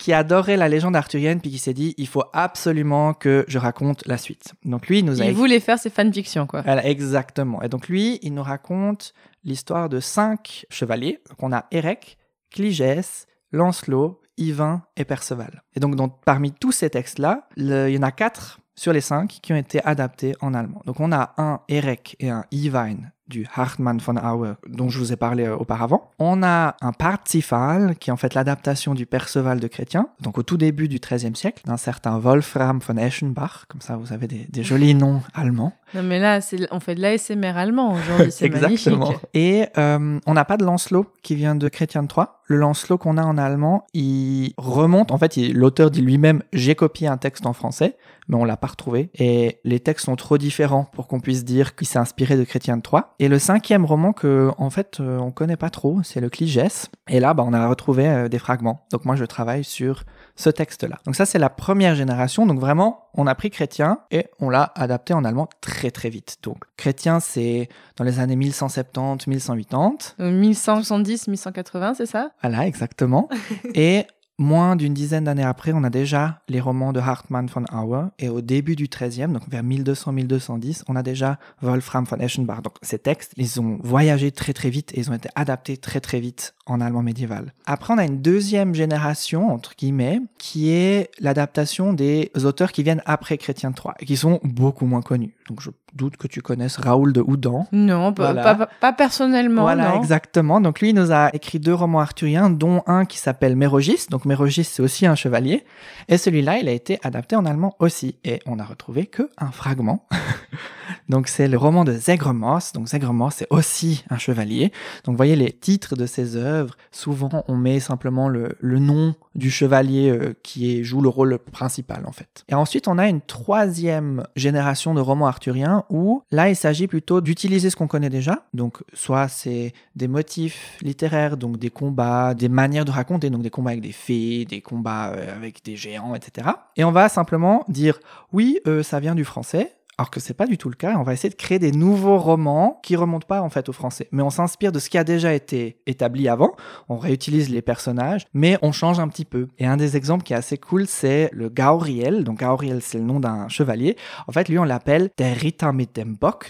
qui 0.05 0.13
adorait 0.13 0.59
la 0.59 0.69
légende 0.69 0.97
arthurienne 0.97 1.41
puis 1.41 1.51
qui 1.51 1.57
s'est 1.57 1.73
dit 1.73 1.95
il 1.97 2.07
faut 2.07 2.25
absolument 2.35 3.15
que 3.15 3.47
je 3.49 3.57
raconte 3.59 4.07
la 4.07 4.19
suite. 4.19 4.53
Donc 4.63 4.87
lui 4.89 4.99
il 4.99 5.05
nous 5.07 5.23
a 5.23 5.25
Il 5.25 5.33
voulait 5.35 5.61
faire 5.61 5.79
ses 5.79 5.89
fanfictions, 5.89 6.47
quoi. 6.47 6.61
voilà, 6.61 6.85
exactement. 6.87 7.63
Et 7.63 7.71
donc 7.71 7.89
lui, 7.89 8.19
il 8.21 8.35
nous 8.35 8.43
raconte 8.43 9.15
l'histoire 9.45 9.89
de 9.89 10.01
cinq 10.01 10.67
chevaliers. 10.69 11.21
Donc 11.31 11.43
on 11.43 11.53
a 11.55 11.65
Érec, 11.71 12.19
Cligès, 12.51 13.27
Lancelot, 13.51 14.21
Yvain 14.37 14.83
et 14.99 15.07
Perceval. 15.07 15.63
Et 15.75 15.81
donc 15.81 15.97
dans- 15.97 16.11
parmi 16.11 16.53
tous 16.53 16.73
ces 16.73 16.91
textes-là, 16.91 17.49
il 17.57 17.89
y 17.89 17.97
en 17.99 18.03
a 18.03 18.13
quatre 18.13 18.61
sur 18.75 18.93
les 18.93 19.01
cinq 19.01 19.39
qui 19.41 19.55
ont 19.55 19.57
été 19.57 19.83
adaptés 19.87 20.35
en 20.43 20.53
allemand. 20.53 20.83
Donc 20.85 21.01
on 21.01 21.13
a 21.13 21.33
un 21.39 21.61
Érec 21.69 22.17
et 22.21 22.29
un 22.29 22.45
Yvain 22.51 22.97
du 23.29 23.47
Hartmann 23.55 23.99
von 23.99 24.17
Aue 24.17 24.55
dont 24.69 24.89
je 24.89 24.99
vous 24.99 25.13
ai 25.13 25.17
parlé 25.17 25.45
euh, 25.45 25.57
auparavant. 25.57 26.11
On 26.19 26.43
a 26.43 26.77
un 26.83 26.93
Parzifal 26.93 27.97
qui 27.99 28.11
est 28.11 28.13
en 28.13 28.17
fait 28.17 28.35
l'adaptation 28.35 28.95
du 28.95 29.07
Perceval 29.07 29.61
de 29.61 29.67
Chrétien, 29.67 30.09
donc 30.21 30.37
au 30.39 30.43
tout 30.43 30.57
début 30.57 30.89
du 30.89 30.99
XIIIe 30.99 31.35
siècle, 31.35 31.63
d'un 31.67 31.77
certain 31.79 32.19
Wolfram 32.19 32.81
von 32.87 32.97
Eschenbach, 32.97 33.65
comme 33.69 33.81
ça 33.81 33.97
vous 33.97 34.13
avez 34.13 34.27
des, 34.27 34.47
des 34.51 34.63
jolis 34.63 34.95
noms 34.95 35.23
allemands. 35.35 35.73
Non, 35.95 36.03
mais 36.03 36.19
là, 36.19 36.41
c'est- 36.41 36.67
on 36.73 36.81
fait 36.81 36.95
de 36.97 37.01
l'ASMR 37.01 37.57
allemand 37.57 37.93
aujourd'hui, 37.95 38.33
c'est 38.33 38.47
Exactement. 38.47 38.99
magnifique. 39.07 39.21
Et 39.35 39.67
euh, 39.79 40.19
on 40.27 40.35
n'a 40.35 40.45
pas 40.45 40.57
de 40.57 40.65
Lancelot 40.65 41.07
qui 41.23 41.35
vient 41.37 41.55
de 41.55 41.69
Chrétien 41.69 42.03
de 42.03 42.09
Troyes. 42.09 42.41
Le 42.47 42.57
Lancelot 42.57 42.99
qu'on 42.99 43.17
a 43.17 43.23
en 43.23 43.39
allemand, 43.39 43.87
il 43.95 44.53
remonte. 44.59 45.13
En 45.13 45.19
fait, 45.19 45.37
l'auteur 45.37 45.91
dit 45.91 46.01
lui-même 46.03 46.43
j'ai 46.53 46.75
copié 46.75 47.07
un 47.09 47.17
texte 47.17 47.47
en 47.47 47.53
français, 47.53 47.97
mais 48.29 48.37
on 48.37 48.45
l'a 48.45 48.57
pas 48.57 48.69
retrouvé. 48.69 49.11
Et 49.15 49.61
les 49.65 49.81
textes 49.81 50.07
sont 50.07 50.17
trop 50.17 50.39
différents 50.39 50.85
pour 50.93 51.09
qu'on 51.09 51.21
puisse 51.21 51.45
dire 51.45 51.75
qu'il 51.75 51.87
s'est 51.87 51.99
inspiré 51.99 52.37
de 52.37 52.45
Chrétien 52.45 52.77
de 52.77 52.83
Troyes. 52.83 53.15
Et 53.19 53.29
le 53.29 53.39
cinquième 53.39 53.85
roman 53.85 54.13
que, 54.13 54.51
en 54.59 54.71
fait, 54.71 54.99
euh, 55.01 55.19
on 55.19 55.31
connaît 55.31 55.57
pas 55.57 55.71
trop, 55.71 56.03
c'est 56.03 56.21
le 56.21 56.31
Cligès. 56.31 56.91
Et 57.09 57.21
là, 57.21 57.35
bah, 57.35 57.45
on 57.47 57.53
a 57.53 57.69
retrouvé 57.69 58.09
euh, 58.09 58.29
des 58.29 58.39
fragments. 58.39 58.87
Donc 58.93 59.05
moi, 59.05 59.17
je 59.17 59.25
travaille 59.25 59.65
sur 59.65 60.05
ce 60.37 60.51
texte-là. 60.51 60.99
Donc 61.07 61.17
ça, 61.17 61.27
c'est 61.27 61.39
la 61.39 61.51
première 61.51 61.95
génération. 61.95 62.47
Donc 62.47 62.59
vraiment, 62.59 63.09
on 63.15 63.27
a 63.27 63.35
pris 63.35 63.51
Chrétien 63.51 64.01
et 64.11 64.27
on 64.41 64.51
l'a 64.51 64.73
adapté 64.75 65.15
en 65.15 65.25
allemand 65.25 65.49
très 65.61 65.91
très 65.91 66.11
vite. 66.11 66.39
Donc 66.43 66.59
Chrétien, 66.77 67.21
c'est 67.21 67.69
dans 67.97 68.05
les 68.05 68.19
années 68.19 68.37
1170, 68.37 69.27
1180. 69.29 69.89
Donc, 70.19 70.33
1170, 70.33 71.29
1180, 71.29 71.95
c'est 71.95 72.07
ça? 72.07 72.31
Voilà, 72.43 72.67
exactement. 72.67 73.29
et 73.75 74.07
moins 74.39 74.77
d'une 74.77 74.95
dizaine 74.95 75.25
d'années 75.25 75.45
après, 75.45 75.73
on 75.73 75.85
a 75.85 75.91
déjà 75.91 76.41
les 76.49 76.61
romans 76.61 76.93
de 76.93 77.01
Hartmann 77.01 77.47
von 77.47 77.65
Auer. 77.73 78.09
Et 78.19 78.29
au 78.29 78.41
début 78.41 78.77
du 78.77 78.87
13e, 78.87 79.33
donc 79.33 79.49
vers 79.49 79.63
1200-1210, 79.63 80.83
on 80.89 80.97
a 80.97 81.03
déjà 81.03 81.39
Wolfram 81.63 82.05
von 82.05 82.19
Eschenbach. 82.19 82.63
Donc 82.63 82.75
ces 82.83 82.99
textes, 82.99 83.33
ils 83.37 83.61
ont 83.61 83.79
voyagé 83.83 84.33
très 84.33 84.53
très 84.53 84.71
vite 84.71 84.93
et 84.95 85.01
ils 85.01 85.11
ont 85.11 85.15
été 85.15 85.29
adaptés 85.35 85.77
très 85.77 86.01
très 86.01 86.21
vite 86.21 86.55
en 86.67 86.81
allemand 86.81 87.03
médiéval. 87.03 87.53
Après, 87.67 87.95
on 87.95 87.99
a 87.99 88.05
une 88.05 88.23
deuxième 88.23 88.75
génération, 88.75 89.51
entre 89.51 89.75
guillemets, 89.77 90.21
qui 90.39 90.71
est 90.71 91.11
l'adaptation 91.21 91.93
des 91.93 92.31
auteurs 92.45 92.73
qui 92.73 92.83
viennent 92.83 93.03
après 93.07 93.39
Chrétien 93.39 93.73
Troyes 93.73 93.95
et 94.01 94.07
qui 94.07 94.17
sont 94.17 94.41
beaucoup 94.43 94.87
moins 94.87 95.03
connus. 95.03 95.35
Donc 95.49 95.61
je 95.61 95.71
doute 95.95 96.17
que 96.17 96.27
tu 96.27 96.43
connaisses 96.43 96.77
Raoul 96.77 97.13
de 97.13 97.21
Houdan. 97.21 97.67
Non, 97.73 98.13
pas, 98.13 98.33
Voilà. 98.33 98.55
pas, 98.55 98.67
pas 98.67 98.93
personnellement, 98.93 99.63
Voilà, 99.63 99.91
non. 99.91 100.01
exactement. 100.01 100.61
Donc 100.61 100.81
lui, 100.81 100.91
il 100.91 100.95
nous 100.95 101.13
a 101.13 101.31
écrit 101.35 101.61
deux 101.61 101.75
romans 101.75 102.01
arthuriens, 102.01 102.51
dont 102.51 102.83
un 102.87 103.05
qui 103.05 103.19
s'appelle 103.19 103.57
Mérogis. 103.57 104.07
Donc 104.11 104.25
Mérogis, 104.25 104.65
c'est 104.65 104.83
aussi 104.83 105.07
un 105.07 105.15
chevalier. 105.15 105.65
Et 106.09 106.17
celui-là, 106.19 106.59
il 106.59 106.69
a 106.69 106.73
été 106.73 106.99
adapté 107.03 107.37
en 107.37 107.47
allemand 107.47 107.77
aussi. 107.79 108.17
Et 108.25 108.41
on 108.47 108.59
a 108.59 108.65
retrouvé 108.65 109.07
que 109.07 109.31
un 109.39 109.51
fragment. 109.51 110.07
donc 111.09 111.29
c'est 111.29 111.49
le 111.49 111.57
roman 111.57 111.85
de 111.85 111.93
Zegremos. 111.93 112.59
Donc 112.75 112.89
Zegremos, 112.89 113.31
c'est 113.31 113.47
aussi 113.51 114.05
un 114.11 114.19
chevalier. 114.19 114.73
Donc 115.05 115.13
vous 115.15 115.17
voyez 115.17 115.37
les 115.37 115.53
titres 115.53 115.97
de 115.97 116.07
ses 116.07 116.37
œuvres. 116.37 116.77
Souvent, 116.91 117.45
on 117.49 117.57
met 117.57 117.81
simplement 117.81 118.29
le, 118.29 118.57
le 118.61 118.79
nom 118.79 119.15
du 119.35 119.51
chevalier 119.51 120.11
euh, 120.11 120.35
qui 120.43 120.79
est, 120.79 120.85
joue 120.85 121.01
le 121.01 121.09
rôle 121.09 121.39
principal 121.39 122.05
en 122.07 122.13
fait. 122.13 122.45
Et 122.49 122.55
ensuite, 122.55 122.87
on 122.89 122.99
a 122.99 123.09
une 123.09 123.21
troisième 123.21 124.25
génération 124.37 124.95
de 124.95 125.01
romans 125.01 125.27
arthuriens 125.27 125.84
où 125.91 126.23
là, 126.31 126.49
il 126.49 126.57
s'agit 126.57 126.87
plutôt 126.87 127.21
d'utiliser 127.21 127.71
ce 127.71 127.77
qu'on 127.77 127.87
connaît 127.87 128.11
déjà. 128.11 128.45
Donc, 128.55 128.79
soit 128.93 129.29
c'est 129.29 129.73
des 129.97 130.09
motifs 130.09 130.79
littéraires, 130.83 131.37
donc 131.37 131.59
des 131.59 131.71
combats, 131.71 132.35
des 132.35 132.49
manières 132.49 132.85
de 132.85 132.91
raconter, 132.91 133.31
donc 133.31 133.43
des 133.43 133.51
combats 133.51 133.71
avec 133.71 133.83
des 133.83 133.93
fées, 133.93 134.45
des 134.45 134.61
combats 134.61 135.13
euh, 135.13 135.35
avec 135.35 135.65
des 135.65 135.77
géants, 135.77 136.15
etc. 136.15 136.49
Et 136.77 136.85
on 136.85 136.93
va 136.93 137.09
simplement 137.09 137.65
dire 137.69 138.01
oui, 138.33 138.59
euh, 138.67 138.83
ça 138.83 139.01
vient 139.01 139.15
du 139.15 139.25
français. 139.25 139.73
Alors 139.99 140.11
que 140.11 140.21
c'est 140.21 140.35
pas 140.35 140.47
du 140.47 140.59
tout 140.59 140.69
le 140.69 140.75
cas, 140.75 140.97
on 140.99 141.03
va 141.03 141.13
essayer 141.13 141.31
de 141.31 141.37
créer 141.37 141.59
des 141.59 141.71
nouveaux 141.71 142.19
romans 142.19 142.81
qui 142.83 142.97
remontent 142.97 143.27
pas 143.27 143.43
en 143.43 143.49
fait 143.49 143.69
au 143.69 143.73
français, 143.73 144.09
mais 144.11 144.23
on 144.23 144.31
s'inspire 144.31 144.73
de 144.73 144.79
ce 144.79 144.91
qui 144.91 144.99
a 144.99 145.05
déjà 145.05 145.35
été 145.35 145.79
établi 145.87 146.29
avant, 146.29 146.53
on 146.89 146.97
réutilise 146.97 147.49
les 147.49 147.63
personnages, 147.63 148.27
mais 148.35 148.59
on 148.63 148.73
change 148.73 148.99
un 148.99 149.09
petit 149.09 149.25
peu. 149.25 149.49
Et 149.59 149.67
un 149.67 149.77
des 149.77 149.97
exemples 149.97 150.25
qui 150.25 150.33
est 150.33 150.37
assez 150.37 150.59
cool, 150.59 150.87
c'est 150.87 151.31
le 151.33 151.49
Gauriel. 151.49 152.25
Donc 152.25 152.41
Gauriel, 152.41 152.83
c'est 152.83 152.99
le 152.99 153.05
nom 153.05 153.21
d'un 153.21 153.49
chevalier. 153.49 153.97
En 154.27 154.33
fait, 154.33 154.49
lui, 154.49 154.59
on 154.59 154.65
l'appelle 154.65 155.11
Der 155.17 155.37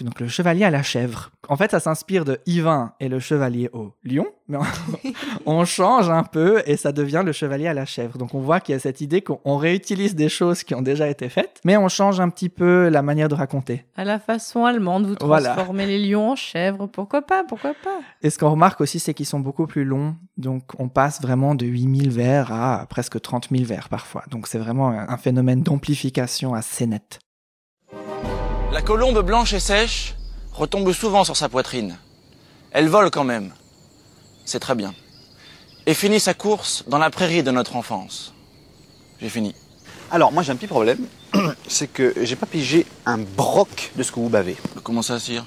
donc 0.01 0.19
le 0.19 0.27
chevalier 0.27 0.63
à 0.63 0.69
la 0.71 0.83
chèvre. 0.83 1.31
En 1.49 1.55
fait, 1.57 1.71
ça 1.71 1.79
s'inspire 1.79 2.25
de 2.25 2.39
Yvain 2.45 2.93
et 2.99 3.07
le 3.09 3.19
chevalier 3.19 3.69
au 3.73 3.93
lion, 4.03 4.25
mais 4.47 4.57
on, 4.57 4.63
on 5.59 5.65
change 5.65 6.09
un 6.09 6.23
peu 6.23 6.61
et 6.65 6.77
ça 6.77 6.91
devient 6.91 7.23
le 7.25 7.31
chevalier 7.31 7.67
à 7.67 7.73
la 7.73 7.85
chèvre. 7.85 8.17
Donc 8.17 8.33
on 8.33 8.39
voit 8.41 8.59
qu'il 8.59 8.73
y 8.73 8.75
a 8.75 8.79
cette 8.79 9.01
idée 9.01 9.21
qu'on 9.21 9.57
réutilise 9.57 10.15
des 10.15 10.29
choses 10.29 10.63
qui 10.63 10.75
ont 10.75 10.81
déjà 10.81 11.07
été 11.07 11.29
faites, 11.29 11.61
mais 11.63 11.77
on 11.77 11.87
change 11.87 12.19
un 12.19 12.29
petit 12.29 12.49
peu 12.49 12.89
la 12.89 13.01
manière 13.01 13.29
de 13.29 13.35
raconter. 13.35 13.85
À 13.95 14.03
la 14.05 14.19
façon 14.19 14.65
allemande, 14.65 15.05
vous 15.07 15.15
Voilà. 15.21 15.53
transformez 15.53 15.85
les 15.85 15.99
lions 16.07 16.31
en 16.31 16.35
chèvres. 16.35 16.87
Pourquoi 16.87 17.21
pas 17.21 17.43
Pourquoi 17.47 17.73
pas? 17.83 17.99
Et 18.21 18.29
ce 18.29 18.37
qu'on 18.37 18.51
remarque 18.51 18.81
aussi, 18.81 18.99
c'est 18.99 19.13
qu'ils 19.13 19.25
sont 19.25 19.39
beaucoup 19.39 19.65
plus 19.67 19.85
longs. 19.85 20.15
Donc, 20.37 20.63
on 20.79 20.89
passe 20.89 21.21
vraiment 21.21 21.55
de 21.55 21.65
8000 21.65 22.09
vers 22.09 22.51
à 22.51 22.85
presque 22.89 23.21
30 23.21 23.47
000 23.51 23.63
vers 23.63 23.87
parfois. 23.89 24.23
Donc, 24.29 24.47
c'est 24.47 24.57
vraiment 24.59 24.89
un 24.89 25.05
un 25.07 25.17
phénomène 25.17 25.61
d'amplification 25.61 26.53
assez 26.55 26.87
net. 26.87 27.19
La 28.73 28.81
colombe 28.81 29.21
blanche 29.25 29.53
et 29.53 29.59
sèche 29.59 30.15
retombe 30.55 30.91
souvent 30.93 31.23
sur 31.23 31.35
sa 31.37 31.49
poitrine. 31.49 31.97
Elle 32.71 32.89
vole 32.89 33.11
quand 33.11 33.23
même. 33.23 33.53
C'est 34.45 34.59
très 34.59 34.75
bien. 34.75 34.93
Et 35.85 35.93
finit 35.93 36.19
sa 36.19 36.33
course 36.33 36.83
dans 36.87 36.97
la 36.97 37.09
prairie 37.09 37.43
de 37.43 37.51
notre 37.51 37.75
enfance. 37.75 38.33
J'ai 39.21 39.29
fini. 39.29 39.53
Alors, 40.11 40.31
moi 40.31 40.43
j'ai 40.43 40.51
un 40.51 40.55
petit 40.55 40.67
problème, 40.67 40.99
c'est 41.67 41.87
que 41.87 42.13
j'ai 42.21 42.35
pas 42.35 42.45
pigé 42.45 42.85
un 43.05 43.17
broc 43.17 43.91
de 43.95 44.03
ce 44.03 44.11
que 44.11 44.19
vous 44.19 44.29
bavez. 44.29 44.55
Comment 44.83 45.01
ça, 45.01 45.19
sire? 45.19 45.45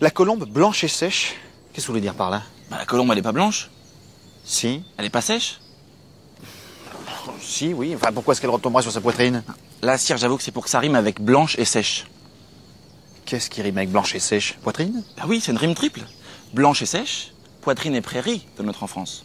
La 0.00 0.10
colombe 0.10 0.44
blanche 0.48 0.82
et 0.84 0.88
sèche, 0.88 1.34
qu'est-ce 1.72 1.86
que 1.86 1.88
vous 1.88 1.92
voulez 1.94 2.00
dire 2.00 2.14
par 2.14 2.30
là? 2.30 2.42
Bah, 2.70 2.78
La 2.78 2.86
colombe, 2.86 3.10
elle 3.12 3.18
est 3.18 3.22
pas 3.22 3.32
blanche 3.32 3.70
Si, 4.44 4.82
Elle 4.96 5.04
est 5.06 5.10
pas 5.10 5.20
sèche 5.20 5.58
si, 7.40 7.72
oui. 7.72 7.94
Enfin, 7.94 8.12
pourquoi 8.12 8.32
est-ce 8.32 8.40
qu'elle 8.40 8.50
retombera 8.50 8.82
sur 8.82 8.92
sa 8.92 9.00
poitrine? 9.00 9.42
Là, 9.82 9.98
sire, 9.98 10.16
j'avoue 10.16 10.36
que 10.36 10.42
c'est 10.42 10.52
pour 10.52 10.64
que 10.64 10.70
ça 10.70 10.78
rime 10.80 10.94
avec 10.94 11.20
blanche 11.20 11.56
et 11.58 11.64
sèche. 11.64 12.06
Qu'est-ce 13.24 13.50
qui 13.50 13.62
rime 13.62 13.78
avec 13.78 13.90
blanche 13.90 14.14
et 14.14 14.18
sèche? 14.18 14.58
Poitrine? 14.62 15.02
Bah 15.16 15.24
oui, 15.28 15.40
c'est 15.40 15.52
une 15.52 15.58
rime 15.58 15.74
triple. 15.74 16.00
Blanche 16.54 16.82
et 16.82 16.86
sèche, 16.86 17.32
poitrine 17.60 17.94
et 17.94 18.00
prairie 18.00 18.46
de 18.58 18.62
notre 18.62 18.82
enfance. 18.82 19.24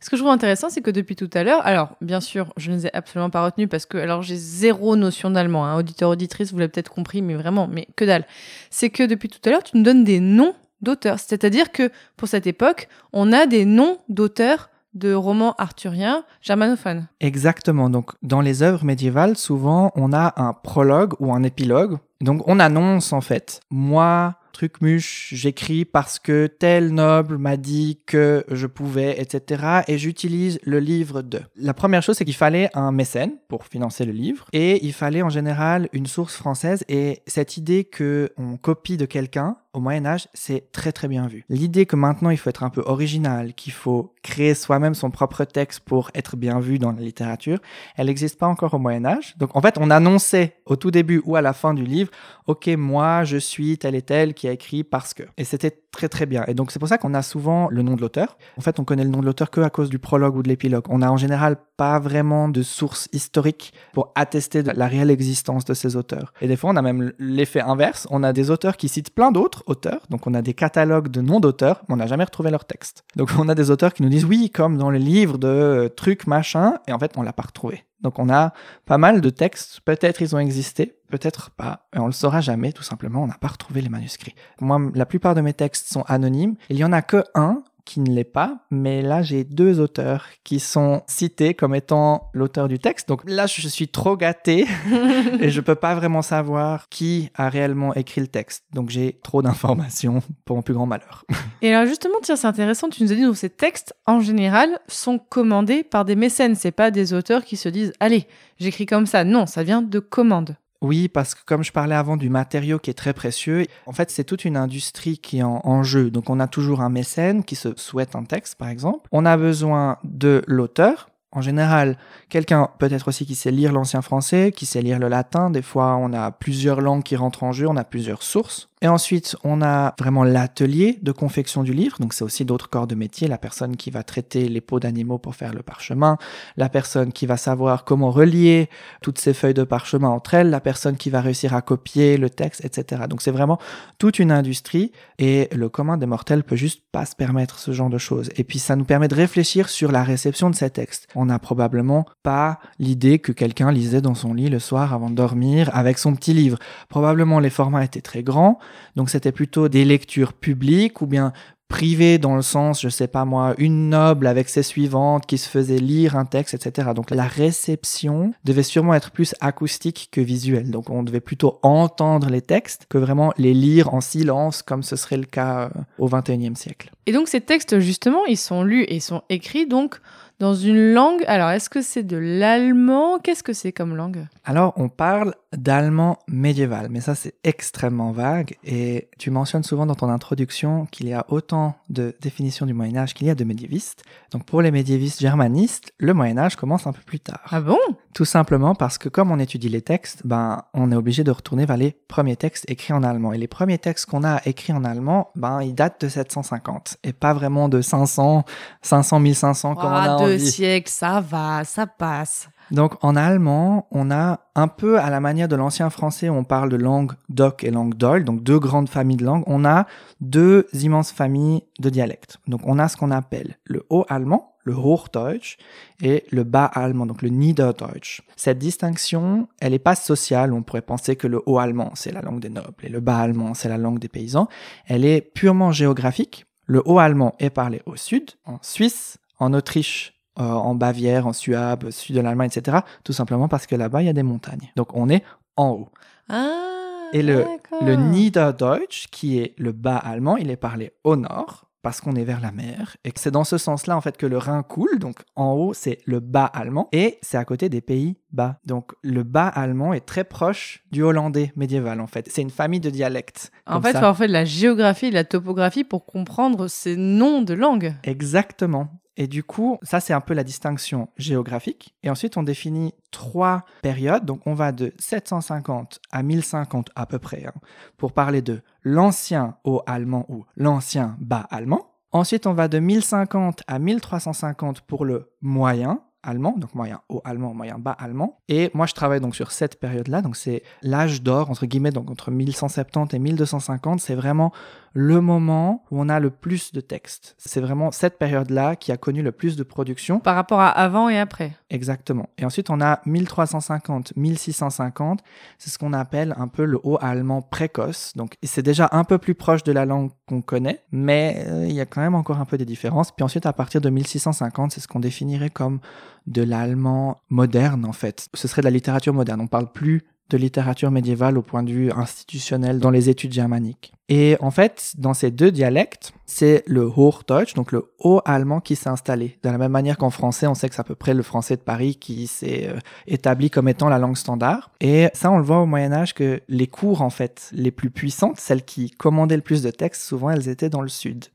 Ce 0.00 0.10
que 0.10 0.16
je 0.16 0.22
trouve 0.22 0.32
intéressant, 0.32 0.68
c'est 0.68 0.80
que 0.80 0.90
depuis 0.90 1.16
tout 1.16 1.30
à 1.34 1.42
l'heure, 1.42 1.60
alors 1.66 1.96
bien 2.00 2.20
sûr, 2.20 2.52
je 2.56 2.70
ne 2.70 2.76
les 2.76 2.86
ai 2.86 2.94
absolument 2.94 3.30
pas 3.30 3.44
retenus 3.44 3.68
parce 3.68 3.84
que 3.84 3.98
alors 3.98 4.22
j'ai 4.22 4.36
zéro 4.36 4.94
notion 4.94 5.30
d'allemand. 5.30 5.64
Hein. 5.64 5.76
Auditeur, 5.76 6.10
auditrice, 6.10 6.52
vous 6.52 6.58
l'avez 6.58 6.70
peut-être 6.70 6.92
compris, 6.92 7.20
mais 7.20 7.34
vraiment, 7.34 7.66
mais 7.66 7.88
que 7.96 8.04
dalle. 8.04 8.24
C'est 8.70 8.90
que 8.90 9.02
depuis 9.02 9.28
tout 9.28 9.40
à 9.44 9.50
l'heure, 9.50 9.64
tu 9.64 9.76
nous 9.76 9.82
donnes 9.82 10.04
des 10.04 10.20
noms 10.20 10.54
d'auteurs. 10.82 11.18
C'est-à-dire 11.18 11.72
que 11.72 11.90
pour 12.16 12.28
cette 12.28 12.46
époque, 12.46 12.88
on 13.12 13.32
a 13.32 13.46
des 13.46 13.64
noms 13.64 13.98
d'auteurs 14.08 14.70
de 14.94 15.12
romans 15.14 15.54
arthuriens 15.58 16.24
germanophones. 16.42 17.08
Exactement. 17.20 17.90
Donc, 17.90 18.12
dans 18.22 18.40
les 18.40 18.62
œuvres 18.62 18.84
médiévales, 18.84 19.36
souvent, 19.36 19.92
on 19.96 20.12
a 20.12 20.34
un 20.36 20.52
prologue 20.52 21.14
ou 21.18 21.32
un 21.32 21.42
épilogue. 21.42 21.98
Donc, 22.20 22.42
on 22.46 22.58
annonce, 22.58 23.12
en 23.12 23.20
fait, 23.20 23.60
moi, 23.70 24.38
Trucmuche, 24.58 25.32
j'écris 25.34 25.84
parce 25.84 26.18
que 26.18 26.48
tel 26.48 26.92
noble 26.92 27.38
m'a 27.38 27.56
dit 27.56 28.00
que 28.06 28.44
je 28.50 28.66
pouvais, 28.66 29.20
etc. 29.20 29.82
Et 29.86 29.98
j'utilise 29.98 30.58
le 30.64 30.80
livre 30.80 31.22
de. 31.22 31.40
La 31.54 31.74
première 31.74 32.02
chose, 32.02 32.16
c'est 32.16 32.24
qu'il 32.24 32.34
fallait 32.34 32.68
un 32.74 32.90
mécène 32.90 33.34
pour 33.46 33.66
financer 33.66 34.04
le 34.04 34.10
livre. 34.10 34.46
Et 34.52 34.84
il 34.84 34.92
fallait 34.92 35.22
en 35.22 35.28
général 35.28 35.88
une 35.92 36.06
source 36.06 36.34
française. 36.34 36.82
Et 36.88 37.22
cette 37.28 37.56
idée 37.56 37.84
que 37.84 38.32
on 38.36 38.56
copie 38.56 38.96
de 38.96 39.06
quelqu'un, 39.06 39.58
au 39.78 39.80
Moyen 39.80 40.04
Âge, 40.06 40.28
c'est 40.34 40.70
très 40.72 40.92
très 40.92 41.08
bien 41.08 41.26
vu. 41.26 41.44
L'idée 41.48 41.86
que 41.86 41.96
maintenant 41.96 42.30
il 42.30 42.36
faut 42.36 42.50
être 42.50 42.64
un 42.64 42.70
peu 42.70 42.82
original, 42.84 43.54
qu'il 43.54 43.72
faut 43.72 44.12
créer 44.22 44.54
soi-même 44.54 44.94
son 44.94 45.10
propre 45.10 45.44
texte 45.44 45.80
pour 45.80 46.10
être 46.14 46.36
bien 46.36 46.60
vu 46.60 46.78
dans 46.78 46.92
la 46.92 47.00
littérature, 47.00 47.58
elle 47.96 48.06
n'existe 48.06 48.38
pas 48.38 48.46
encore 48.46 48.74
au 48.74 48.78
Moyen 48.78 49.04
Âge. 49.04 49.36
Donc 49.38 49.56
en 49.56 49.62
fait, 49.62 49.76
on 49.78 49.90
annonçait 49.90 50.56
au 50.66 50.76
tout 50.76 50.90
début 50.90 51.22
ou 51.24 51.36
à 51.36 51.42
la 51.42 51.52
fin 51.52 51.74
du 51.74 51.84
livre, 51.84 52.10
ok, 52.46 52.66
moi 52.76 53.24
je 53.24 53.36
suis 53.36 53.78
tel 53.78 53.94
et 53.94 54.02
tel 54.02 54.34
qui 54.34 54.48
a 54.48 54.52
écrit 54.52 54.84
parce 54.84 55.14
que. 55.14 55.22
Et 55.36 55.44
c'était 55.44 55.70
très 55.90 56.08
très 56.08 56.26
bien. 56.26 56.44
Et 56.46 56.54
donc 56.54 56.70
c'est 56.70 56.78
pour 56.78 56.88
ça 56.88 56.98
qu'on 56.98 57.14
a 57.14 57.22
souvent 57.22 57.68
le 57.70 57.82
nom 57.82 57.94
de 57.94 58.00
l'auteur. 58.00 58.38
En 58.56 58.60
fait, 58.60 58.78
on 58.78 58.84
connaît 58.84 59.04
le 59.04 59.10
nom 59.10 59.20
de 59.20 59.26
l'auteur 59.26 59.50
que 59.50 59.60
à 59.60 59.70
cause 59.70 59.90
du 59.90 59.98
prologue 59.98 60.36
ou 60.36 60.42
de 60.42 60.48
l'épilogue. 60.48 60.84
On 60.88 61.02
a 61.02 61.10
en 61.10 61.16
général 61.16 61.56
pas 61.76 61.98
vraiment 61.98 62.48
de 62.48 62.62
source 62.62 63.08
historique 63.12 63.72
pour 63.92 64.12
attester 64.14 64.62
de 64.62 64.70
la 64.70 64.86
réelle 64.86 65.10
existence 65.10 65.64
de 65.64 65.74
ces 65.74 65.96
auteurs. 65.96 66.32
Et 66.40 66.48
des 66.48 66.56
fois, 66.56 66.70
on 66.70 66.76
a 66.76 66.82
même 66.82 67.12
l'effet 67.18 67.60
inverse. 67.60 68.06
On 68.10 68.22
a 68.22 68.32
des 68.32 68.50
auteurs 68.50 68.76
qui 68.76 68.88
citent 68.88 69.14
plein 69.14 69.32
d'autres 69.32 69.62
auteurs. 69.66 70.02
Donc 70.10 70.26
on 70.26 70.34
a 70.34 70.42
des 70.42 70.54
catalogues 70.54 71.08
de 71.08 71.20
noms 71.20 71.40
d'auteurs, 71.40 71.82
mais 71.88 71.94
on 71.94 71.98
n'a 71.98 72.06
jamais 72.06 72.24
retrouvé 72.24 72.50
leur 72.50 72.64
texte. 72.64 73.04
Donc 73.16 73.30
on 73.38 73.48
a 73.48 73.54
des 73.54 73.70
auteurs 73.70 73.94
qui 73.94 74.02
nous 74.02 74.08
disent 74.08 74.24
oui, 74.24 74.50
comme 74.50 74.76
dans 74.76 74.90
le 74.90 74.98
livre 74.98 75.38
de 75.38 75.92
truc 75.96 76.26
machin, 76.26 76.74
et 76.86 76.92
en 76.92 76.98
fait 76.98 77.12
on 77.16 77.22
l'a 77.22 77.32
pas 77.32 77.44
retrouvé. 77.44 77.84
Donc 78.00 78.18
on 78.18 78.28
a 78.28 78.52
pas 78.86 78.98
mal 78.98 79.20
de 79.20 79.30
textes, 79.30 79.80
peut-être 79.80 80.22
ils 80.22 80.36
ont 80.36 80.38
existé, 80.38 80.96
peut-être 81.10 81.50
pas, 81.50 81.88
on 81.94 82.06
le 82.06 82.12
saura 82.12 82.40
jamais, 82.40 82.72
tout 82.72 82.82
simplement, 82.82 83.22
on 83.22 83.26
n'a 83.26 83.38
pas 83.38 83.48
retrouvé 83.48 83.80
les 83.80 83.88
manuscrits. 83.88 84.34
Moi, 84.60 84.80
la 84.94 85.06
plupart 85.06 85.34
de 85.34 85.40
mes 85.40 85.52
textes 85.52 85.92
sont 85.92 86.04
anonymes, 86.06 86.54
il 86.68 86.76
y 86.76 86.84
en 86.84 86.92
a 86.92 87.02
que 87.02 87.24
un 87.34 87.62
qui 87.88 88.00
ne 88.00 88.10
l'est 88.10 88.22
pas, 88.22 88.66
mais 88.70 89.00
là 89.00 89.22
j'ai 89.22 89.44
deux 89.44 89.80
auteurs 89.80 90.26
qui 90.44 90.60
sont 90.60 91.00
cités 91.06 91.54
comme 91.54 91.74
étant 91.74 92.28
l'auteur 92.34 92.68
du 92.68 92.78
texte. 92.78 93.08
Donc 93.08 93.22
là 93.24 93.46
je 93.46 93.66
suis 93.66 93.88
trop 93.88 94.14
gâté 94.14 94.66
et 95.40 95.48
je 95.48 95.60
peux 95.62 95.74
pas 95.74 95.94
vraiment 95.94 96.20
savoir 96.20 96.90
qui 96.90 97.30
a 97.34 97.48
réellement 97.48 97.94
écrit 97.94 98.20
le 98.20 98.26
texte. 98.26 98.64
Donc 98.74 98.90
j'ai 98.90 99.18
trop 99.22 99.40
d'informations 99.40 100.20
pour 100.44 100.56
mon 100.56 100.62
plus 100.62 100.74
grand 100.74 100.84
malheur. 100.84 101.24
Et 101.62 101.74
alors 101.74 101.88
justement, 101.88 102.18
tiens, 102.22 102.36
c'est 102.36 102.46
intéressant, 102.46 102.88
tu 102.90 103.02
nous 103.02 103.10
as 103.10 103.16
dit 103.16 103.22
que 103.22 103.32
ces 103.32 103.50
textes 103.50 103.94
en 104.06 104.20
général 104.20 104.78
sont 104.86 105.18
commandés 105.18 105.82
par 105.82 106.04
des 106.04 106.14
mécènes, 106.14 106.54
c'est 106.54 106.70
pas 106.70 106.90
des 106.90 107.14
auteurs 107.14 107.44
qui 107.44 107.56
se 107.56 107.70
disent 107.70 107.94
"Allez, 108.00 108.26
j'écris 108.58 108.86
comme 108.86 109.06
ça." 109.06 109.24
Non, 109.24 109.46
ça 109.46 109.62
vient 109.62 109.80
de 109.82 109.98
commandes. 109.98 110.56
Oui, 110.80 111.08
parce 111.08 111.34
que 111.34 111.40
comme 111.44 111.64
je 111.64 111.72
parlais 111.72 111.96
avant 111.96 112.16
du 112.16 112.30
matériau 112.30 112.78
qui 112.78 112.90
est 112.90 112.94
très 112.94 113.12
précieux, 113.12 113.66
en 113.86 113.92
fait 113.92 114.10
c'est 114.10 114.24
toute 114.24 114.44
une 114.44 114.56
industrie 114.56 115.18
qui 115.18 115.38
est 115.38 115.42
en, 115.42 115.82
jeu. 115.82 116.10
Donc 116.10 116.30
on 116.30 116.38
a 116.38 116.46
toujours 116.46 116.82
un 116.82 116.88
mécène 116.88 117.42
qui 117.42 117.56
se 117.56 117.70
souhaite 117.76 118.14
un 118.14 118.24
texte 118.24 118.54
par 118.54 118.68
exemple. 118.68 119.08
On 119.10 119.26
a 119.26 119.36
besoin 119.36 119.98
de 120.04 120.42
l'auteur. 120.46 121.10
En 121.30 121.40
général, 121.42 121.98
quelqu'un 122.30 122.70
peut-être 122.78 123.08
aussi 123.08 123.26
qui 123.26 123.34
sait 123.34 123.50
lire 123.50 123.72
l'ancien 123.72 124.02
français, 124.02 124.52
qui 124.54 124.66
sait 124.66 124.80
lire 124.80 124.98
le 124.98 125.08
latin. 125.08 125.50
Des 125.50 125.62
fois 125.62 125.96
on 125.96 126.12
a 126.12 126.30
plusieurs 126.30 126.80
langues 126.80 127.02
qui 127.02 127.16
rentrent 127.16 127.42
en 127.42 127.52
jeu, 127.52 127.66
on 127.66 127.76
a 127.76 127.84
plusieurs 127.84 128.22
sources. 128.22 128.67
Et 128.80 128.88
ensuite, 128.88 129.36
on 129.42 129.60
a 129.60 129.94
vraiment 129.98 130.22
l'atelier 130.22 130.98
de 131.02 131.10
confection 131.10 131.62
du 131.62 131.72
livre. 131.72 131.96
Donc, 131.98 132.12
c'est 132.12 132.24
aussi 132.24 132.44
d'autres 132.44 132.70
corps 132.70 132.86
de 132.86 132.94
métier. 132.94 133.26
La 133.26 133.38
personne 133.38 133.76
qui 133.76 133.90
va 133.90 134.02
traiter 134.02 134.48
les 134.48 134.60
peaux 134.60 134.78
d'animaux 134.78 135.18
pour 135.18 135.34
faire 135.34 135.52
le 135.52 135.62
parchemin. 135.62 136.16
La 136.56 136.68
personne 136.68 137.12
qui 137.12 137.26
va 137.26 137.36
savoir 137.36 137.84
comment 137.84 138.10
relier 138.10 138.68
toutes 139.02 139.18
ces 139.18 139.34
feuilles 139.34 139.54
de 139.54 139.64
parchemin 139.64 140.08
entre 140.08 140.34
elles. 140.34 140.50
La 140.50 140.60
personne 140.60 140.96
qui 140.96 141.10
va 141.10 141.20
réussir 141.20 141.54
à 141.54 141.62
copier 141.62 142.16
le 142.16 142.30
texte, 142.30 142.64
etc. 142.64 143.02
Donc, 143.08 143.22
c'est 143.22 143.32
vraiment 143.32 143.58
toute 143.98 144.18
une 144.18 144.30
industrie. 144.30 144.92
Et 145.18 145.48
le 145.52 145.68
commun 145.68 145.96
des 145.96 146.06
mortels 146.06 146.44
peut 146.44 146.56
juste 146.56 146.82
pas 146.92 147.04
se 147.04 147.16
permettre 147.16 147.58
ce 147.58 147.72
genre 147.72 147.90
de 147.90 147.98
choses. 147.98 148.30
Et 148.36 148.44
puis, 148.44 148.60
ça 148.60 148.76
nous 148.76 148.84
permet 148.84 149.08
de 149.08 149.14
réfléchir 149.14 149.68
sur 149.68 149.90
la 149.90 150.04
réception 150.04 150.50
de 150.50 150.54
ces 150.54 150.70
textes. 150.70 151.08
On 151.16 151.24
n'a 151.24 151.40
probablement 151.40 152.06
pas 152.22 152.60
l'idée 152.78 153.18
que 153.18 153.32
quelqu'un 153.32 153.72
lisait 153.72 154.00
dans 154.00 154.14
son 154.14 154.34
lit 154.34 154.48
le 154.48 154.60
soir 154.60 154.94
avant 154.94 155.10
de 155.10 155.16
dormir 155.16 155.70
avec 155.72 155.98
son 155.98 156.14
petit 156.14 156.32
livre. 156.32 156.58
Probablement, 156.88 157.40
les 157.40 157.50
formats 157.50 157.84
étaient 157.84 158.00
très 158.00 158.22
grands. 158.22 158.60
Donc 158.96 159.10
c'était 159.10 159.32
plutôt 159.32 159.68
des 159.68 159.84
lectures 159.84 160.32
publiques 160.32 161.02
ou 161.02 161.06
bien 161.06 161.32
privées 161.68 162.16
dans 162.16 162.34
le 162.34 162.42
sens, 162.42 162.80
je 162.80 162.88
sais 162.88 163.06
pas 163.06 163.26
moi, 163.26 163.54
une 163.58 163.90
noble 163.90 164.26
avec 164.26 164.48
ses 164.48 164.62
suivantes 164.62 165.26
qui 165.26 165.36
se 165.36 165.48
faisait 165.48 165.78
lire 165.78 166.16
un 166.16 166.24
texte, 166.24 166.54
etc. 166.54 166.90
Donc 166.94 167.10
la 167.10 167.26
réception 167.26 168.32
devait 168.44 168.62
sûrement 168.62 168.94
être 168.94 169.10
plus 169.10 169.34
acoustique 169.40 170.08
que 170.10 170.22
visuelle. 170.22 170.70
Donc 170.70 170.88
on 170.88 171.02
devait 171.02 171.20
plutôt 171.20 171.58
entendre 171.62 172.30
les 172.30 172.40
textes 172.40 172.86
que 172.88 172.96
vraiment 172.96 173.32
les 173.36 173.52
lire 173.52 173.92
en 173.92 174.00
silence 174.00 174.62
comme 174.62 174.82
ce 174.82 174.96
serait 174.96 175.18
le 175.18 175.24
cas 175.24 175.70
euh, 175.76 175.80
au 175.98 176.08
XXIe 176.08 176.56
siècle. 176.56 176.90
Et 177.06 177.12
donc 177.12 177.28
ces 177.28 177.42
textes 177.42 177.78
justement, 177.80 178.24
ils 178.24 178.38
sont 178.38 178.62
lus 178.62 178.84
et 178.88 178.98
sont 178.98 179.22
écrits 179.28 179.66
donc 179.66 180.00
dans 180.38 180.54
une 180.54 180.92
langue. 180.92 181.24
Alors, 181.26 181.50
est-ce 181.50 181.68
que 181.68 181.82
c'est 181.82 182.02
de 182.02 182.16
l'allemand? 182.16 183.18
Qu'est-ce 183.18 183.42
que 183.42 183.52
c'est 183.52 183.72
comme 183.72 183.96
langue? 183.96 184.26
Alors, 184.44 184.72
on 184.76 184.88
parle 184.88 185.34
d'allemand 185.56 186.18
médiéval, 186.28 186.88
mais 186.90 187.00
ça 187.00 187.14
c'est 187.14 187.34
extrêmement 187.42 188.12
vague. 188.12 188.56
Et 188.64 189.08
tu 189.18 189.30
mentionnes 189.30 189.62
souvent 189.62 189.86
dans 189.86 189.94
ton 189.94 190.10
introduction 190.10 190.86
qu'il 190.86 191.08
y 191.08 191.14
a 191.14 191.24
autant 191.28 191.74
de 191.88 192.14
définitions 192.20 192.66
du 192.66 192.74
Moyen 192.74 192.98
Âge 192.98 193.14
qu'il 193.14 193.26
y 193.26 193.30
a 193.30 193.34
de 193.34 193.44
médiévistes. 193.44 194.04
Donc 194.30 194.44
pour 194.44 194.60
les 194.60 194.70
médiévistes 194.70 195.20
germanistes, 195.20 195.94
le 195.98 196.12
Moyen 196.12 196.36
Âge 196.38 196.56
commence 196.56 196.86
un 196.86 196.92
peu 196.92 197.00
plus 197.00 197.20
tard. 197.20 197.40
Ah 197.50 197.60
bon? 197.60 197.78
Tout 198.12 198.26
simplement 198.26 198.74
parce 198.74 198.98
que 198.98 199.08
comme 199.08 199.30
on 199.30 199.38
étudie 199.38 199.68
les 199.68 199.80
textes, 199.80 200.26
ben 200.26 200.64
on 200.74 200.92
est 200.92 200.96
obligé 200.96 201.24
de 201.24 201.30
retourner 201.30 201.64
vers 201.64 201.78
les 201.78 201.92
premiers 202.08 202.36
textes 202.36 202.70
écrits 202.70 202.92
en 202.92 203.02
allemand. 203.02 203.32
Et 203.32 203.38
les 203.38 203.48
premiers 203.48 203.78
textes 203.78 204.06
qu'on 204.06 204.24
a 204.24 204.42
écrits 204.44 204.74
en 204.74 204.84
allemand, 204.84 205.30
ben 205.34 205.62
ils 205.62 205.74
datent 205.74 206.00
de 206.02 206.08
750 206.08 206.98
et 207.04 207.14
pas 207.14 207.32
vraiment 207.32 207.70
de 207.70 207.80
500, 207.80 208.44
500, 208.82 209.20
1500 209.20 209.74
comme 209.76 209.92
on 209.92 209.94
a 209.94 210.18
deux 210.18 210.27
envie. 210.34 210.50
siècles, 210.50 210.90
ça 210.90 211.20
va, 211.20 211.64
ça 211.64 211.86
passe. 211.86 212.48
Donc 212.70 213.02
en 213.02 213.16
allemand, 213.16 213.86
on 213.90 214.10
a 214.10 214.40
un 214.54 214.68
peu 214.68 214.98
à 214.98 215.10
la 215.10 215.20
manière 215.20 215.48
de 215.48 215.56
l'ancien 215.56 215.88
français, 215.90 216.28
où 216.28 216.34
on 216.34 216.44
parle 216.44 216.68
de 216.70 216.76
langue 216.76 217.12
d'oc 217.28 217.64
et 217.64 217.70
langue 217.70 217.94
d'ol, 217.94 218.24
donc 218.24 218.42
deux 218.42 218.58
grandes 218.58 218.88
familles 218.88 219.16
de 219.16 219.24
langues, 219.24 219.44
on 219.46 219.64
a 219.64 219.86
deux 220.20 220.66
immenses 220.74 221.12
familles 221.12 221.62
de 221.80 221.90
dialectes. 221.90 222.38
Donc 222.46 222.60
on 222.64 222.78
a 222.78 222.88
ce 222.88 222.96
qu'on 222.96 223.10
appelle 223.10 223.56
le 223.64 223.84
haut 223.88 224.04
allemand, 224.08 224.56
le 224.64 224.74
Hochdeutsch, 224.74 225.56
et 226.02 226.24
le 226.30 226.44
bas 226.44 226.66
allemand, 226.66 227.06
donc 227.06 227.22
le 227.22 227.30
Niederdeutsch. 227.30 228.20
Cette 228.36 228.58
distinction, 228.58 229.48
elle 229.60 229.72
n'est 229.72 229.78
pas 229.78 229.94
sociale, 229.94 230.52
on 230.52 230.62
pourrait 230.62 230.82
penser 230.82 231.16
que 231.16 231.26
le 231.26 231.40
haut 231.46 231.58
allemand, 231.58 231.92
c'est 231.94 232.12
la 232.12 232.20
langue 232.20 232.40
des 232.40 232.50
nobles, 232.50 232.74
et 232.82 232.90
le 232.90 233.00
bas 233.00 233.18
allemand, 233.18 233.54
c'est 233.54 233.70
la 233.70 233.78
langue 233.78 233.98
des 233.98 234.08
paysans. 234.08 234.48
Elle 234.86 235.06
est 235.06 235.22
purement 235.22 235.72
géographique. 235.72 236.44
Le 236.66 236.82
haut 236.84 236.98
allemand 236.98 237.34
est 237.38 237.48
parlé 237.48 237.80
au 237.86 237.96
sud, 237.96 238.32
en 238.44 238.58
Suisse, 238.60 239.16
en 239.38 239.54
Autriche, 239.54 240.17
euh, 240.38 240.44
en 240.44 240.74
Bavière, 240.74 241.26
en 241.26 241.32
Suabe, 241.32 241.90
sud 241.90 242.16
de 242.16 242.20
l'Allemagne, 242.20 242.50
etc. 242.54 242.78
Tout 243.04 243.12
simplement 243.12 243.48
parce 243.48 243.66
que 243.66 243.76
là-bas, 243.76 244.02
il 244.02 244.06
y 244.06 244.10
a 244.10 244.14
des 244.14 244.22
montagnes. 244.22 244.70
Donc 244.76 244.94
on 244.94 245.08
est 245.08 245.22
en 245.56 245.70
haut. 245.70 245.88
Ah, 246.28 247.08
Et 247.12 247.22
le, 247.22 247.44
Niederdeutsch, 247.82 249.08
qui 249.10 249.38
est 249.38 249.54
le 249.58 249.72
bas 249.72 249.96
allemand, 249.96 250.36
il 250.36 250.50
est 250.50 250.56
parlé 250.56 250.92
au 251.04 251.16
nord 251.16 251.68
parce 251.82 252.00
qu'on 252.00 252.16
est 252.16 252.24
vers 252.24 252.40
la 252.40 252.52
mer 252.52 252.96
et 253.04 253.12
que 253.12 253.20
c'est 253.20 253.30
dans 253.30 253.44
ce 253.44 253.56
sens-là 253.56 253.96
en 253.96 254.00
fait 254.00 254.16
que 254.16 254.26
le 254.26 254.36
Rhin 254.36 254.62
coule. 254.62 254.98
Donc 254.98 255.20
en 255.36 255.52
haut 255.52 255.74
c'est 255.74 255.98
le 256.04 256.20
bas 256.20 256.44
allemand 256.44 256.88
et 256.92 257.18
c'est 257.22 257.38
à 257.38 257.44
côté 257.44 257.68
des 257.68 257.80
pays 257.80 258.16
bas. 258.30 258.58
Donc 258.66 258.92
le 259.02 259.22
bas 259.22 259.46
allemand 259.46 259.94
est 259.94 260.04
très 260.04 260.24
proche 260.24 260.84
du 260.90 261.02
hollandais 261.02 261.52
médiéval 261.56 262.00
en 262.00 262.06
fait. 262.06 262.28
C'est 262.30 262.42
une 262.42 262.50
famille 262.50 262.80
de 262.80 262.90
dialectes. 262.90 263.52
En 263.66 263.80
fait, 263.80 263.92
il 263.92 264.00
faut 264.00 264.14
fait 264.14 264.26
de 264.26 264.32
la 264.32 264.44
géographie 264.44 265.06
et 265.06 265.10
de 265.10 265.14
la 265.14 265.24
topographie 265.24 265.84
pour 265.84 266.04
comprendre 266.04 266.68
ces 266.68 266.96
noms 266.96 267.42
de 267.42 267.54
langues. 267.54 267.94
Exactement. 268.04 268.88
Et 269.18 269.26
du 269.26 269.42
coup, 269.42 269.78
ça 269.82 269.98
c'est 269.98 270.14
un 270.14 270.20
peu 270.20 270.32
la 270.32 270.44
distinction 270.44 271.08
géographique. 271.16 271.94
Et 272.04 272.08
ensuite, 272.08 272.36
on 272.36 272.44
définit 272.44 272.94
trois 273.10 273.64
périodes. 273.82 274.24
Donc, 274.24 274.46
on 274.46 274.54
va 274.54 274.70
de 274.70 274.94
750 274.98 276.00
à 276.12 276.22
1050 276.22 276.90
à 276.94 277.04
peu 277.04 277.18
près, 277.18 277.44
hein, 277.44 277.52
pour 277.96 278.12
parler 278.12 278.42
de 278.42 278.62
l'ancien 278.84 279.56
haut 279.64 279.82
allemand 279.86 280.24
ou 280.28 280.44
l'ancien 280.56 281.16
bas 281.18 281.46
allemand. 281.50 281.96
Ensuite, 282.12 282.46
on 282.46 282.54
va 282.54 282.68
de 282.68 282.78
1050 282.78 283.64
à 283.66 283.78
1350 283.80 284.82
pour 284.82 285.04
le 285.04 285.32
moyen 285.42 286.00
allemand, 286.22 286.54
donc 286.56 286.74
moyen 286.74 287.00
haut 287.08 287.20
allemand, 287.24 287.54
moyen 287.54 287.78
bas 287.78 287.92
allemand. 287.92 288.38
Et 288.48 288.70
moi, 288.72 288.86
je 288.86 288.94
travaille 288.94 289.20
donc 289.20 289.34
sur 289.34 289.50
cette 289.50 289.80
période-là. 289.80 290.22
Donc, 290.22 290.36
c'est 290.36 290.62
l'âge 290.82 291.22
d'or, 291.22 291.50
entre 291.50 291.66
guillemets, 291.66 291.90
donc 291.90 292.08
entre 292.10 292.30
1170 292.30 293.14
et 293.14 293.18
1250. 293.18 294.00
C'est 294.00 294.14
vraiment 294.14 294.52
le 295.00 295.20
moment 295.20 295.84
où 295.92 296.00
on 296.00 296.08
a 296.08 296.18
le 296.18 296.28
plus 296.30 296.72
de 296.72 296.80
textes. 296.80 297.36
C'est 297.38 297.60
vraiment 297.60 297.92
cette 297.92 298.18
période-là 298.18 298.74
qui 298.74 298.90
a 298.90 298.96
connu 298.96 299.22
le 299.22 299.30
plus 299.30 299.54
de 299.54 299.62
production. 299.62 300.18
Par 300.18 300.34
rapport 300.34 300.58
à 300.58 300.70
avant 300.70 301.08
et 301.08 301.16
après. 301.16 301.52
Exactement. 301.70 302.30
Et 302.36 302.44
ensuite, 302.44 302.68
on 302.68 302.80
a 302.80 303.00
1350, 303.06 304.16
1650. 304.16 305.20
C'est 305.56 305.70
ce 305.70 305.78
qu'on 305.78 305.92
appelle 305.92 306.34
un 306.36 306.48
peu 306.48 306.64
le 306.64 306.80
haut 306.82 306.98
allemand 307.00 307.42
précoce. 307.42 308.12
Donc, 308.16 308.34
c'est 308.42 308.64
déjà 308.64 308.88
un 308.90 309.04
peu 309.04 309.18
plus 309.18 309.36
proche 309.36 309.62
de 309.62 309.70
la 309.70 309.84
langue 309.84 310.10
qu'on 310.26 310.42
connaît, 310.42 310.82
mais 310.90 311.44
euh, 311.46 311.66
il 311.68 311.74
y 311.76 311.80
a 311.80 311.86
quand 311.86 312.00
même 312.00 312.16
encore 312.16 312.40
un 312.40 312.44
peu 312.44 312.58
des 312.58 312.66
différences. 312.66 313.12
Puis 313.12 313.22
ensuite, 313.22 313.46
à 313.46 313.52
partir 313.52 313.80
de 313.80 313.90
1650, 313.90 314.72
c'est 314.72 314.80
ce 314.80 314.88
qu'on 314.88 314.98
définirait 314.98 315.50
comme 315.50 315.78
de 316.26 316.42
l'allemand 316.42 317.18
moderne, 317.28 317.84
en 317.84 317.92
fait. 317.92 318.28
Ce 318.34 318.48
serait 318.48 318.62
de 318.62 318.66
la 318.66 318.72
littérature 318.72 319.14
moderne. 319.14 319.40
On 319.40 319.46
parle 319.46 319.70
plus 319.70 320.02
de 320.30 320.36
littérature 320.36 320.90
médiévale 320.90 321.38
au 321.38 321.42
point 321.42 321.62
de 321.62 321.70
vue 321.70 321.90
institutionnel 321.92 322.78
dans 322.80 322.90
les 322.90 323.08
études 323.08 323.32
germaniques. 323.32 323.92
Et 324.10 324.36
en 324.40 324.50
fait, 324.50 324.94
dans 324.96 325.12
ces 325.12 325.30
deux 325.30 325.50
dialectes, 325.50 326.12
c'est 326.24 326.62
le 326.66 326.82
Hochdeutsch, 326.82 327.54
donc 327.54 327.72
le 327.72 327.92
haut 327.98 328.22
allemand 328.24 328.60
qui 328.60 328.74
s'est 328.74 328.88
installé. 328.88 329.38
De 329.42 329.50
la 329.50 329.58
même 329.58 329.72
manière 329.72 329.98
qu'en 329.98 330.08
français, 330.10 330.46
on 330.46 330.54
sait 330.54 330.68
que 330.68 330.74
c'est 330.74 330.80
à 330.80 330.84
peu 330.84 330.94
près 330.94 331.12
le 331.12 331.22
français 331.22 331.56
de 331.56 331.60
Paris 331.60 331.96
qui 331.96 332.26
s'est 332.26 332.68
euh, 332.68 332.78
établi 333.06 333.50
comme 333.50 333.68
étant 333.68 333.88
la 333.88 333.98
langue 333.98 334.16
standard. 334.16 334.70
Et 334.80 335.08
ça, 335.12 335.30
on 335.30 335.36
le 335.36 335.44
voit 335.44 335.58
au 335.58 335.66
Moyen 335.66 335.92
Âge 335.92 336.14
que 336.14 336.40
les 336.48 336.66
cours, 336.66 337.02
en 337.02 337.10
fait, 337.10 337.50
les 337.52 337.70
plus 337.70 337.90
puissantes, 337.90 338.40
celles 338.40 338.64
qui 338.64 338.90
commandaient 338.90 339.36
le 339.36 339.42
plus 339.42 339.62
de 339.62 339.70
textes, 339.70 340.02
souvent 340.02 340.30
elles 340.30 340.48
étaient 340.48 340.70
dans 340.70 340.82
le 340.82 340.88
sud. 340.88 341.26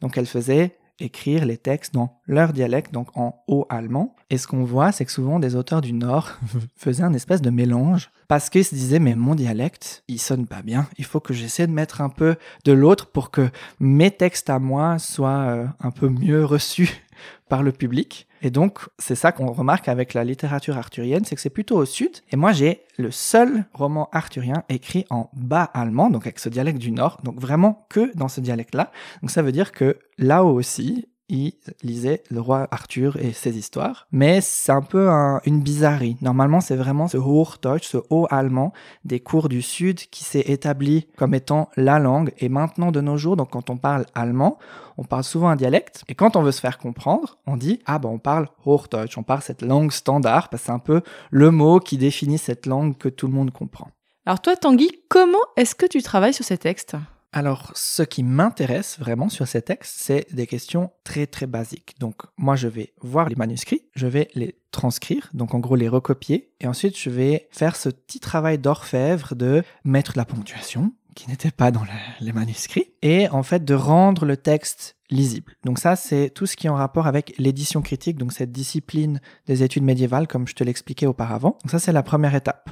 Donc 0.00 0.16
elles 0.16 0.26
faisaient 0.26 0.76
écrire 1.00 1.44
les 1.44 1.56
textes 1.56 1.94
dans 1.94 2.20
leur 2.26 2.52
dialecte, 2.52 2.92
donc 2.92 3.08
en 3.16 3.42
haut 3.46 3.66
allemand. 3.68 4.14
Et 4.30 4.38
ce 4.38 4.46
qu'on 4.46 4.64
voit, 4.64 4.92
c'est 4.92 5.04
que 5.04 5.12
souvent 5.12 5.40
des 5.40 5.56
auteurs 5.56 5.80
du 5.80 5.92
Nord 5.92 6.30
faisaient 6.76 7.02
un 7.02 7.12
espèce 7.12 7.42
de 7.42 7.50
mélange 7.50 8.10
parce 8.28 8.48
qu'ils 8.48 8.64
se 8.64 8.74
disaient 8.74 9.00
mais 9.00 9.16
mon 9.16 9.34
dialecte, 9.34 10.04
il 10.08 10.20
sonne 10.20 10.46
pas 10.46 10.62
bien. 10.62 10.86
Il 10.98 11.04
faut 11.04 11.20
que 11.20 11.34
j'essaie 11.34 11.66
de 11.66 11.72
mettre 11.72 12.00
un 12.00 12.08
peu 12.10 12.36
de 12.64 12.72
l'autre 12.72 13.06
pour 13.08 13.30
que 13.30 13.50
mes 13.80 14.10
textes 14.10 14.50
à 14.50 14.58
moi 14.58 14.98
soient 14.98 15.46
euh, 15.48 15.66
un 15.80 15.90
peu 15.90 16.08
mieux 16.08 16.44
reçus 16.44 17.02
par 17.48 17.62
le 17.62 17.72
public. 17.72 18.28
Et 18.42 18.50
donc, 18.50 18.80
c'est 18.98 19.14
ça 19.14 19.32
qu'on 19.32 19.52
remarque 19.52 19.88
avec 19.88 20.14
la 20.14 20.24
littérature 20.24 20.78
arthurienne, 20.78 21.24
c'est 21.24 21.34
que 21.34 21.40
c'est 21.40 21.50
plutôt 21.50 21.76
au 21.76 21.84
sud. 21.84 22.20
Et 22.30 22.36
moi, 22.36 22.52
j'ai 22.52 22.82
le 22.96 23.10
seul 23.10 23.64
roman 23.74 24.08
arthurien 24.12 24.64
écrit 24.68 25.04
en 25.10 25.30
bas 25.34 25.64
allemand, 25.64 26.10
donc 26.10 26.22
avec 26.22 26.38
ce 26.38 26.48
dialecte 26.48 26.78
du 26.78 26.90
nord, 26.90 27.18
donc 27.22 27.38
vraiment 27.40 27.86
que 27.90 28.10
dans 28.16 28.28
ce 28.28 28.40
dialecte-là. 28.40 28.92
Donc 29.22 29.30
ça 29.30 29.42
veut 29.42 29.52
dire 29.52 29.72
que 29.72 29.98
là 30.18 30.44
aussi, 30.44 31.08
il 31.30 31.54
lisait 31.82 32.22
le 32.28 32.40
roi 32.40 32.68
Arthur 32.70 33.16
et 33.16 33.32
ses 33.32 33.56
histoires. 33.56 34.06
Mais 34.12 34.40
c'est 34.42 34.72
un 34.72 34.82
peu 34.82 35.08
une 35.46 35.60
bizarrerie. 35.60 36.16
Normalement, 36.20 36.60
c'est 36.60 36.76
vraiment 36.76 37.08
ce 37.08 37.16
Hochdeutsch, 37.16 37.86
ce 37.86 37.98
haut 38.10 38.26
allemand 38.30 38.72
des 39.04 39.20
cours 39.20 39.48
du 39.48 39.62
Sud 39.62 40.00
qui 40.10 40.24
s'est 40.24 40.40
établi 40.40 41.06
comme 41.16 41.34
étant 41.34 41.70
la 41.76 41.98
langue. 41.98 42.32
Et 42.38 42.48
maintenant, 42.48 42.90
de 42.90 43.00
nos 43.00 43.16
jours, 43.16 43.36
donc 43.36 43.50
quand 43.50 43.70
on 43.70 43.76
parle 43.76 44.04
allemand, 44.14 44.58
on 44.98 45.04
parle 45.04 45.24
souvent 45.24 45.48
un 45.48 45.56
dialecte. 45.56 46.04
Et 46.08 46.14
quand 46.14 46.36
on 46.36 46.42
veut 46.42 46.52
se 46.52 46.60
faire 46.60 46.78
comprendre, 46.78 47.38
on 47.46 47.56
dit, 47.56 47.80
ah 47.86 47.98
ben 47.98 48.10
on 48.10 48.18
parle 48.18 48.48
Hochdeutsch, 48.66 49.16
on 49.16 49.22
parle 49.22 49.42
cette 49.42 49.62
langue 49.62 49.92
standard, 49.92 50.48
parce 50.48 50.62
que 50.62 50.66
c'est 50.66 50.72
un 50.72 50.78
peu 50.78 51.00
le 51.30 51.50
mot 51.50 51.80
qui 51.80 51.96
définit 51.96 52.38
cette 52.38 52.66
langue 52.66 52.98
que 52.98 53.08
tout 53.08 53.26
le 53.26 53.32
monde 53.32 53.52
comprend. 53.52 53.88
Alors 54.26 54.42
toi, 54.42 54.56
Tanguy, 54.56 54.90
comment 55.08 55.38
est-ce 55.56 55.74
que 55.74 55.86
tu 55.86 56.02
travailles 56.02 56.34
sur 56.34 56.44
ces 56.44 56.58
textes? 56.58 56.96
Alors, 57.32 57.70
ce 57.76 58.02
qui 58.02 58.24
m'intéresse 58.24 58.98
vraiment 58.98 59.28
sur 59.28 59.46
ces 59.46 59.62
textes, 59.62 59.94
c'est 59.96 60.26
des 60.34 60.48
questions 60.48 60.90
très 61.04 61.28
très 61.28 61.46
basiques. 61.46 61.94
Donc, 62.00 62.16
moi, 62.36 62.56
je 62.56 62.66
vais 62.66 62.92
voir 63.00 63.28
les 63.28 63.36
manuscrits, 63.36 63.82
je 63.94 64.08
vais 64.08 64.28
les 64.34 64.56
transcrire, 64.72 65.30
donc 65.32 65.54
en 65.54 65.60
gros 65.60 65.76
les 65.76 65.88
recopier, 65.88 66.52
et 66.60 66.66
ensuite 66.66 66.96
je 66.98 67.10
vais 67.10 67.48
faire 67.50 67.76
ce 67.76 67.88
petit 67.88 68.20
travail 68.20 68.58
d'orfèvre 68.58 69.34
de 69.34 69.62
mettre 69.84 70.12
la 70.16 70.24
ponctuation, 70.24 70.92
qui 71.14 71.28
n'était 71.28 71.50
pas 71.50 71.70
dans 71.70 71.82
les 72.20 72.32
manuscrits, 72.32 72.92
et 73.02 73.28
en 73.28 73.42
fait 73.42 73.64
de 73.64 73.74
rendre 73.74 74.24
le 74.24 74.36
texte 74.36 74.96
lisible. 75.10 75.54
Donc 75.64 75.78
ça, 75.78 75.96
c'est 75.96 76.30
tout 76.30 76.46
ce 76.46 76.56
qui 76.56 76.66
est 76.66 76.70
en 76.70 76.76
rapport 76.76 77.06
avec 77.06 77.34
l'édition 77.38 77.82
critique, 77.82 78.16
donc 78.16 78.32
cette 78.32 78.52
discipline 78.52 79.20
des 79.46 79.62
études 79.62 79.82
médiévales, 79.82 80.28
comme 80.28 80.46
je 80.46 80.54
te 80.54 80.64
l'expliquais 80.64 81.06
auparavant. 81.06 81.58
Donc 81.62 81.70
ça, 81.70 81.78
c'est 81.78 81.92
la 81.92 82.02
première 82.02 82.34
étape. 82.34 82.70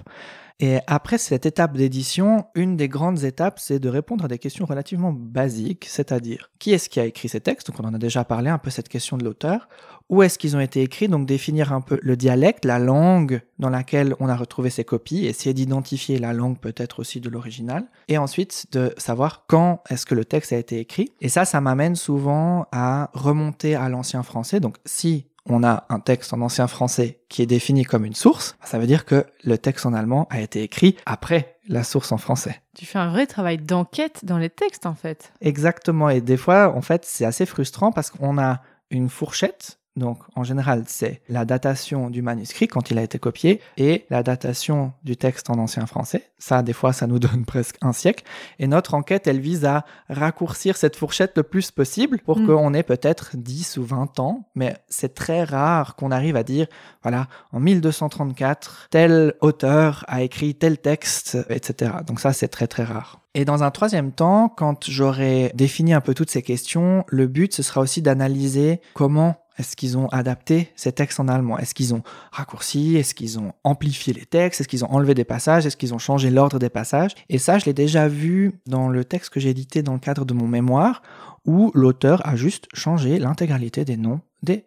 Et 0.60 0.78
après 0.88 1.18
cette 1.18 1.46
étape 1.46 1.76
d'édition, 1.76 2.46
une 2.56 2.76
des 2.76 2.88
grandes 2.88 3.22
étapes, 3.22 3.60
c'est 3.60 3.78
de 3.78 3.88
répondre 3.88 4.24
à 4.24 4.28
des 4.28 4.38
questions 4.38 4.66
relativement 4.66 5.12
basiques, 5.12 5.86
c'est-à-dire 5.88 6.50
qui 6.58 6.72
est-ce 6.72 6.88
qui 6.88 6.98
a 6.98 7.04
écrit 7.04 7.28
ces 7.28 7.40
textes, 7.40 7.68
donc 7.68 7.78
on 7.78 7.84
en 7.84 7.94
a 7.94 7.98
déjà 7.98 8.24
parlé 8.24 8.50
un 8.50 8.58
peu 8.58 8.70
cette 8.70 8.88
question 8.88 9.16
de 9.16 9.24
l'auteur, 9.24 9.68
où 10.08 10.22
est-ce 10.22 10.36
qu'ils 10.36 10.56
ont 10.56 10.60
été 10.60 10.82
écrits, 10.82 11.06
donc 11.06 11.26
définir 11.26 11.72
un 11.72 11.80
peu 11.80 12.00
le 12.02 12.16
dialecte, 12.16 12.64
la 12.64 12.80
langue 12.80 13.40
dans 13.60 13.70
laquelle 13.70 14.16
on 14.18 14.28
a 14.28 14.34
retrouvé 14.34 14.68
ces 14.68 14.82
copies, 14.82 15.26
essayer 15.26 15.54
d'identifier 15.54 16.18
la 16.18 16.32
langue 16.32 16.58
peut-être 16.58 16.98
aussi 16.98 17.20
de 17.20 17.28
l'original, 17.28 17.86
et 18.08 18.18
ensuite 18.18 18.66
de 18.72 18.92
savoir 18.96 19.44
quand 19.46 19.84
est-ce 19.90 20.06
que 20.06 20.16
le 20.16 20.24
texte 20.24 20.52
a 20.52 20.56
été 20.56 20.80
écrit. 20.80 21.12
Et 21.20 21.28
ça, 21.28 21.44
ça 21.44 21.60
m'amène 21.60 21.94
souvent 21.94 22.66
à 22.72 23.10
remonter 23.12 23.76
à 23.76 23.88
l'ancien 23.88 24.24
français, 24.24 24.58
donc 24.58 24.76
si 24.84 25.26
on 25.50 25.64
a 25.64 25.86
un 25.88 26.00
texte 26.00 26.32
en 26.32 26.40
ancien 26.40 26.66
français 26.66 27.20
qui 27.28 27.42
est 27.42 27.46
défini 27.46 27.84
comme 27.84 28.04
une 28.04 28.14
source, 28.14 28.56
ça 28.64 28.78
veut 28.78 28.86
dire 28.86 29.04
que 29.04 29.26
le 29.44 29.58
texte 29.58 29.86
en 29.86 29.94
allemand 29.94 30.26
a 30.30 30.40
été 30.40 30.62
écrit 30.62 30.96
après 31.06 31.56
la 31.68 31.84
source 31.84 32.12
en 32.12 32.18
français. 32.18 32.60
Tu 32.76 32.86
fais 32.86 32.98
un 32.98 33.10
vrai 33.10 33.26
travail 33.26 33.58
d'enquête 33.58 34.24
dans 34.24 34.38
les 34.38 34.50
textes 34.50 34.86
en 34.86 34.94
fait. 34.94 35.32
Exactement, 35.40 36.08
et 36.08 36.20
des 36.20 36.36
fois 36.36 36.74
en 36.74 36.82
fait 36.82 37.04
c'est 37.04 37.24
assez 37.24 37.46
frustrant 37.46 37.92
parce 37.92 38.10
qu'on 38.10 38.38
a 38.38 38.60
une 38.90 39.08
fourchette 39.08 39.78
donc, 39.98 40.20
en 40.34 40.44
général, 40.44 40.84
c'est 40.86 41.20
la 41.28 41.44
datation 41.44 42.10
du 42.10 42.22
manuscrit 42.22 42.68
quand 42.68 42.90
il 42.90 42.98
a 42.98 43.02
été 43.02 43.18
copié 43.18 43.60
et 43.76 44.06
la 44.10 44.22
datation 44.22 44.92
du 45.04 45.16
texte 45.16 45.50
en 45.50 45.58
ancien 45.58 45.86
français. 45.86 46.30
Ça, 46.38 46.62
des 46.62 46.72
fois, 46.72 46.92
ça 46.92 47.06
nous 47.06 47.18
donne 47.18 47.44
presque 47.44 47.76
un 47.82 47.92
siècle. 47.92 48.24
Et 48.58 48.66
notre 48.66 48.94
enquête, 48.94 49.26
elle 49.26 49.40
vise 49.40 49.64
à 49.64 49.84
raccourcir 50.08 50.76
cette 50.76 50.96
fourchette 50.96 51.32
le 51.36 51.42
plus 51.42 51.70
possible 51.70 52.18
pour 52.24 52.38
mm. 52.38 52.46
qu'on 52.46 52.74
ait 52.74 52.82
peut-être 52.82 53.36
10 53.36 53.78
ou 53.78 53.84
20 53.84 54.20
ans. 54.20 54.48
Mais 54.54 54.76
c'est 54.88 55.14
très 55.14 55.44
rare 55.44 55.96
qu'on 55.96 56.10
arrive 56.10 56.36
à 56.36 56.42
dire, 56.42 56.66
voilà, 57.02 57.26
en 57.52 57.60
1234, 57.60 58.88
tel 58.90 59.34
auteur 59.40 60.04
a 60.08 60.22
écrit 60.22 60.54
tel 60.54 60.78
texte, 60.78 61.38
etc. 61.50 61.92
Donc 62.06 62.20
ça, 62.20 62.32
c'est 62.32 62.48
très 62.48 62.66
très 62.66 62.84
rare. 62.84 63.20
Et 63.34 63.44
dans 63.44 63.62
un 63.62 63.70
troisième 63.70 64.10
temps, 64.10 64.48
quand 64.48 64.90
j'aurai 64.90 65.52
défini 65.54 65.92
un 65.92 66.00
peu 66.00 66.14
toutes 66.14 66.30
ces 66.30 66.42
questions, 66.42 67.04
le 67.08 67.26
but, 67.26 67.54
ce 67.54 67.62
sera 67.62 67.80
aussi 67.80 68.02
d'analyser 68.02 68.80
comment 68.94 69.36
est-ce 69.58 69.76
qu'ils 69.76 69.98
ont 69.98 70.08
adapté 70.08 70.70
ces 70.76 70.92
textes 70.92 71.20
en 71.20 71.28
allemand? 71.28 71.58
Est-ce 71.58 71.74
qu'ils 71.74 71.94
ont 71.94 72.02
raccourci? 72.30 72.96
Est-ce 72.96 73.14
qu'ils 73.14 73.38
ont 73.38 73.52
amplifié 73.64 74.12
les 74.12 74.24
textes? 74.24 74.60
Est-ce 74.60 74.68
qu'ils 74.68 74.84
ont 74.84 74.92
enlevé 74.92 75.14
des 75.14 75.24
passages? 75.24 75.66
Est-ce 75.66 75.76
qu'ils 75.76 75.94
ont 75.94 75.98
changé 75.98 76.30
l'ordre 76.30 76.58
des 76.58 76.70
passages? 76.70 77.14
Et 77.28 77.38
ça, 77.38 77.58
je 77.58 77.66
l'ai 77.66 77.72
déjà 77.72 78.08
vu 78.08 78.60
dans 78.66 78.88
le 78.88 79.04
texte 79.04 79.30
que 79.30 79.40
j'ai 79.40 79.50
édité 79.50 79.82
dans 79.82 79.94
le 79.94 79.98
cadre 79.98 80.24
de 80.24 80.34
mon 80.34 80.46
mémoire, 80.46 81.02
où 81.44 81.72
l'auteur 81.74 82.26
a 82.26 82.36
juste 82.36 82.68
changé 82.72 83.18
l'intégralité 83.18 83.84
des 83.84 83.96
noms 83.96 84.20
des 84.42 84.64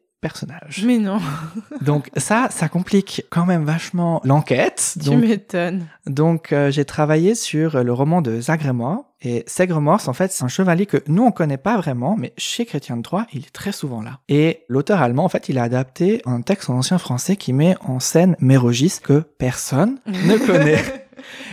Mais 0.84 0.98
non. 0.98 1.20
Donc 1.82 2.10
ça, 2.18 2.48
ça 2.52 2.70
complique 2.70 3.26
quand 3.30 3.46
même 3.46 3.64
vachement 3.64 4.22
l'enquête. 4.24 4.98
Tu 5.04 5.16
m'étonnes. 5.16 5.86
Donc 6.06 6.54
euh, 6.54 6.72
j'ai 6.72 6.86
travaillé 6.86 7.36
sur 7.36 7.84
le 7.84 7.94
roman 7.94 8.22
de 8.22 8.40
Zagremois. 8.40 9.08
Et 9.24 9.44
Segremors, 9.46 10.10
en 10.10 10.14
fait, 10.14 10.32
c'est 10.32 10.44
un 10.44 10.48
chevalier 10.48 10.88
que 10.88 10.98
nous, 11.06 11.24
on 11.24 11.32
connaît 11.32 11.58
pas 11.58 11.78
vraiment, 11.78 12.16
mais 12.18 12.34
chez 12.38 12.66
Chrétien 12.66 12.98
de 12.98 13.04
Troyes, 13.04 13.28
il 13.34 13.42
est 13.42 13.54
très 13.54 13.72
souvent 13.72 14.02
là. 14.02 14.20
Et 14.30 14.64
l'auteur 14.68 15.00
allemand, 15.00 15.26
en 15.26 15.30
fait, 15.30 15.48
il 15.48 15.60
a 15.60 15.64
adapté 15.64 16.24
un 16.26 16.42
texte 16.42 16.72
en 16.72 16.78
ancien 16.78 16.98
français 16.98 17.36
qui 17.36 17.54
met 17.54 17.76
en 17.82 18.00
scène 18.00 18.36
Mérogis 18.40 19.00
que 19.02 19.20
personne 19.38 20.00
ne 20.08 20.38
connaît. 20.44 21.08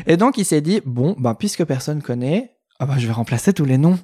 Et 0.06 0.16
donc, 0.16 0.38
il 0.38 0.46
s'est 0.46 0.62
dit, 0.62 0.80
bon, 0.86 1.14
ben, 1.18 1.34
puisque 1.34 1.64
personne 1.64 2.00
connaît, 2.00 2.54
ah 2.80 2.86
bah, 2.86 2.94
je 2.96 3.06
vais 3.06 3.12
remplacer 3.12 3.52
tous 3.52 3.64
les 3.64 3.78
noms. 3.78 3.98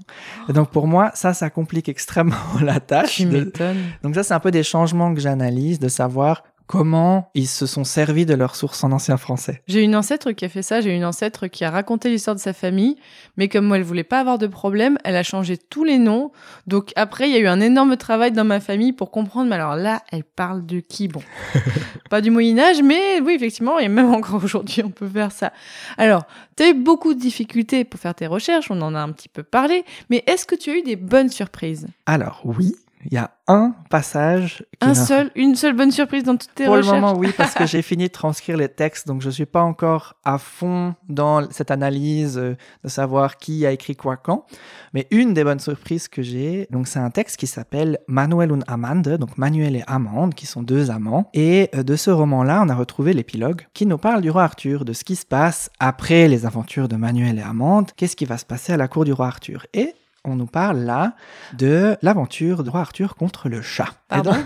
Et 0.49 0.53
donc 0.53 0.71
pour 0.71 0.87
moi, 0.87 1.13
ça, 1.15 1.33
ça 1.33 1.49
complique 1.51 1.89
extrêmement 1.95 2.35
la 2.61 2.81
tâche. 2.81 3.17
Tu 3.17 3.27
m'étonnes. 3.27 3.79
Donc 4.03 4.15
ça, 4.15 4.23
c'est 4.23 4.35
un 4.35 4.41
peu 4.41 4.51
des 4.51 4.65
changements 4.65 5.15
que 5.15 5.21
j'analyse, 5.21 5.79
de 5.79 5.89
savoir 5.89 6.43
comment 6.67 7.31
ils 7.35 7.49
se 7.49 7.67
sont 7.67 7.85
servis 7.85 8.27
de 8.27 8.35
leurs 8.35 8.57
sources 8.57 8.85
en 8.85 8.93
ancien 8.93 9.17
français. 9.17 9.63
J'ai 9.67 9.83
une 9.83 9.95
ancêtre 9.95 10.33
qui 10.33 10.45
a 10.45 10.49
fait 10.49 10.63
ça, 10.63 10.81
j'ai 10.81 10.95
une 10.95 11.05
ancêtre 11.05 11.47
qui 11.47 11.65
a 11.65 11.71
raconté 11.71 12.11
l'histoire 12.11 12.37
de 12.37 12.41
sa 12.41 12.53
famille, 12.53 12.97
mais 13.37 13.49
comme 13.49 13.67
moi 13.67 13.77
elle 13.77 13.83
voulait 13.83 14.05
pas 14.05 14.21
avoir 14.21 14.39
de 14.39 14.47
problème, 14.47 14.99
elle 15.05 15.17
a 15.17 15.23
changé 15.23 15.57
tous 15.57 15.85
les 15.85 15.99
noms. 15.99 16.33
Donc 16.67 16.93
après, 16.97 17.29
il 17.29 17.35
y 17.35 17.37
a 17.37 17.41
eu 17.41 17.47
un 17.47 17.61
énorme 17.61 17.97
travail 17.97 18.33
dans 18.33 18.45
ma 18.45 18.61
famille 18.61 18.93
pour 18.93 19.11
comprendre, 19.11 19.49
mais 19.49 19.57
alors 19.57 19.77
là, 19.77 20.03
elle 20.11 20.25
parle 20.25 20.65
de 20.65 20.81
qui 20.81 21.09
Bon, 21.09 21.23
pas 22.11 22.21
du 22.21 22.31
Moyen 22.31 22.59
Âge, 22.59 22.83
mais 22.83 23.21
oui, 23.21 23.35
effectivement, 23.35 23.79
et 23.79 23.89
même 23.89 24.13
encore 24.13 24.43
aujourd'hui, 24.43 24.83
on 24.85 24.91
peut 24.91 25.09
faire 25.09 25.33
ça. 25.33 25.53
Alors, 25.99 26.25
tu 26.57 26.63
as 26.63 26.71
eu 26.71 26.75
beaucoup 26.75 27.15
de 27.15 27.21
difficultés 27.21 27.85
pour 27.85 28.01
faire 28.01 28.15
tes 28.15 28.27
recherches, 28.27 28.71
on 28.71 28.81
en 28.81 28.95
a 28.95 29.01
un 29.01 29.13
petit 29.13 29.29
peu 29.29 29.43
parlé, 29.43 29.85
mais 30.09 30.25
est-ce 30.27 30.47
que 30.47 30.55
tu 30.55 30.71
as 30.71 30.77
eu 30.77 30.83
des 30.83 30.97
bonnes 30.97 31.29
surprises? 31.29 31.87
Alors 32.07 32.41
oui, 32.45 32.75
il 33.07 33.15
y 33.15 33.17
a 33.17 33.31
un 33.47 33.75
passage. 33.91 34.65
un 34.81 34.95
seul, 34.95 35.31
une 35.35 35.55
seule 35.55 35.75
bonne 35.75 35.91
surprise 35.91 36.25
dans 36.25 36.37
toutes 36.37 36.55
tes 36.55 36.67
recherches. 36.67 36.87
Pour 36.87 36.95
le 36.95 37.01
moment, 37.01 37.19
oui, 37.19 37.31
parce 37.37 37.55
que 37.55 37.67
j'ai 37.67 37.83
fini 37.83 38.05
de 38.05 38.13
transcrire 38.13 38.57
les 38.57 38.69
textes, 38.69 39.07
donc 39.07 39.21
je 39.21 39.31
suis 39.31 39.47
pas 39.47 39.63
encore 39.63 40.15
à 40.25 40.39
fond 40.39 40.95
dans 41.09 41.51
cette 41.51 41.71
analyse 41.71 42.39
euh, 42.39 42.57
de 42.83 42.89
savoir 42.89 43.37
qui 43.37 43.67
a 43.67 43.73
écrit 43.73 43.97
quoi 43.97 44.17
quand. 44.17 44.47
Mais 44.95 45.07
une 45.11 45.35
des 45.35 45.45
bonnes 45.45 45.61
surprises 45.61 46.09
que 46.09 46.23
j'ai, 46.23 46.67
donc 46.71 46.89
c'est 46.89 46.99
un 46.99 47.11
texte 47.11 47.37
qui 47.37 47.47
s'appelle 47.47 47.99
Manuel 48.09 48.53
und 48.53 48.63
Amande, 48.67 49.19
donc 49.19 49.37
Manuel 49.37 49.77
et 49.77 49.85
Amande, 49.87 50.35
qui 50.35 50.47
sont 50.47 50.63
deux 50.63 50.91
amants. 50.91 51.29
Et 51.35 51.71
euh, 51.75 51.83
de 51.83 51.97
ce 51.97 52.11
roman-là, 52.11 52.63
on 52.65 52.69
a 52.69 52.75
retrouvé 52.75 53.13
l'épilogue 53.13 53.67
qui 53.75 53.87
nous 53.87 53.99
parle 53.99 54.23
du 54.23 54.31
roi 54.31 54.45
Arthur, 54.45 54.85
de 54.85 54.93
ce 54.93 55.05
qui 55.05 55.17
se 55.17 55.27
passe 55.27 55.71
après 55.79 56.29
les 56.29 56.47
aventures 56.47 56.89
de 56.89 56.97
Manuel 56.97 57.39
et 57.39 57.43
Amande, 57.43 57.91
qu'est-ce 57.97 58.17
qui 58.17 58.25
va 58.25 58.39
se 58.39 58.47
passer 58.47 58.73
à 58.73 58.77
la 58.77 58.89
cour 58.89 59.05
du 59.05 59.13
roi 59.13 59.27
Arthur. 59.27 59.67
Et 59.75 59.95
on 60.25 60.37
nous 60.37 60.47
parle 60.47 60.79
là 60.79 61.15
de 61.53 61.97
l'aventure 62.03 62.65
de 62.65 62.71
roi 62.71 62.81
Arthur 62.81 63.15
contre 63.15 63.49
le 63.49 63.63
chat. 63.63 63.91
Donc, 64.23 64.37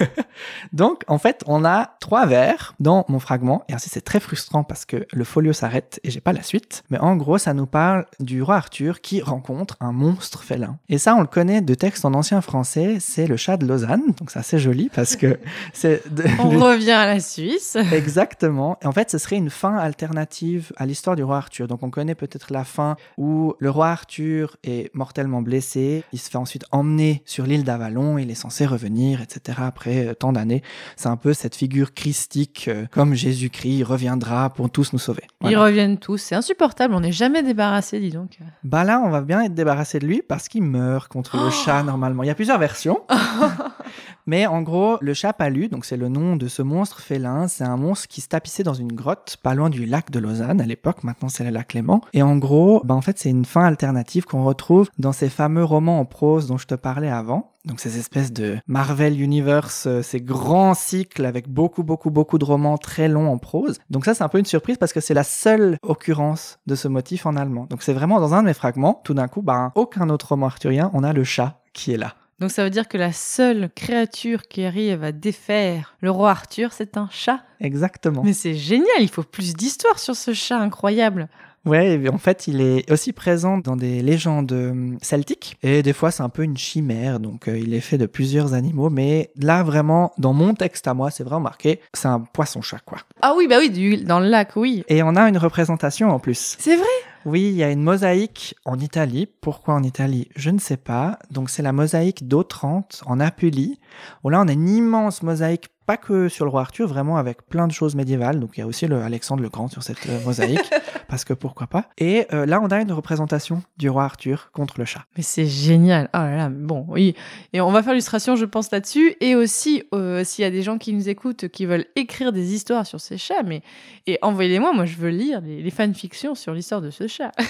donc, 0.72 1.02
en 1.08 1.18
fait, 1.18 1.42
on 1.46 1.64
a 1.64 1.96
trois 2.00 2.26
vers 2.26 2.74
dans 2.80 3.04
mon 3.08 3.18
fragment, 3.18 3.64
et 3.68 3.74
ainsi 3.74 3.88
c'est 3.88 4.00
très 4.00 4.20
frustrant 4.20 4.64
parce 4.64 4.84
que 4.84 5.06
le 5.12 5.24
folio 5.24 5.52
s'arrête 5.52 6.00
et 6.04 6.10
j'ai 6.10 6.20
pas 6.20 6.32
la 6.32 6.42
suite. 6.42 6.82
Mais 6.90 6.98
en 6.98 7.16
gros, 7.16 7.38
ça 7.38 7.54
nous 7.54 7.66
parle 7.66 8.06
du 8.20 8.42
roi 8.42 8.56
Arthur 8.56 9.00
qui 9.00 9.20
rencontre 9.20 9.76
un 9.80 9.92
monstre 9.92 10.42
félin. 10.42 10.78
Et 10.88 10.98
ça, 10.98 11.14
on 11.14 11.20
le 11.20 11.26
connaît 11.26 11.60
de 11.60 11.74
texte 11.74 12.04
en 12.04 12.14
ancien 12.14 12.40
français, 12.40 12.98
c'est 13.00 13.26
le 13.26 13.36
chat 13.36 13.56
de 13.56 13.66
Lausanne. 13.66 14.12
Donc 14.18 14.30
c'est 14.30 14.38
assez 14.38 14.58
joli 14.58 14.90
parce 14.94 15.16
que 15.16 15.38
c'est... 15.72 16.02
on 16.38 16.50
revient 16.50 16.92
à 16.92 17.06
la 17.06 17.20
Suisse. 17.20 17.76
Exactement. 17.92 18.78
Et 18.82 18.86
en 18.86 18.92
fait, 18.92 19.10
ce 19.10 19.18
serait 19.18 19.36
une 19.36 19.50
fin 19.50 19.76
alternative 19.76 20.72
à 20.76 20.86
l'histoire 20.86 21.16
du 21.16 21.22
roi 21.22 21.36
Arthur. 21.36 21.68
Donc 21.68 21.82
on 21.82 21.90
connaît 21.90 22.14
peut-être 22.14 22.52
la 22.52 22.64
fin 22.64 22.96
où 23.16 23.54
le 23.58 23.70
roi 23.70 23.88
Arthur 23.88 24.56
est 24.64 24.90
mortel 24.94 25.04
mortellement 25.04 25.42
blessé. 25.42 26.02
Il 26.12 26.18
se 26.18 26.30
fait 26.30 26.38
ensuite 26.38 26.64
emmener 26.72 27.22
sur 27.26 27.46
l'île 27.46 27.62
d'Avalon. 27.62 28.16
Il 28.16 28.30
est 28.30 28.34
censé 28.34 28.64
revenir, 28.64 29.20
etc. 29.20 29.58
Après 29.62 30.08
euh, 30.08 30.14
tant 30.24 30.32
d'années. 30.32 30.62
C'est 30.96 31.08
un 31.08 31.18
peu 31.18 31.34
cette 31.34 31.54
figure 31.54 31.92
christique, 31.92 32.66
euh, 32.68 32.86
comme 32.90 33.12
Jésus-Christ 33.14 33.82
reviendra 33.82 34.48
pour 34.48 34.70
tous 34.70 34.94
nous 34.94 34.98
sauver. 34.98 35.24
Ils 35.42 35.58
reviennent 35.58 35.98
tous. 35.98 36.16
C'est 36.16 36.34
insupportable. 36.34 36.94
On 36.94 37.00
n'est 37.00 37.12
jamais 37.12 37.42
débarrassé, 37.42 38.00
dis 38.00 38.10
donc. 38.10 38.38
Bah 38.62 38.84
là, 38.84 39.02
on 39.04 39.10
va 39.10 39.20
bien 39.20 39.42
être 39.42 39.54
débarrassé 39.54 39.98
de 39.98 40.06
lui 40.06 40.22
parce 40.26 40.48
qu'il 40.48 40.62
meurt 40.62 41.08
contre 41.08 41.36
le 41.36 41.50
chat 41.50 41.82
normalement. 41.82 42.22
Il 42.22 42.26
y 42.26 42.30
a 42.30 42.34
plusieurs 42.34 42.58
versions. 42.58 43.02
Mais 44.26 44.46
en 44.46 44.62
gros, 44.62 44.96
le 45.02 45.12
chat 45.12 45.34
palu, 45.34 45.68
donc 45.68 45.84
c'est 45.84 45.98
le 45.98 46.08
nom 46.08 46.36
de 46.36 46.48
ce 46.48 46.62
monstre 46.62 47.00
félin, 47.00 47.46
c'est 47.46 47.64
un 47.64 47.76
monstre 47.76 48.08
qui 48.08 48.22
se 48.22 48.28
tapissait 48.28 48.62
dans 48.62 48.72
une 48.72 48.92
grotte 48.92 49.36
pas 49.42 49.54
loin 49.54 49.68
du 49.68 49.84
lac 49.84 50.10
de 50.10 50.18
Lausanne 50.18 50.62
à 50.62 50.64
l'époque, 50.64 51.04
maintenant 51.04 51.28
c'est 51.28 51.44
le 51.44 51.50
lac 51.50 51.68
Clément. 51.68 52.00
Et 52.14 52.22
en 52.22 52.36
gros, 52.36 52.80
bah 52.84 52.94
en 52.94 53.02
fait 53.02 53.18
c'est 53.18 53.28
une 53.28 53.44
fin 53.44 53.64
alternative 53.64 54.24
qu'on 54.24 54.44
retrouve 54.44 54.88
dans 54.98 55.12
ces 55.12 55.28
fameux 55.28 55.64
romans 55.64 56.00
en 56.00 56.06
prose 56.06 56.46
dont 56.46 56.56
je 56.56 56.66
te 56.66 56.74
parlais 56.74 57.10
avant. 57.10 57.53
Donc 57.64 57.80
ces 57.80 57.98
espèces 57.98 58.32
de 58.32 58.58
Marvel 58.66 59.20
Universe, 59.20 59.86
euh, 59.86 60.02
ces 60.02 60.20
grands 60.20 60.74
cycles 60.74 61.24
avec 61.24 61.48
beaucoup, 61.48 61.82
beaucoup, 61.82 62.10
beaucoup 62.10 62.38
de 62.38 62.44
romans 62.44 62.76
très 62.76 63.08
longs 63.08 63.32
en 63.32 63.38
prose. 63.38 63.78
Donc 63.88 64.04
ça, 64.04 64.12
c'est 64.14 64.22
un 64.22 64.28
peu 64.28 64.38
une 64.38 64.44
surprise 64.44 64.76
parce 64.76 64.92
que 64.92 65.00
c'est 65.00 65.14
la 65.14 65.24
seule 65.24 65.78
occurrence 65.82 66.58
de 66.66 66.74
ce 66.74 66.88
motif 66.88 67.24
en 67.24 67.36
allemand. 67.36 67.66
Donc 67.70 67.82
c'est 67.82 67.94
vraiment 67.94 68.20
dans 68.20 68.34
un 68.34 68.42
de 68.42 68.46
mes 68.48 68.54
fragments, 68.54 69.00
tout 69.04 69.14
d'un 69.14 69.28
coup, 69.28 69.40
bah, 69.40 69.72
aucun 69.76 70.10
autre 70.10 70.28
roman 70.28 70.46
arthurien, 70.46 70.90
on 70.92 71.02
a 71.02 71.14
le 71.14 71.24
chat 71.24 71.62
qui 71.72 71.92
est 71.92 71.96
là. 71.96 72.14
Donc 72.40 72.50
ça 72.50 72.64
veut 72.64 72.70
dire 72.70 72.88
que 72.88 72.98
la 72.98 73.12
seule 73.12 73.70
créature 73.74 74.42
qui 74.42 74.64
arrive 74.64 75.04
à 75.04 75.12
défaire 75.12 75.96
le 76.00 76.10
roi 76.10 76.30
Arthur, 76.30 76.72
c'est 76.72 76.96
un 76.96 77.08
chat. 77.10 77.40
Exactement. 77.60 78.22
Mais 78.24 78.32
c'est 78.32 78.54
génial, 78.54 79.00
il 79.00 79.08
faut 79.08 79.22
plus 79.22 79.54
d'histoire 79.54 79.98
sur 79.98 80.16
ce 80.16 80.34
chat 80.34 80.58
incroyable. 80.58 81.28
Ouais, 81.64 82.00
en 82.12 82.18
fait, 82.18 82.46
il 82.46 82.60
est 82.60 82.90
aussi 82.92 83.12
présent 83.12 83.58
dans 83.58 83.76
des 83.76 84.02
légendes 84.02 84.52
euh, 84.52 84.96
celtiques. 85.00 85.56
Et 85.62 85.82
des 85.82 85.94
fois, 85.94 86.10
c'est 86.10 86.22
un 86.22 86.28
peu 86.28 86.42
une 86.42 86.58
chimère. 86.58 87.20
Donc, 87.20 87.48
euh, 87.48 87.58
il 87.58 87.72
est 87.72 87.80
fait 87.80 87.96
de 87.96 88.06
plusieurs 88.06 88.52
animaux. 88.52 88.90
Mais 88.90 89.30
là, 89.36 89.62
vraiment, 89.62 90.12
dans 90.18 90.34
mon 90.34 90.54
texte 90.54 90.86
à 90.88 90.94
moi, 90.94 91.10
c'est 91.10 91.24
vraiment 91.24 91.40
marqué, 91.40 91.80
c'est 91.94 92.08
un 92.08 92.20
poisson-chat, 92.20 92.80
quoi. 92.84 92.98
Ah 93.22 93.32
oui, 93.36 93.46
bah 93.48 93.56
oui, 93.58 93.70
du, 93.70 93.96
dans 93.96 94.20
le 94.20 94.28
lac, 94.28 94.56
oui. 94.56 94.84
Et 94.88 95.02
on 95.02 95.16
a 95.16 95.28
une 95.28 95.38
représentation 95.38 96.10
en 96.10 96.18
plus. 96.18 96.56
C'est 96.58 96.76
vrai? 96.76 96.86
Oui, 97.24 97.44
il 97.44 97.54
y 97.54 97.62
a 97.62 97.70
une 97.70 97.82
mosaïque 97.82 98.54
en 98.66 98.78
Italie. 98.78 99.26
Pourquoi 99.40 99.72
en 99.72 99.82
Italie? 99.82 100.28
Je 100.36 100.50
ne 100.50 100.58
sais 100.58 100.76
pas. 100.76 101.18
Donc, 101.30 101.48
c'est 101.48 101.62
la 101.62 101.72
mosaïque 101.72 102.28
d'Otrante, 102.28 103.02
en 103.06 103.18
Apulie. 103.18 103.80
Où 104.22 104.28
là, 104.28 104.42
on 104.42 104.48
a 104.48 104.52
une 104.52 104.68
immense 104.68 105.22
mosaïque 105.22 105.68
pas 105.86 105.96
que 105.96 106.28
sur 106.28 106.44
le 106.44 106.50
roi 106.50 106.62
Arthur, 106.62 106.86
vraiment 106.86 107.16
avec 107.16 107.46
plein 107.46 107.66
de 107.66 107.72
choses 107.72 107.94
médiévales. 107.94 108.40
Donc 108.40 108.56
il 108.56 108.60
y 108.60 108.62
a 108.62 108.66
aussi 108.66 108.86
le 108.86 109.02
Alexandre 109.02 109.42
le 109.42 109.48
Grand 109.48 109.68
sur 109.68 109.82
cette 109.82 110.06
euh, 110.08 110.20
mosaïque, 110.24 110.70
parce 111.08 111.24
que 111.24 111.34
pourquoi 111.34 111.66
pas. 111.66 111.88
Et 111.98 112.26
euh, 112.32 112.46
là, 112.46 112.60
on 112.62 112.68
a 112.68 112.80
une 112.80 112.92
représentation 112.92 113.62
du 113.76 113.88
roi 113.88 114.04
Arthur 114.04 114.50
contre 114.52 114.78
le 114.78 114.84
chat. 114.84 115.04
Mais 115.16 115.22
c'est 115.22 115.46
génial. 115.46 116.08
Oh 116.14 116.18
là 116.18 116.36
là, 116.36 116.48
bon, 116.48 116.86
oui. 116.88 117.14
Et 117.52 117.60
on 117.60 117.70
va 117.70 117.82
faire 117.82 117.92
l'illustration, 117.92 118.36
je 118.36 118.44
pense, 118.44 118.70
là-dessus. 118.70 119.16
Et 119.20 119.34
aussi, 119.34 119.82
euh, 119.94 120.24
s'il 120.24 120.42
y 120.42 120.46
a 120.46 120.50
des 120.50 120.62
gens 120.62 120.78
qui 120.78 120.92
nous 120.92 121.08
écoutent, 121.08 121.48
qui 121.48 121.66
veulent 121.66 121.86
écrire 121.96 122.32
des 122.32 122.54
histoires 122.54 122.86
sur 122.86 123.00
ces 123.00 123.18
chats, 123.18 123.42
mais 123.44 123.62
et 124.06 124.18
envoyez-les-moi. 124.22 124.72
Moi, 124.72 124.86
je 124.86 124.96
veux 124.96 125.10
lire 125.10 125.40
les, 125.40 125.62
les 125.62 125.70
fanfictions 125.70 126.34
sur 126.34 126.52
l'histoire 126.52 126.80
de 126.80 126.90
ce 126.90 127.06
chat. 127.06 127.32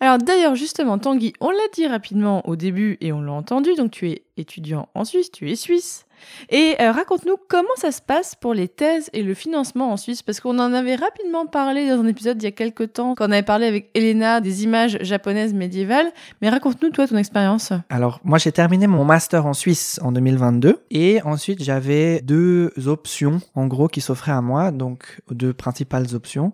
Alors 0.00 0.18
d'ailleurs, 0.18 0.54
justement, 0.54 0.98
Tanguy, 0.98 1.32
on 1.40 1.50
l'a 1.50 1.68
dit 1.72 1.86
rapidement 1.86 2.46
au 2.48 2.56
début 2.56 2.96
et 3.00 3.12
on 3.12 3.20
l'a 3.20 3.32
entendu. 3.32 3.74
Donc 3.76 3.90
tu 3.90 4.10
es 4.10 4.24
étudiant 4.36 4.88
en 4.94 5.04
Suisse, 5.04 5.30
tu 5.30 5.50
es 5.50 5.56
suisse. 5.56 6.06
Et 6.50 6.76
euh, 6.80 6.92
raconte-nous 6.92 7.36
comment 7.48 7.68
ça 7.76 7.92
se 7.92 8.02
passe 8.02 8.34
pour 8.34 8.54
les 8.54 8.68
thèses 8.68 9.10
et 9.12 9.22
le 9.22 9.34
financement 9.34 9.92
en 9.92 9.96
Suisse, 9.96 10.22
parce 10.22 10.40
qu'on 10.40 10.58
en 10.58 10.72
avait 10.72 10.94
rapidement 10.94 11.46
parlé 11.46 11.88
dans 11.88 12.00
un 12.00 12.06
épisode 12.06 12.42
il 12.42 12.44
y 12.44 12.48
a 12.48 12.52
quelques 12.52 12.92
temps, 12.92 13.14
quand 13.14 13.28
on 13.28 13.32
avait 13.32 13.42
parlé 13.42 13.66
avec 13.66 13.90
Elena 13.94 14.40
des 14.40 14.64
images 14.64 14.98
japonaises 15.00 15.54
médiévales. 15.54 16.10
Mais 16.42 16.48
raconte-nous 16.48 16.90
toi 16.90 17.06
ton 17.06 17.16
expérience. 17.16 17.72
Alors 17.88 18.20
moi 18.24 18.38
j'ai 18.38 18.52
terminé 18.52 18.86
mon 18.86 19.04
master 19.04 19.46
en 19.46 19.54
Suisse 19.54 20.00
en 20.02 20.12
2022 20.12 20.84
et 20.90 21.22
ensuite 21.22 21.62
j'avais 21.62 22.20
deux 22.20 22.72
options 22.86 23.40
en 23.54 23.66
gros 23.66 23.88
qui 23.88 24.00
s'offraient 24.00 24.32
à 24.32 24.40
moi, 24.40 24.70
donc 24.70 25.20
deux 25.30 25.52
principales 25.52 26.14
options 26.14 26.52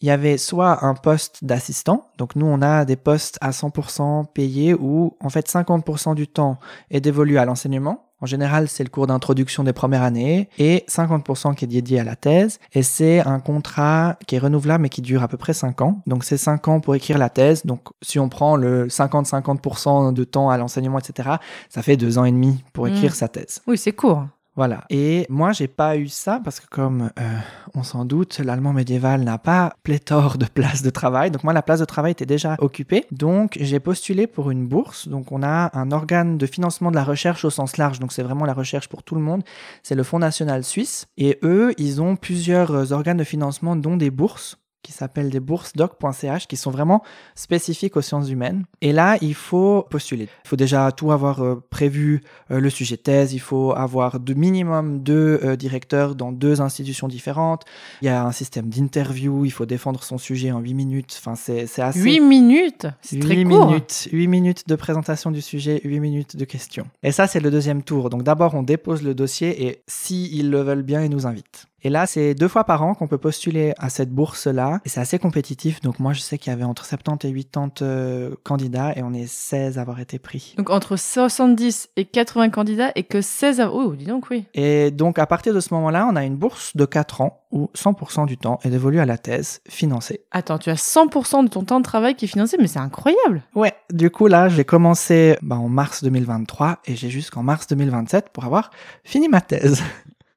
il 0.00 0.06
y 0.06 0.10
avait 0.10 0.38
soit 0.38 0.84
un 0.84 0.94
poste 0.94 1.44
d'assistant, 1.44 2.10
donc 2.18 2.36
nous 2.36 2.46
on 2.46 2.62
a 2.62 2.84
des 2.84 2.96
postes 2.96 3.36
à 3.40 3.50
100% 3.50 4.26
payés 4.32 4.74
où 4.74 5.16
en 5.20 5.28
fait 5.28 5.48
50% 5.48 6.14
du 6.14 6.28
temps 6.28 6.58
est 6.90 7.00
dévolu 7.00 7.38
à 7.38 7.44
l'enseignement. 7.44 8.07
En 8.20 8.26
général, 8.26 8.68
c'est 8.68 8.82
le 8.82 8.90
cours 8.90 9.06
d'introduction 9.06 9.62
des 9.64 9.72
premières 9.72 10.02
années 10.02 10.48
et 10.58 10.84
50% 10.88 11.54
qui 11.54 11.64
est 11.64 11.68
dédié 11.68 12.00
à 12.00 12.04
la 12.04 12.16
thèse. 12.16 12.58
Et 12.72 12.82
c'est 12.82 13.20
un 13.20 13.38
contrat 13.40 14.16
qui 14.26 14.34
est 14.34 14.38
renouvelable 14.40 14.82
mais 14.82 14.88
qui 14.88 15.02
dure 15.02 15.22
à 15.22 15.28
peu 15.28 15.36
près 15.36 15.52
5 15.54 15.80
ans. 15.82 16.02
Donc 16.06 16.24
c'est 16.24 16.36
5 16.36 16.66
ans 16.68 16.80
pour 16.80 16.94
écrire 16.94 17.18
la 17.18 17.30
thèse. 17.30 17.64
Donc 17.64 17.80
si 18.02 18.18
on 18.18 18.28
prend 18.28 18.56
le 18.56 18.88
50-50% 18.88 20.12
de 20.12 20.24
temps 20.24 20.50
à 20.50 20.58
l'enseignement, 20.58 20.98
etc., 20.98 21.30
ça 21.68 21.82
fait 21.82 21.96
2 21.96 22.18
ans 22.18 22.24
et 22.24 22.32
demi 22.32 22.64
pour 22.72 22.88
écrire 22.88 23.12
Mmh. 23.12 23.14
sa 23.14 23.28
thèse. 23.28 23.60
Oui, 23.66 23.78
c'est 23.78 23.92
court. 23.92 24.26
Voilà. 24.58 24.82
Et 24.90 25.24
moi, 25.28 25.52
j'ai 25.52 25.68
pas 25.68 25.96
eu 25.96 26.08
ça 26.08 26.40
parce 26.42 26.58
que, 26.58 26.66
comme 26.66 27.10
euh, 27.20 27.38
on 27.76 27.84
s'en 27.84 28.04
doute, 28.04 28.40
l'allemand 28.40 28.72
médiéval 28.72 29.22
n'a 29.22 29.38
pas 29.38 29.72
pléthore 29.84 30.36
de 30.36 30.46
places 30.46 30.82
de 30.82 30.90
travail. 30.90 31.30
Donc 31.30 31.44
moi, 31.44 31.52
la 31.52 31.62
place 31.62 31.78
de 31.78 31.84
travail 31.84 32.10
était 32.10 32.26
déjà 32.26 32.56
occupée. 32.58 33.06
Donc 33.12 33.56
j'ai 33.60 33.78
postulé 33.78 34.26
pour 34.26 34.50
une 34.50 34.66
bourse. 34.66 35.06
Donc 35.06 35.30
on 35.30 35.44
a 35.44 35.70
un 35.78 35.92
organe 35.92 36.38
de 36.38 36.46
financement 36.46 36.90
de 36.90 36.96
la 36.96 37.04
recherche 37.04 37.44
au 37.44 37.50
sens 37.50 37.76
large. 37.76 38.00
Donc 38.00 38.10
c'est 38.10 38.24
vraiment 38.24 38.46
la 38.46 38.52
recherche 38.52 38.88
pour 38.88 39.04
tout 39.04 39.14
le 39.14 39.20
monde. 39.20 39.44
C'est 39.84 39.94
le 39.94 40.02
Fonds 40.02 40.18
national 40.18 40.64
suisse. 40.64 41.06
Et 41.16 41.38
eux, 41.44 41.72
ils 41.78 42.02
ont 42.02 42.16
plusieurs 42.16 42.72
euh, 42.72 42.92
organes 42.92 43.18
de 43.18 43.22
financement, 43.22 43.76
dont 43.76 43.96
des 43.96 44.10
bourses 44.10 44.58
qui 44.82 44.92
s'appellent 44.92 45.30
des 45.30 45.40
bourses.doc.ch 45.40 46.46
qui 46.46 46.56
sont 46.56 46.70
vraiment 46.70 47.02
spécifiques 47.34 47.96
aux 47.96 48.02
sciences 48.02 48.30
humaines. 48.30 48.64
Et 48.80 48.92
là, 48.92 49.16
il 49.20 49.34
faut 49.34 49.86
postuler. 49.90 50.28
Il 50.44 50.48
faut 50.48 50.56
déjà 50.56 50.90
tout 50.92 51.12
avoir 51.12 51.42
euh, 51.42 51.62
prévu, 51.70 52.22
euh, 52.50 52.60
le 52.60 52.70
sujet 52.70 52.96
de 52.96 53.02
thèse, 53.02 53.32
il 53.32 53.40
faut 53.40 53.72
avoir 53.72 54.20
de 54.20 54.34
minimum 54.34 55.00
deux 55.00 55.40
euh, 55.42 55.56
directeurs 55.56 56.14
dans 56.14 56.32
deux 56.32 56.60
institutions 56.60 57.08
différentes. 57.08 57.64
Il 58.02 58.06
y 58.06 58.08
a 58.08 58.24
un 58.24 58.32
système 58.32 58.68
d'interview, 58.68 59.44
il 59.44 59.50
faut 59.50 59.66
défendre 59.66 60.02
son 60.02 60.18
sujet 60.18 60.52
en 60.52 60.60
8 60.60 60.74
minutes. 60.74 61.16
Enfin, 61.18 61.34
c'est 61.34 61.66
c'est 61.66 61.82
assez... 61.82 62.00
8 62.00 62.20
minutes? 62.20 62.86
C'est 63.02 63.18
très 63.18 63.36
8 63.36 63.44
court. 63.44 63.66
minutes, 63.66 64.08
8 64.12 64.26
minutes 64.28 64.68
de 64.68 64.76
présentation 64.76 65.30
du 65.30 65.40
sujet, 65.40 65.80
8 65.84 66.00
minutes 66.00 66.36
de 66.36 66.44
questions. 66.44 66.86
Et 67.02 67.12
ça, 67.12 67.26
c'est 67.26 67.40
le 67.40 67.50
deuxième 67.50 67.82
tour. 67.82 68.10
Donc 68.10 68.22
d'abord, 68.22 68.54
on 68.54 68.62
dépose 68.62 69.02
le 69.02 69.14
dossier 69.14 69.66
et 69.66 69.82
si 69.86 70.30
ils 70.32 70.50
le 70.50 70.62
veulent 70.62 70.82
bien, 70.82 71.02
ils 71.02 71.10
nous 71.10 71.26
invitent. 71.26 71.68
Et 71.82 71.90
là, 71.90 72.06
c'est 72.06 72.34
deux 72.34 72.48
fois 72.48 72.64
par 72.64 72.82
an 72.82 72.94
qu'on 72.94 73.06
peut 73.06 73.18
postuler 73.18 73.72
à 73.78 73.88
cette 73.88 74.10
bourse-là. 74.10 74.80
Et 74.84 74.88
c'est 74.88 75.00
assez 75.00 75.18
compétitif. 75.18 75.80
Donc 75.80 76.00
moi, 76.00 76.12
je 76.12 76.20
sais 76.20 76.36
qu'il 76.38 76.50
y 76.50 76.54
avait 76.54 76.64
entre 76.64 76.84
70 76.84 77.28
et 77.28 77.44
80 77.44 77.70
euh, 77.82 78.34
candidats 78.42 78.92
et 78.96 79.02
on 79.02 79.12
est 79.12 79.26
16 79.28 79.78
à 79.78 79.82
avoir 79.82 80.00
été 80.00 80.18
pris. 80.18 80.54
Donc 80.58 80.70
entre 80.70 80.96
70 80.96 81.90
et 81.96 82.04
80 82.04 82.50
candidats 82.50 82.90
et 82.96 83.04
que 83.04 83.20
16... 83.20 83.60
av- 83.60 83.70
Oh, 83.72 83.94
dis 83.94 84.06
donc, 84.06 84.26
oui. 84.30 84.44
Et 84.54 84.90
donc, 84.90 85.18
à 85.18 85.26
partir 85.26 85.54
de 85.54 85.60
ce 85.60 85.72
moment-là, 85.74 86.08
on 86.10 86.16
a 86.16 86.24
une 86.24 86.36
bourse 86.36 86.76
de 86.76 86.84
4 86.84 87.20
ans 87.20 87.42
où 87.52 87.70
100% 87.76 88.26
du 88.26 88.36
temps 88.36 88.58
est 88.64 88.70
dévolu 88.70 88.98
à 89.00 89.06
la 89.06 89.16
thèse 89.16 89.60
financée. 89.68 90.20
Attends, 90.32 90.58
tu 90.58 90.70
as 90.70 90.74
100% 90.74 91.44
de 91.44 91.48
ton 91.48 91.62
temps 91.64 91.78
de 91.78 91.84
travail 91.84 92.14
qui 92.16 92.24
est 92.24 92.28
financé, 92.28 92.56
mais 92.60 92.66
c'est 92.66 92.78
incroyable. 92.80 93.42
Ouais, 93.54 93.72
du 93.92 94.10
coup, 94.10 94.26
là, 94.26 94.48
j'ai 94.48 94.64
commencé 94.64 95.36
bah, 95.42 95.56
en 95.56 95.68
mars 95.68 96.02
2023 96.02 96.80
et 96.86 96.96
j'ai 96.96 97.08
jusqu'en 97.08 97.42
mars 97.42 97.66
2027 97.68 98.30
pour 98.30 98.44
avoir 98.44 98.70
fini 99.04 99.28
ma 99.28 99.40
thèse. 99.40 99.82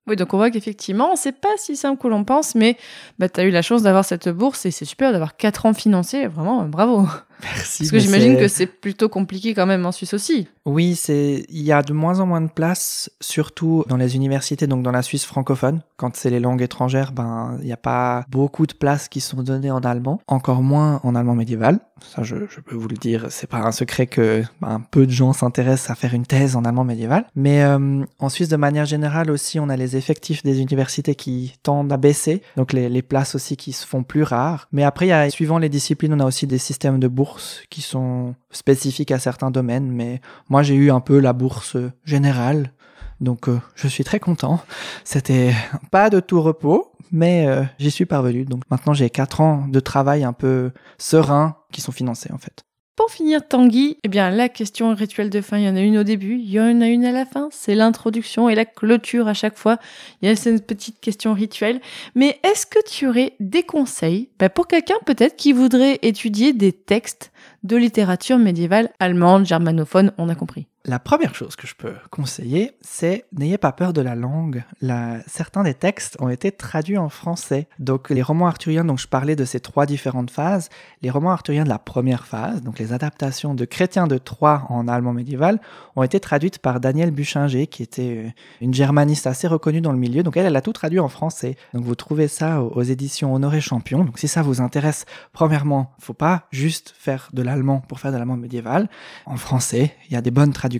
Oui, 0.08 0.16
donc 0.16 0.34
on 0.34 0.38
voit 0.38 0.49
qu'effectivement, 0.49 1.16
c'est 1.16 1.39
pas 1.39 1.56
si 1.58 1.76
simple 1.76 2.02
que 2.02 2.08
l'on 2.08 2.24
pense, 2.24 2.56
mais 2.56 2.76
bah, 3.20 3.30
tu 3.30 3.41
eu 3.41 3.52
la 3.52 3.62
chance 3.62 3.84
d'avoir 3.84 4.04
cette 4.04 4.30
bourse 4.30 4.66
et 4.66 4.72
c'est 4.72 4.86
super 4.86 5.12
d'avoir 5.12 5.38
4 5.38 5.68
ans 5.68 5.74
financés. 5.74 6.26
Vraiment, 6.28 6.64
bravo. 6.68 7.08
Merci. 7.44 7.84
Parce 7.84 7.92
que 7.92 8.00
j'imagine 8.00 8.38
que 8.38 8.48
c'est 8.48 8.68
plutôt 8.68 9.10
compliqué 9.10 9.54
quand 9.54 9.66
même 9.66 9.86
en 9.86 9.92
Suisse 9.92 10.14
aussi. 10.14 10.48
Oui, 10.66 10.96
c'est 10.96 11.46
il 11.50 11.62
y 11.62 11.72
a 11.72 11.82
de 11.82 11.94
moins 11.94 12.20
en 12.20 12.26
moins 12.26 12.42
de 12.42 12.50
place, 12.50 13.10
surtout 13.20 13.84
dans 13.88 13.98
les 13.98 14.16
universités, 14.16 14.68
donc 14.68 14.84
dans 14.84 14.92
la 14.92 15.02
Suisse 15.02 15.26
francophone. 15.26 15.82
Quand 15.98 16.16
c'est 16.16 16.30
les 16.30 16.39
langues 16.39 16.62
étrangères, 16.62 17.12
ben 17.12 17.58
il 17.60 17.66
n'y 17.66 17.74
a 17.74 17.78
pas 17.78 18.26
beaucoup 18.30 18.68
de 18.68 18.74
places 18.74 19.08
qui 19.08 19.22
sont 19.22 19.42
données 19.42 19.72
en 19.72 19.80
allemand, 19.80 20.22
encore 20.28 20.62
moins 20.62 21.00
en 21.04 21.16
allemand 21.16 21.36
médiéval. 21.36 21.80
Ça, 22.16 22.24
je, 22.24 22.36
je 22.50 22.60
peux 22.62 22.76
vous 22.76 22.88
le 22.88 22.98
dire, 22.98 23.28
c'est 23.30 23.48
pas 23.48 23.60
un 23.60 23.72
secret 23.72 24.08
que 24.08 24.44
ben, 24.60 24.82
peu 24.89 25.06
de 25.06 25.12
gens 25.12 25.34
s'intéressent 25.34 25.92
à 25.92 25.96
faire 25.96 26.16
une 26.16 26.26
thèse 26.26 26.56
en 26.56 26.66
allemand 26.66 26.84
médiéval. 26.84 27.26
Mais 27.36 27.64
euh, 27.64 28.04
en 28.18 28.30
Suisse, 28.30 28.50
de 28.50 28.56
manière 28.56 28.86
générale 28.86 29.30
aussi, 29.30 29.60
on 29.60 29.70
a 29.70 29.78
les 29.78 29.96
effectifs 29.96 30.42
des 30.42 30.62
universités 30.62 31.14
qui 31.14 31.54
tendent 31.62 31.94
à 31.94 31.98
baisser, 31.98 32.42
donc 32.58 32.74
les, 32.74 32.89
les 32.89 33.02
places 33.04 33.36
aussi 33.36 33.56
qui 33.56 33.72
se 33.72 33.86
font 33.86 34.02
plus 34.02 34.24
rares. 34.24 34.68
Mais 34.72 34.84
après, 34.84 35.06
il 35.06 35.10
y 35.10 35.14
a, 35.14 35.30
suivant 35.30 35.60
les 35.60 35.70
disciplines, 35.70 36.14
on 36.14 36.20
a 36.20 36.26
aussi 36.26 36.48
des 36.48 36.58
systèmes 36.58 37.00
de 37.00 37.08
bourses 37.08 37.31
qui 37.70 37.82
sont 37.82 38.36
spécifiques 38.52 39.12
à 39.12 39.20
certains 39.20 39.52
domaines. 39.52 39.92
Mais 39.92 40.22
moi, 40.50 40.64
j'ai 40.64 40.76
eu 40.76 40.92
un 40.92 41.00
peu 41.00 41.20
la 41.20 41.34
bourse 41.34 41.78
générale. 42.06 42.74
Donc, 43.20 43.48
euh, 43.48 43.60
je 43.76 43.88
suis 43.88 44.04
très 44.04 44.20
content. 44.20 44.60
C'était 45.04 45.54
pas 45.92 46.10
de 46.10 46.20
tout 46.20 46.42
repos, 46.42 46.92
mais 47.12 47.48
euh, 47.48 47.64
j'y 47.78 47.92
suis 47.92 48.06
parvenu. 48.06 48.46
Donc, 48.46 48.64
maintenant, 48.72 48.94
j'ai 48.94 49.10
quatre 49.10 49.42
ans 49.42 49.68
de 49.68 49.80
travail 49.80 50.24
un 50.24 50.34
peu 50.34 50.72
serein 50.98 51.56
qui 51.72 51.82
sont 51.82 51.92
financés, 51.92 52.32
en 52.34 52.38
fait. 52.38 52.64
Pour 53.02 53.10
finir, 53.10 53.47
Tanguy, 53.47 53.97
eh 54.04 54.08
bien, 54.08 54.30
la 54.30 54.47
question 54.47 54.93
rituelle 54.93 55.32
de 55.32 55.41
fin, 55.41 55.58
il 55.58 55.64
y 55.64 55.68
en 55.68 55.76
a 55.76 55.80
une 55.80 55.97
au 55.97 56.04
début, 56.04 56.36
il 56.36 56.52
y 56.52 56.60
en 56.60 56.82
a 56.82 56.86
une 56.86 57.04
à 57.04 57.12
la 57.12 57.26
fin, 57.26 57.49
c'est 57.52 57.74
l'introduction 57.74 58.47
et 58.47 58.54
la 58.54 58.64
clôture 58.64 59.28
à 59.28 59.34
chaque 59.34 59.58
fois. 59.58 59.80
Il 60.22 60.30
y 60.30 60.32
a 60.32 60.36
cette 60.36 60.68
petite 60.68 60.99
question 60.99 61.34
rituelle. 61.34 61.82
Mais 62.14 62.39
est-ce 62.43 62.68
que 62.68 62.78
tu 62.88 63.08
aurais 63.08 63.34
des 63.39 63.64
conseils 63.64 64.30
bah, 64.38 64.49
pour 64.49 64.68
quelqu'un 64.68 64.99
peut-être 65.08 65.36
qui 65.36 65.52
voudrait 65.52 65.97
étudier 66.04 66.54
des 66.54 66.74
textes 66.74 67.32
de 67.64 67.76
littérature 67.76 68.38
médiévale 68.38 68.91
allemande, 68.99 69.47
germanophone, 69.47 70.14
on 70.20 70.30
a 70.30 70.36
compris. 70.36 70.68
La 70.84 70.98
première 70.98 71.36
chose 71.36 71.56
que 71.56 71.68
je 71.68 71.76
peux 71.76 71.94
conseiller, 72.10 72.72
c'est 72.82 73.26
n'ayez 73.38 73.60
pas 73.60 73.72
peur 73.72 73.94
de 73.94 74.02
la 74.02 74.16
langue. 74.16 74.64
La... 74.82 75.20
Certains 75.28 75.62
des 75.62 75.76
textes 75.76 76.18
ont 76.20 76.30
été 76.30 76.52
traduits 76.52 76.98
en 76.98 77.10
français. 77.10 77.68
Donc 77.78 78.10
les 78.10 78.24
romans 78.24 78.48
arthuriens, 78.48 78.84
dont 78.84 78.98
je 78.98 79.08
parlais 79.08 79.36
de 79.36 79.46
ces 79.46 79.60
trois 79.60 79.86
différentes 79.86 80.32
phases, 80.32 80.70
les 81.04 81.12
romans 81.12 81.30
arthuriens 81.30 81.66
de 81.66 81.70
la 81.70 81.78
première 81.78 82.26
phase, 82.26 82.64
donc 82.64 82.80
les 82.80 82.94
adaptations 82.94 83.54
de 83.54 83.64
Chrétien 83.64 84.08
de 84.08 84.18
Troyes 84.18 84.66
en 84.70 84.88
allemand 84.88 85.14
médiéval, 85.14 85.62
ont 85.96 86.02
été 86.02 86.20
traduites 86.20 86.58
par 86.58 86.80
Danielle 86.80 87.12
Buchinger, 87.12 87.68
qui 87.68 87.84
était 87.84 88.26
euh, 88.26 88.30
une 88.60 88.74
germaniste 88.74 89.28
assez 89.28 89.48
reconnue 89.48 89.82
dans 89.82 89.92
le 89.92 90.00
milieu. 90.00 90.24
Donc 90.24 90.36
elle, 90.36 90.48
elle 90.48 90.56
a 90.56 90.62
tout 90.62 90.74
traduit 90.74 91.00
en 91.00 91.10
français. 91.10 91.58
Donc 91.76 91.84
vous 91.84 91.96
trouvez 91.96 92.28
ça 92.28 92.64
aux 92.64 92.82
éditions 92.82 93.36
Honoré 93.36 93.62
Champion. 93.62 94.04
Donc 94.04 94.18
si 94.18 94.28
ça 94.28 94.42
vous 94.42 94.62
intéresse, 94.62 95.06
premièrement, 95.32 95.94
faut 96.00 96.16
pas 96.16 96.48
juste 96.50 96.96
faire 96.98 97.30
de 97.34 97.44
l'allemand 97.44 97.84
pour 97.88 98.00
faire 98.00 98.12
de 98.12 98.18
l'allemand 98.18 98.38
médiéval. 98.38 98.90
En 99.28 99.38
français, 99.38 99.96
il 100.10 100.14
y 100.14 100.16
a 100.16 100.22
des 100.22 100.32
bonnes 100.32 100.54
traductions 100.54 100.70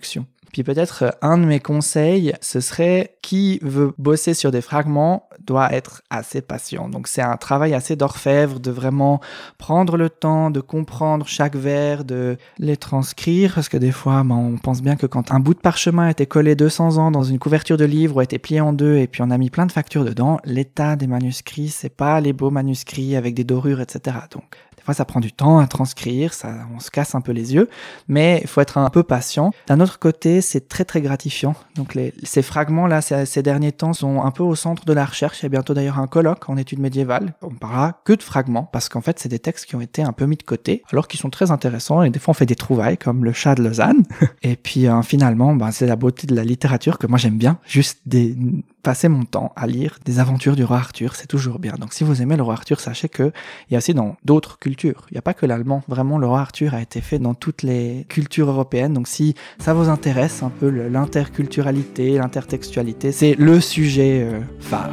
puis 0.52 0.64
peut-être 0.64 1.04
euh, 1.04 1.10
un 1.22 1.38
de 1.38 1.46
mes 1.46 1.60
conseils, 1.60 2.34
ce 2.42 2.60
serait 2.60 3.16
qui 3.22 3.60
veut 3.62 3.94
bosser 3.98 4.34
sur 4.34 4.52
des 4.52 4.62
fragments 4.62 5.30
doit 5.46 5.74
être 5.74 6.02
assez 6.10 6.42
patient. 6.42 6.90
Donc 6.90 7.08
c'est 7.08 7.22
un 7.22 7.38
travail 7.38 7.74
assez 7.74 7.96
d'orfèvre 7.96 8.60
de 8.60 8.72
vraiment 8.72 9.22
prendre 9.58 9.98
le 9.98 10.10
temps 10.10 10.52
de 10.52 10.60
comprendre 10.60 11.28
chaque 11.28 11.56
vers, 11.56 12.04
de 12.04 12.38
les 12.58 12.78
transcrire, 12.78 13.56
parce 13.56 13.70
que 13.70 13.78
des 13.78 13.92
fois 13.92 14.24
ben, 14.24 14.36
on 14.36 14.58
pense 14.58 14.82
bien 14.82 14.96
que 14.96 15.06
quand 15.06 15.32
un 15.32 15.40
bout 15.40 15.54
de 15.54 15.60
parchemin 15.60 16.08
a 16.08 16.12
été 16.12 16.26
collé 16.26 16.56
200 16.56 16.98
ans 16.98 17.12
dans 17.12 17.24
une 17.24 17.40
couverture 17.40 17.78
de 17.78 17.86
livre 17.86 18.18
ou 18.18 18.20
a 18.20 18.24
été 18.24 18.38
plié 18.38 18.62
en 18.62 18.74
deux 18.74 18.98
et 18.98 19.08
puis 19.08 19.22
on 19.22 19.32
a 19.32 19.38
mis 19.38 19.50
plein 19.50 19.66
de 19.66 19.72
factures 19.72 20.06
dedans, 20.06 20.40
l'état 20.44 20.96
des 20.96 21.08
manuscrits, 21.08 21.70
c'est 21.70 21.96
pas 21.96 22.20
les 22.20 22.34
beaux 22.34 22.52
manuscrits 22.52 23.16
avec 23.16 23.34
des 23.34 23.44
dorures, 23.44 23.82
etc. 23.82 24.18
Donc 24.32 24.58
des 24.82 24.86
fois, 24.86 24.96
ça 24.96 25.06
prend 25.06 25.20
du 25.20 25.32
temps 25.32 25.60
à 25.60 25.68
transcrire, 25.68 26.34
ça, 26.34 26.56
on 26.76 26.80
se 26.80 26.90
casse 26.90 27.14
un 27.14 27.22
peu 27.22 27.34
les 27.34 27.54
yeux, 27.54 27.70
mais 28.08 28.40
il 28.42 28.48
faut 28.48 28.62
être 28.62 28.80
un 28.80 28.90
peu 28.90 29.04
patient. 29.04 29.52
D'un 29.68 29.80
autre 29.80 30.00
côté, 30.00 30.42
c'est 30.42 30.68
très 30.68 30.86
très 30.86 31.02
gratifiant. 31.02 31.54
Donc 31.76 31.94
les, 31.94 32.16
ces 32.24 32.42
fragments-là, 32.42 33.02
ces, 33.02 33.28
ces, 33.28 33.44
derniers 33.44 33.74
temps, 33.74 33.94
sont 33.94 34.24
un 34.24 34.32
peu 34.32 34.42
au 34.42 34.56
centre 34.56 34.84
de 34.86 34.94
la 34.94 35.06
recherche. 35.06 35.42
Il 35.42 35.44
y 35.44 35.46
a 35.46 35.50
bientôt 35.50 35.76
d'ailleurs 35.76 36.00
un 36.00 36.08
colloque 36.08 36.50
en 36.50 36.58
études 36.58 36.80
médiévales. 36.80 37.36
On 37.44 37.52
parlera 37.52 38.02
que 38.06 38.14
de 38.14 38.24
fragments, 38.24 38.64
parce 38.64 38.90
qu'en 38.90 39.02
fait, 39.02 39.20
c'est 39.20 39.30
des 39.30 39.38
textes 39.38 39.68
qui 39.68 39.76
ont 39.76 39.82
été 39.82 40.02
un 40.02 40.14
peu 40.14 40.26
mis 40.26 40.38
de 40.38 40.42
côté, 40.42 40.82
alors 40.92 41.08
qu'ils 41.08 41.20
sont 41.20 41.30
très 41.30 41.52
intéressants. 41.52 42.02
Et 42.02 42.10
des 42.10 42.18
fois, 42.18 42.32
on 42.32 42.34
fait 42.34 42.48
des 42.48 42.56
trouvailles, 42.56 42.98
comme 42.98 43.24
le 43.24 43.34
chat 43.34 43.54
de 43.54 43.62
Lausanne. 43.62 44.02
et 44.42 44.56
puis 44.56 44.88
euh, 44.88 45.04
finalement, 45.04 45.54
ben, 45.54 45.70
c'est 45.70 45.86
la 45.86 45.96
beauté 45.96 46.26
de 46.26 46.34
la 46.34 46.44
littérature 46.44 46.98
que 46.98 47.06
moi 47.06 47.20
j'aime 47.20 47.38
bien. 47.38 47.60
Juste 47.68 48.00
des, 48.08 48.36
passer 48.82 49.08
mon 49.08 49.24
temps 49.24 49.54
à 49.56 49.68
lire 49.68 50.00
des 50.06 50.20
aventures 50.20 50.56
du 50.56 50.64
roi 50.64 50.78
Arthur, 50.78 51.16
c'est 51.16 51.28
toujours 51.28 51.60
bien. 51.60 51.74
Donc 51.80 51.94
si 51.94 52.04
vous 52.04 52.22
aimez 52.22 52.36
le 52.36 52.44
roi 52.44 52.54
Arthur, 52.54 52.80
sachez 52.80 53.10
que 53.10 53.32
il 53.70 53.74
y 53.74 53.76
a 53.76 53.78
aussi 53.78 53.94
dans 53.94 54.18
d'autres 54.26 54.60
cultures. 54.60 55.06
Il 55.10 55.14
n'y 55.14 55.20
a 55.20 55.22
pas 55.22 55.34
que 55.34 55.46
l'allemand. 55.46 55.84
Vraiment, 55.88 56.18
le 56.18 56.28
roi 56.28 56.42
Arthur 56.42 56.74
a 56.74 56.82
été 56.82 57.02
fait 57.02 57.20
dans 57.20 57.34
toutes 57.34 57.64
les 57.64 58.06
cultures 58.10 58.50
européennes. 58.50 58.94
Donc 58.94 59.08
si 59.08 59.36
ça 59.60 59.74
vous 59.74 59.90
intéresse 59.90 60.44
un 60.44 60.50
peu 60.50 60.70
l'interculturalité, 60.70 62.18
l'intertextualité, 62.18 63.12
c'est 63.12 63.36
le 63.36 63.62
sujet 63.62 64.24
euh, 64.24 64.40
phare. 64.60 64.92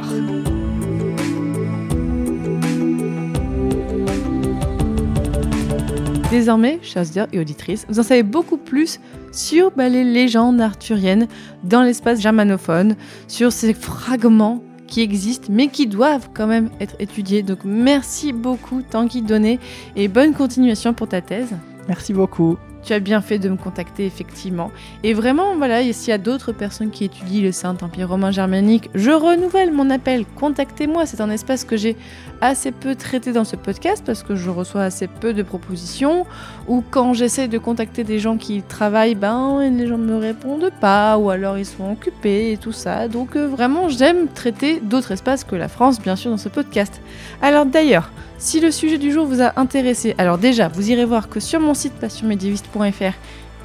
Désormais, 6.29 6.77
chers 6.83 7.05
et 7.31 7.39
auditrices, 7.39 7.87
vous 7.89 7.99
en 7.99 8.03
savez 8.03 8.21
beaucoup 8.21 8.57
plus 8.57 8.99
sur 9.31 9.71
bah, 9.71 9.89
les 9.89 10.03
légendes 10.03 10.61
arthuriennes 10.61 11.27
dans 11.63 11.81
l'espace 11.81 12.21
germanophone, 12.21 12.95
sur 13.27 13.51
ces 13.51 13.73
fragments 13.73 14.63
qui 14.87 15.01
existent 15.01 15.47
mais 15.51 15.67
qui 15.67 15.87
doivent 15.87 16.29
quand 16.33 16.47
même 16.47 16.69
être 16.79 16.95
étudiés. 16.99 17.43
Donc 17.43 17.59
merci 17.63 18.33
beaucoup 18.33 18.81
Tanguy 18.81 19.21
Donné 19.21 19.59
et 19.95 20.07
bonne 20.07 20.33
continuation 20.33 20.93
pour 20.93 21.07
ta 21.07 21.21
thèse. 21.21 21.55
Merci 21.87 22.13
beaucoup. 22.13 22.57
Tu 22.83 22.93
as 22.93 22.99
bien 22.99 23.21
fait 23.21 23.39
de 23.39 23.49
me 23.49 23.57
contacter, 23.57 24.05
effectivement. 24.05 24.71
Et 25.03 25.13
vraiment, 25.13 25.55
voilà, 25.57 25.81
s'il 25.93 26.09
y 26.09 26.13
a 26.13 26.17
d'autres 26.17 26.51
personnes 26.51 26.91
qui 26.91 27.03
étudient 27.03 27.43
le 27.43 27.51
Saint-Empire 27.51 28.09
romain 28.09 28.31
germanique, 28.31 28.89
je 28.95 29.11
renouvelle 29.11 29.71
mon 29.71 29.89
appel. 29.89 30.25
Contactez-moi. 30.35 31.05
C'est 31.05 31.21
un 31.21 31.29
espace 31.29 31.65
que 31.65 31.77
j'ai 31.77 31.97
assez 32.41 32.71
peu 32.71 32.95
traité 32.95 33.33
dans 33.33 33.43
ce 33.43 33.55
podcast 33.55 34.03
parce 34.05 34.23
que 34.23 34.35
je 34.35 34.49
reçois 34.49 34.83
assez 34.83 35.07
peu 35.07 35.33
de 35.33 35.43
propositions. 35.43 36.25
Ou 36.67 36.83
quand 36.89 37.13
j'essaie 37.13 37.47
de 37.47 37.57
contacter 37.57 38.03
des 38.03 38.19
gens 38.19 38.37
qui 38.37 38.61
travaillent, 38.61 39.15
ben, 39.15 39.59
les 39.61 39.87
gens 39.87 39.97
ne 39.97 40.05
me 40.05 40.17
répondent 40.17 40.71
pas. 40.79 41.17
Ou 41.17 41.29
alors 41.29 41.57
ils 41.57 41.65
sont 41.65 41.91
occupés 41.91 42.53
et 42.53 42.57
tout 42.57 42.71
ça. 42.71 43.07
Donc 43.07 43.35
euh, 43.35 43.47
vraiment, 43.47 43.89
j'aime 43.89 44.27
traiter 44.27 44.79
d'autres 44.79 45.11
espaces 45.11 45.43
que 45.43 45.55
la 45.55 45.67
France, 45.67 45.99
bien 45.99 46.15
sûr, 46.15 46.31
dans 46.31 46.37
ce 46.37 46.49
podcast. 46.49 47.01
Alors 47.41 47.65
d'ailleurs, 47.65 48.11
si 48.39 48.59
le 48.61 48.71
sujet 48.71 48.97
du 48.97 49.11
jour 49.11 49.25
vous 49.25 49.41
a 49.41 49.59
intéressé, 49.59 50.15
alors 50.17 50.37
déjà, 50.37 50.69
vous 50.69 50.89
irez 50.89 51.05
voir 51.05 51.29
que 51.29 51.39
sur 51.39 51.59
mon 51.59 51.73
site 51.73 51.93
passionmédiéviste.fr, 51.93 53.13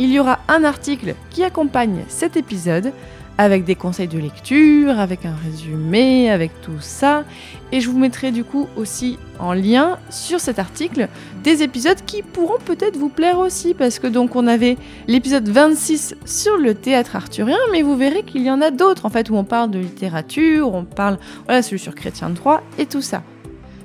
il 0.01 0.11
y 0.11 0.19
aura 0.19 0.41
un 0.49 0.65
article 0.65 1.15
qui 1.31 1.45
accompagne 1.45 2.05
cet 2.09 2.37
épisode 2.37 2.93
avec 3.39 3.65
des 3.65 3.75
conseils 3.75 4.09
de 4.09 4.19
lecture, 4.19 4.99
avec 4.99 5.25
un 5.25 5.35
résumé, 5.35 6.31
avec 6.31 6.61
tout 6.61 6.81
ça. 6.81 7.25
Et 7.73 7.81
je 7.81 7.89
vous 7.89 7.99
mettrai 7.99 8.31
du 8.31 8.45
coup 8.45 8.69
aussi 8.77 9.19
en 9.39 9.53
lien 9.53 9.99
sur 10.11 10.39
cet 10.39 10.59
article 10.59 11.09
des 11.43 11.63
épisodes 11.63 11.99
qui 12.07 12.23
pourront 12.23 12.59
peut-être 12.65 12.97
vous 12.97 13.09
plaire 13.09 13.39
aussi, 13.39 13.75
parce 13.75 13.99
que 13.99 14.07
donc 14.07 14.37
on 14.37 14.47
avait 14.47 14.77
l'épisode 15.09 15.49
26 15.49 16.17
sur 16.25 16.57
le 16.57 16.75
théâtre 16.75 17.17
arthurien, 17.17 17.59
mais 17.73 17.83
vous 17.83 17.97
verrez 17.97 18.23
qu'il 18.23 18.43
y 18.43 18.51
en 18.51 18.61
a 18.61 18.71
d'autres 18.71 19.07
en 19.07 19.11
fait 19.11 19.31
où 19.31 19.37
on 19.37 19.45
parle 19.45 19.71
de 19.71 19.79
littérature, 19.79 20.73
on 20.75 20.85
parle, 20.85 21.19
voilà, 21.47 21.63
celui 21.63 21.79
sur 21.79 21.95
Chrétien 21.95 22.31
de 22.31 22.37
Troyes 22.37 22.63
et 22.79 22.87
tout 22.87 23.03
ça. 23.03 23.23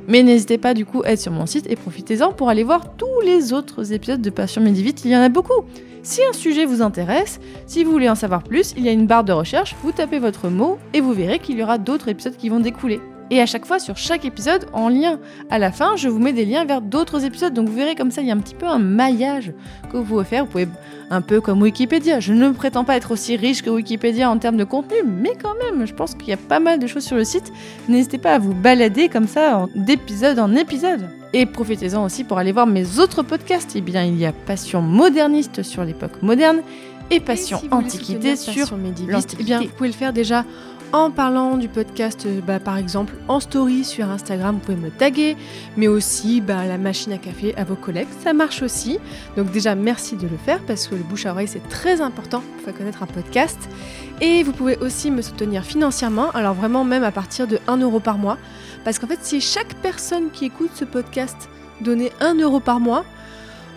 Mais 0.10 0.24
n'hésitez 0.24 0.58
pas 0.58 0.74
du 0.74 0.86
coup 0.86 1.04
à 1.06 1.12
être 1.12 1.20
sur 1.20 1.32
mon 1.32 1.46
site 1.46 1.70
et 1.70 1.76
profitez-en 1.76 2.34
pour 2.34 2.50
aller 2.50 2.64
voir 2.64 2.96
tous 2.98 3.22
les 3.24 3.54
autres 3.54 3.94
épisodes 3.94 4.22
de 4.22 4.30
Passion 4.32 4.60
Médivite, 4.60 5.06
il 5.06 5.12
y 5.12 5.16
en 5.16 5.22
a 5.22 5.30
beaucoup. 5.30 5.64
Si 6.02 6.22
un 6.28 6.34
sujet 6.34 6.66
vous 6.66 6.82
intéresse, 6.82 7.40
si 7.68 7.84
vous 7.84 7.92
voulez 7.92 8.10
en 8.10 8.16
savoir 8.16 8.42
plus, 8.42 8.74
il 8.76 8.84
y 8.84 8.90
a 8.90 8.92
une 8.92 9.06
barre 9.06 9.24
de 9.24 9.34
recherche, 9.34 9.76
vous 9.84 9.92
tapez 9.92 10.18
votre 10.18 10.50
mot 10.50 10.80
et 10.96 11.02
vous 11.02 11.14
verrez 11.14 11.38
qu'il 11.38 11.60
y 11.60 11.64
aura 11.64 11.78
d'autres 11.78 12.08
épisodes 12.08 12.36
qui 12.36 12.50
vont 12.50 12.60
découler. 12.60 13.00
Et 13.32 13.42
à 13.42 13.46
chaque 13.46 13.66
fois, 13.66 13.80
sur 13.80 13.98
chaque 13.98 14.26
épisode, 14.26 14.66
en 14.74 14.90
lien 14.90 15.20
à 15.50 15.60
la 15.60 15.72
fin, 15.72 15.96
je 15.96 16.10
vous 16.10 16.20
mets 16.20 16.34
des 16.34 16.46
liens 16.46 16.66
vers 16.66 16.82
d'autres 16.82 17.26
épisodes. 17.26 17.54
Donc 17.54 17.70
vous 17.70 17.76
verrez 17.76 17.96
comme 17.96 18.12
ça, 18.12 18.22
il 18.22 18.28
y 18.28 18.32
a 18.32 18.34
un 18.34 18.40
petit 18.40 18.56
peu 18.56 18.66
un 18.66 18.80
maillage 18.80 19.54
que 19.92 19.98
vous 19.98 20.04
pouvez 20.04 20.26
faire. 20.26 20.46
Vous 20.46 20.52
pouvez, 20.52 20.68
un 21.12 21.22
peu 21.22 21.42
comme 21.42 21.62
Wikipédia. 21.62 22.20
Je 22.20 22.34
ne 22.34 22.50
prétends 22.50 22.84
pas 22.84 22.96
être 22.98 23.12
aussi 23.12 23.36
riche 23.36 23.62
que 23.62 23.70
Wikipédia 23.70 24.30
en 24.30 24.38
termes 24.38 24.58
de 24.58 24.64
contenu, 24.64 24.98
mais 25.06 25.32
quand 25.42 25.56
même, 25.56 25.86
je 25.86 25.94
pense 25.94 26.16
qu'il 26.16 26.30
y 26.30 26.34
a 26.34 26.38
pas 26.38 26.60
mal 26.60 26.80
de 26.80 26.88
choses 26.88 27.04
sur 27.04 27.16
le 27.16 27.24
site. 27.24 27.52
N'hésitez 27.88 28.18
pas 28.18 28.34
à 28.34 28.40
vous 28.40 28.54
balader 28.54 29.10
comme 29.10 29.28
ça, 29.28 29.68
d'épisode 29.76 30.40
en 30.40 30.56
épisode. 30.56 31.10
Et 31.34 31.46
profitez-en 31.46 32.04
aussi 32.04 32.24
pour 32.24 32.40
aller 32.40 32.52
voir 32.52 32.66
mes 32.66 33.00
autres 33.00 33.22
podcasts. 33.22 33.74
Eh 33.76 33.82
bien, 33.82 34.04
il 34.04 34.18
y 34.18 34.26
a 34.26 34.32
Passion 34.32 34.82
moderniste 34.82 35.62
sur 35.62 35.84
l'époque 35.84 36.22
moderne 36.24 36.62
et 37.12 37.20
Passion 37.20 37.62
antiquité 37.72 38.36
sur 38.36 38.78
l'Antiquité. 39.08 39.36
Eh 39.40 39.44
bien, 39.44 39.62
vous 39.62 39.68
pouvez 39.68 39.90
le 39.90 39.96
faire 39.96 40.14
déjà 40.14 40.46
en 40.92 41.12
parlant 41.12 41.58
du 41.58 41.68
podcast, 41.68 42.26
euh, 42.26 42.42
bah, 42.42 42.60
par 42.60 42.78
exemple 42.78 43.14
en 43.28 43.40
story 43.40 43.84
sur 43.84 44.10
Instagram, 44.10 44.56
vous 44.56 44.62
pouvez 44.62 44.78
me 44.78 44.90
taguer, 44.90 45.38
mais 45.78 45.88
aussi 45.88 46.42
bah, 46.42 46.66
la 46.66 46.78
machine 46.78 47.14
à 47.14 47.18
café 47.18 47.56
à 47.58 47.64
vos 47.64 47.76
collègues, 47.76 48.08
ça 48.24 48.34
marche 48.34 48.64
aussi. 48.64 49.00
Donc 49.38 49.52
déjà 49.52 49.76
merci 49.76 50.16
de 50.16 50.28
le 50.28 50.38
faire 50.38 50.60
parce 50.66 50.88
que 50.88 50.96
le 50.96 51.04
bouche 51.04 51.26
à 51.26 51.32
oreille 51.32 51.48
c'est 51.48 51.68
très 51.70 52.02
important 52.02 52.42
pour 52.42 52.66
faire 52.66 52.76
connaître 52.76 53.04
un 53.04 53.08
podcast. 53.08 53.58
Et 54.22 54.44
vous 54.44 54.52
pouvez 54.52 54.78
aussi 54.78 55.12
me 55.12 55.22
soutenir 55.22 55.64
financièrement, 55.64 56.32
alors 56.32 56.56
vraiment 56.56 56.84
même 56.84 57.04
à 57.04 57.12
partir 57.12 57.48
de 57.48 57.60
1 57.68 57.78
euro 57.78 58.00
par 58.00 58.18
mois, 58.18 58.38
parce 58.84 58.98
qu'en 59.00 59.08
fait 59.08 59.20
si 59.22 59.42
chaque 59.42 59.76
personne 59.76 60.32
qui 60.32 60.46
écoute 60.46 60.72
ce 60.74 60.86
podcast 60.86 61.50
donnait 61.82 62.12
1 62.20 62.36
euro 62.40 62.60
par 62.60 62.80
mois, 62.80 63.06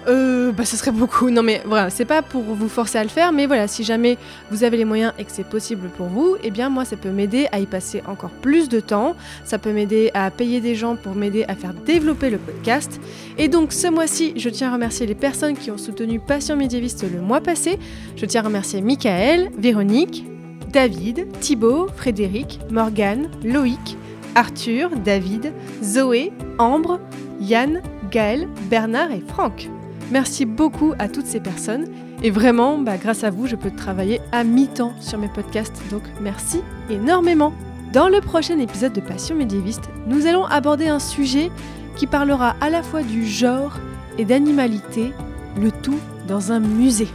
euh, 0.09 0.53
bah, 0.53 0.65
ce 0.65 0.77
serait 0.77 0.91
beaucoup. 0.91 1.31
Non, 1.31 1.43
mais 1.43 1.63
voilà, 1.65 1.91
c'est 1.91 2.05
pas 2.05 2.23
pour 2.23 2.43
vous 2.43 2.69
forcer 2.69 2.99
à 2.99 3.03
le 3.03 3.09
faire, 3.09 3.33
mais 3.33 3.47
voilà, 3.47 3.69
si 3.69 3.85
jamais 3.85 4.19
vous 4.51 4.65
avez 4.65 4.77
les 4.77 4.85
moyens 4.85 5.13
et 5.19 5.25
que 5.25 5.33
c'est 5.33 5.47
possible 5.47 5.89
pour 5.97 6.07
vous, 6.07 6.37
eh 6.43 6.51
bien, 6.51 6.69
moi, 6.69 6.85
ça 6.85 6.97
peut 6.97 7.11
m'aider 7.11 7.49
à 7.53 7.61
y 7.61 7.67
passer 7.67 8.03
encore 8.07 8.31
plus 8.31 8.69
de 8.69 8.81
temps. 8.81 9.15
Ça 9.45 9.59
peut 9.59 9.73
m'aider 9.73 10.11
à 10.15 10.31
payer 10.31 10.61
des 10.61 10.75
gens 10.75 10.97
pour 10.97 11.15
m'aider 11.15 11.45
à 11.49 11.55
faire 11.55 11.75
développer 11.75 12.31
le 12.31 12.39
podcast. 12.39 13.01
Et 13.39 13.49
donc, 13.49 13.73
ce 13.73 13.89
mois-ci, 13.89 14.35
je 14.37 14.49
tiens 14.49 14.71
à 14.71 14.75
remercier 14.75 15.07
les 15.07 15.15
personnes 15.15 15.57
qui 15.57 15.71
ont 15.71 15.79
soutenu 15.79 16.21
Passion 16.21 16.57
médiéviste 16.57 17.05
le 17.11 17.21
mois 17.21 17.41
passé. 17.41 17.79
Je 18.17 18.27
tiens 18.27 18.43
à 18.43 18.45
remercier 18.45 18.81
Michael, 18.81 19.51
Véronique, 19.59 20.25
David, 20.73 21.27
Thibaut, 21.41 21.89
Frédéric, 21.97 22.61
Morgane, 22.71 23.29
Loïc, 23.45 23.97
Arthur, 24.35 24.91
David, 25.05 25.53
Zoé, 25.83 26.33
Ambre, 26.59 26.99
Yann, 27.41 27.83
Gaël, 28.11 28.49
Bernard 28.71 29.11
et 29.13 29.23
Franck. 29.27 29.69
Merci 30.13 30.45
beaucoup 30.45 30.93
à 30.99 31.09
toutes 31.09 31.25
ces 31.25 31.41
personnes. 31.41 31.87
Et 32.23 32.31
vraiment, 32.31 32.77
bah, 32.77 32.99
grâce 32.99 33.25
à 33.25 33.31
vous, 33.31 33.47
je 33.47 33.57
peux 33.57 33.71
travailler 33.71 34.21
à 34.31 34.45
mi-temps 34.45 34.93
sur 35.01 35.17
mes 35.17 35.29
podcasts. 35.29 35.83
Donc 35.91 36.03
merci 36.21 36.61
énormément. 36.91 37.55
Dans 37.95 38.09
le 38.09 38.21
prochain 38.21 38.59
épisode 38.59 38.93
de 38.93 39.01
Passion 39.01 39.35
médiéviste, 39.35 39.89
nous 40.07 40.27
allons 40.27 40.45
aborder 40.45 40.87
un 40.87 40.99
sujet 40.99 41.51
qui 41.97 42.07
parlera 42.07 42.57
à 42.61 42.69
la 42.69 42.83
fois 42.83 43.03
du 43.03 43.27
genre 43.27 43.79
et 44.19 44.27
d'animalité, 44.27 45.13
le 45.59 45.71
tout 45.71 45.99
dans 46.29 46.53
un 46.53 46.61
musée. 46.61 47.09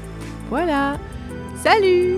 Voilà. 0.50 0.98
Salut 1.64 2.16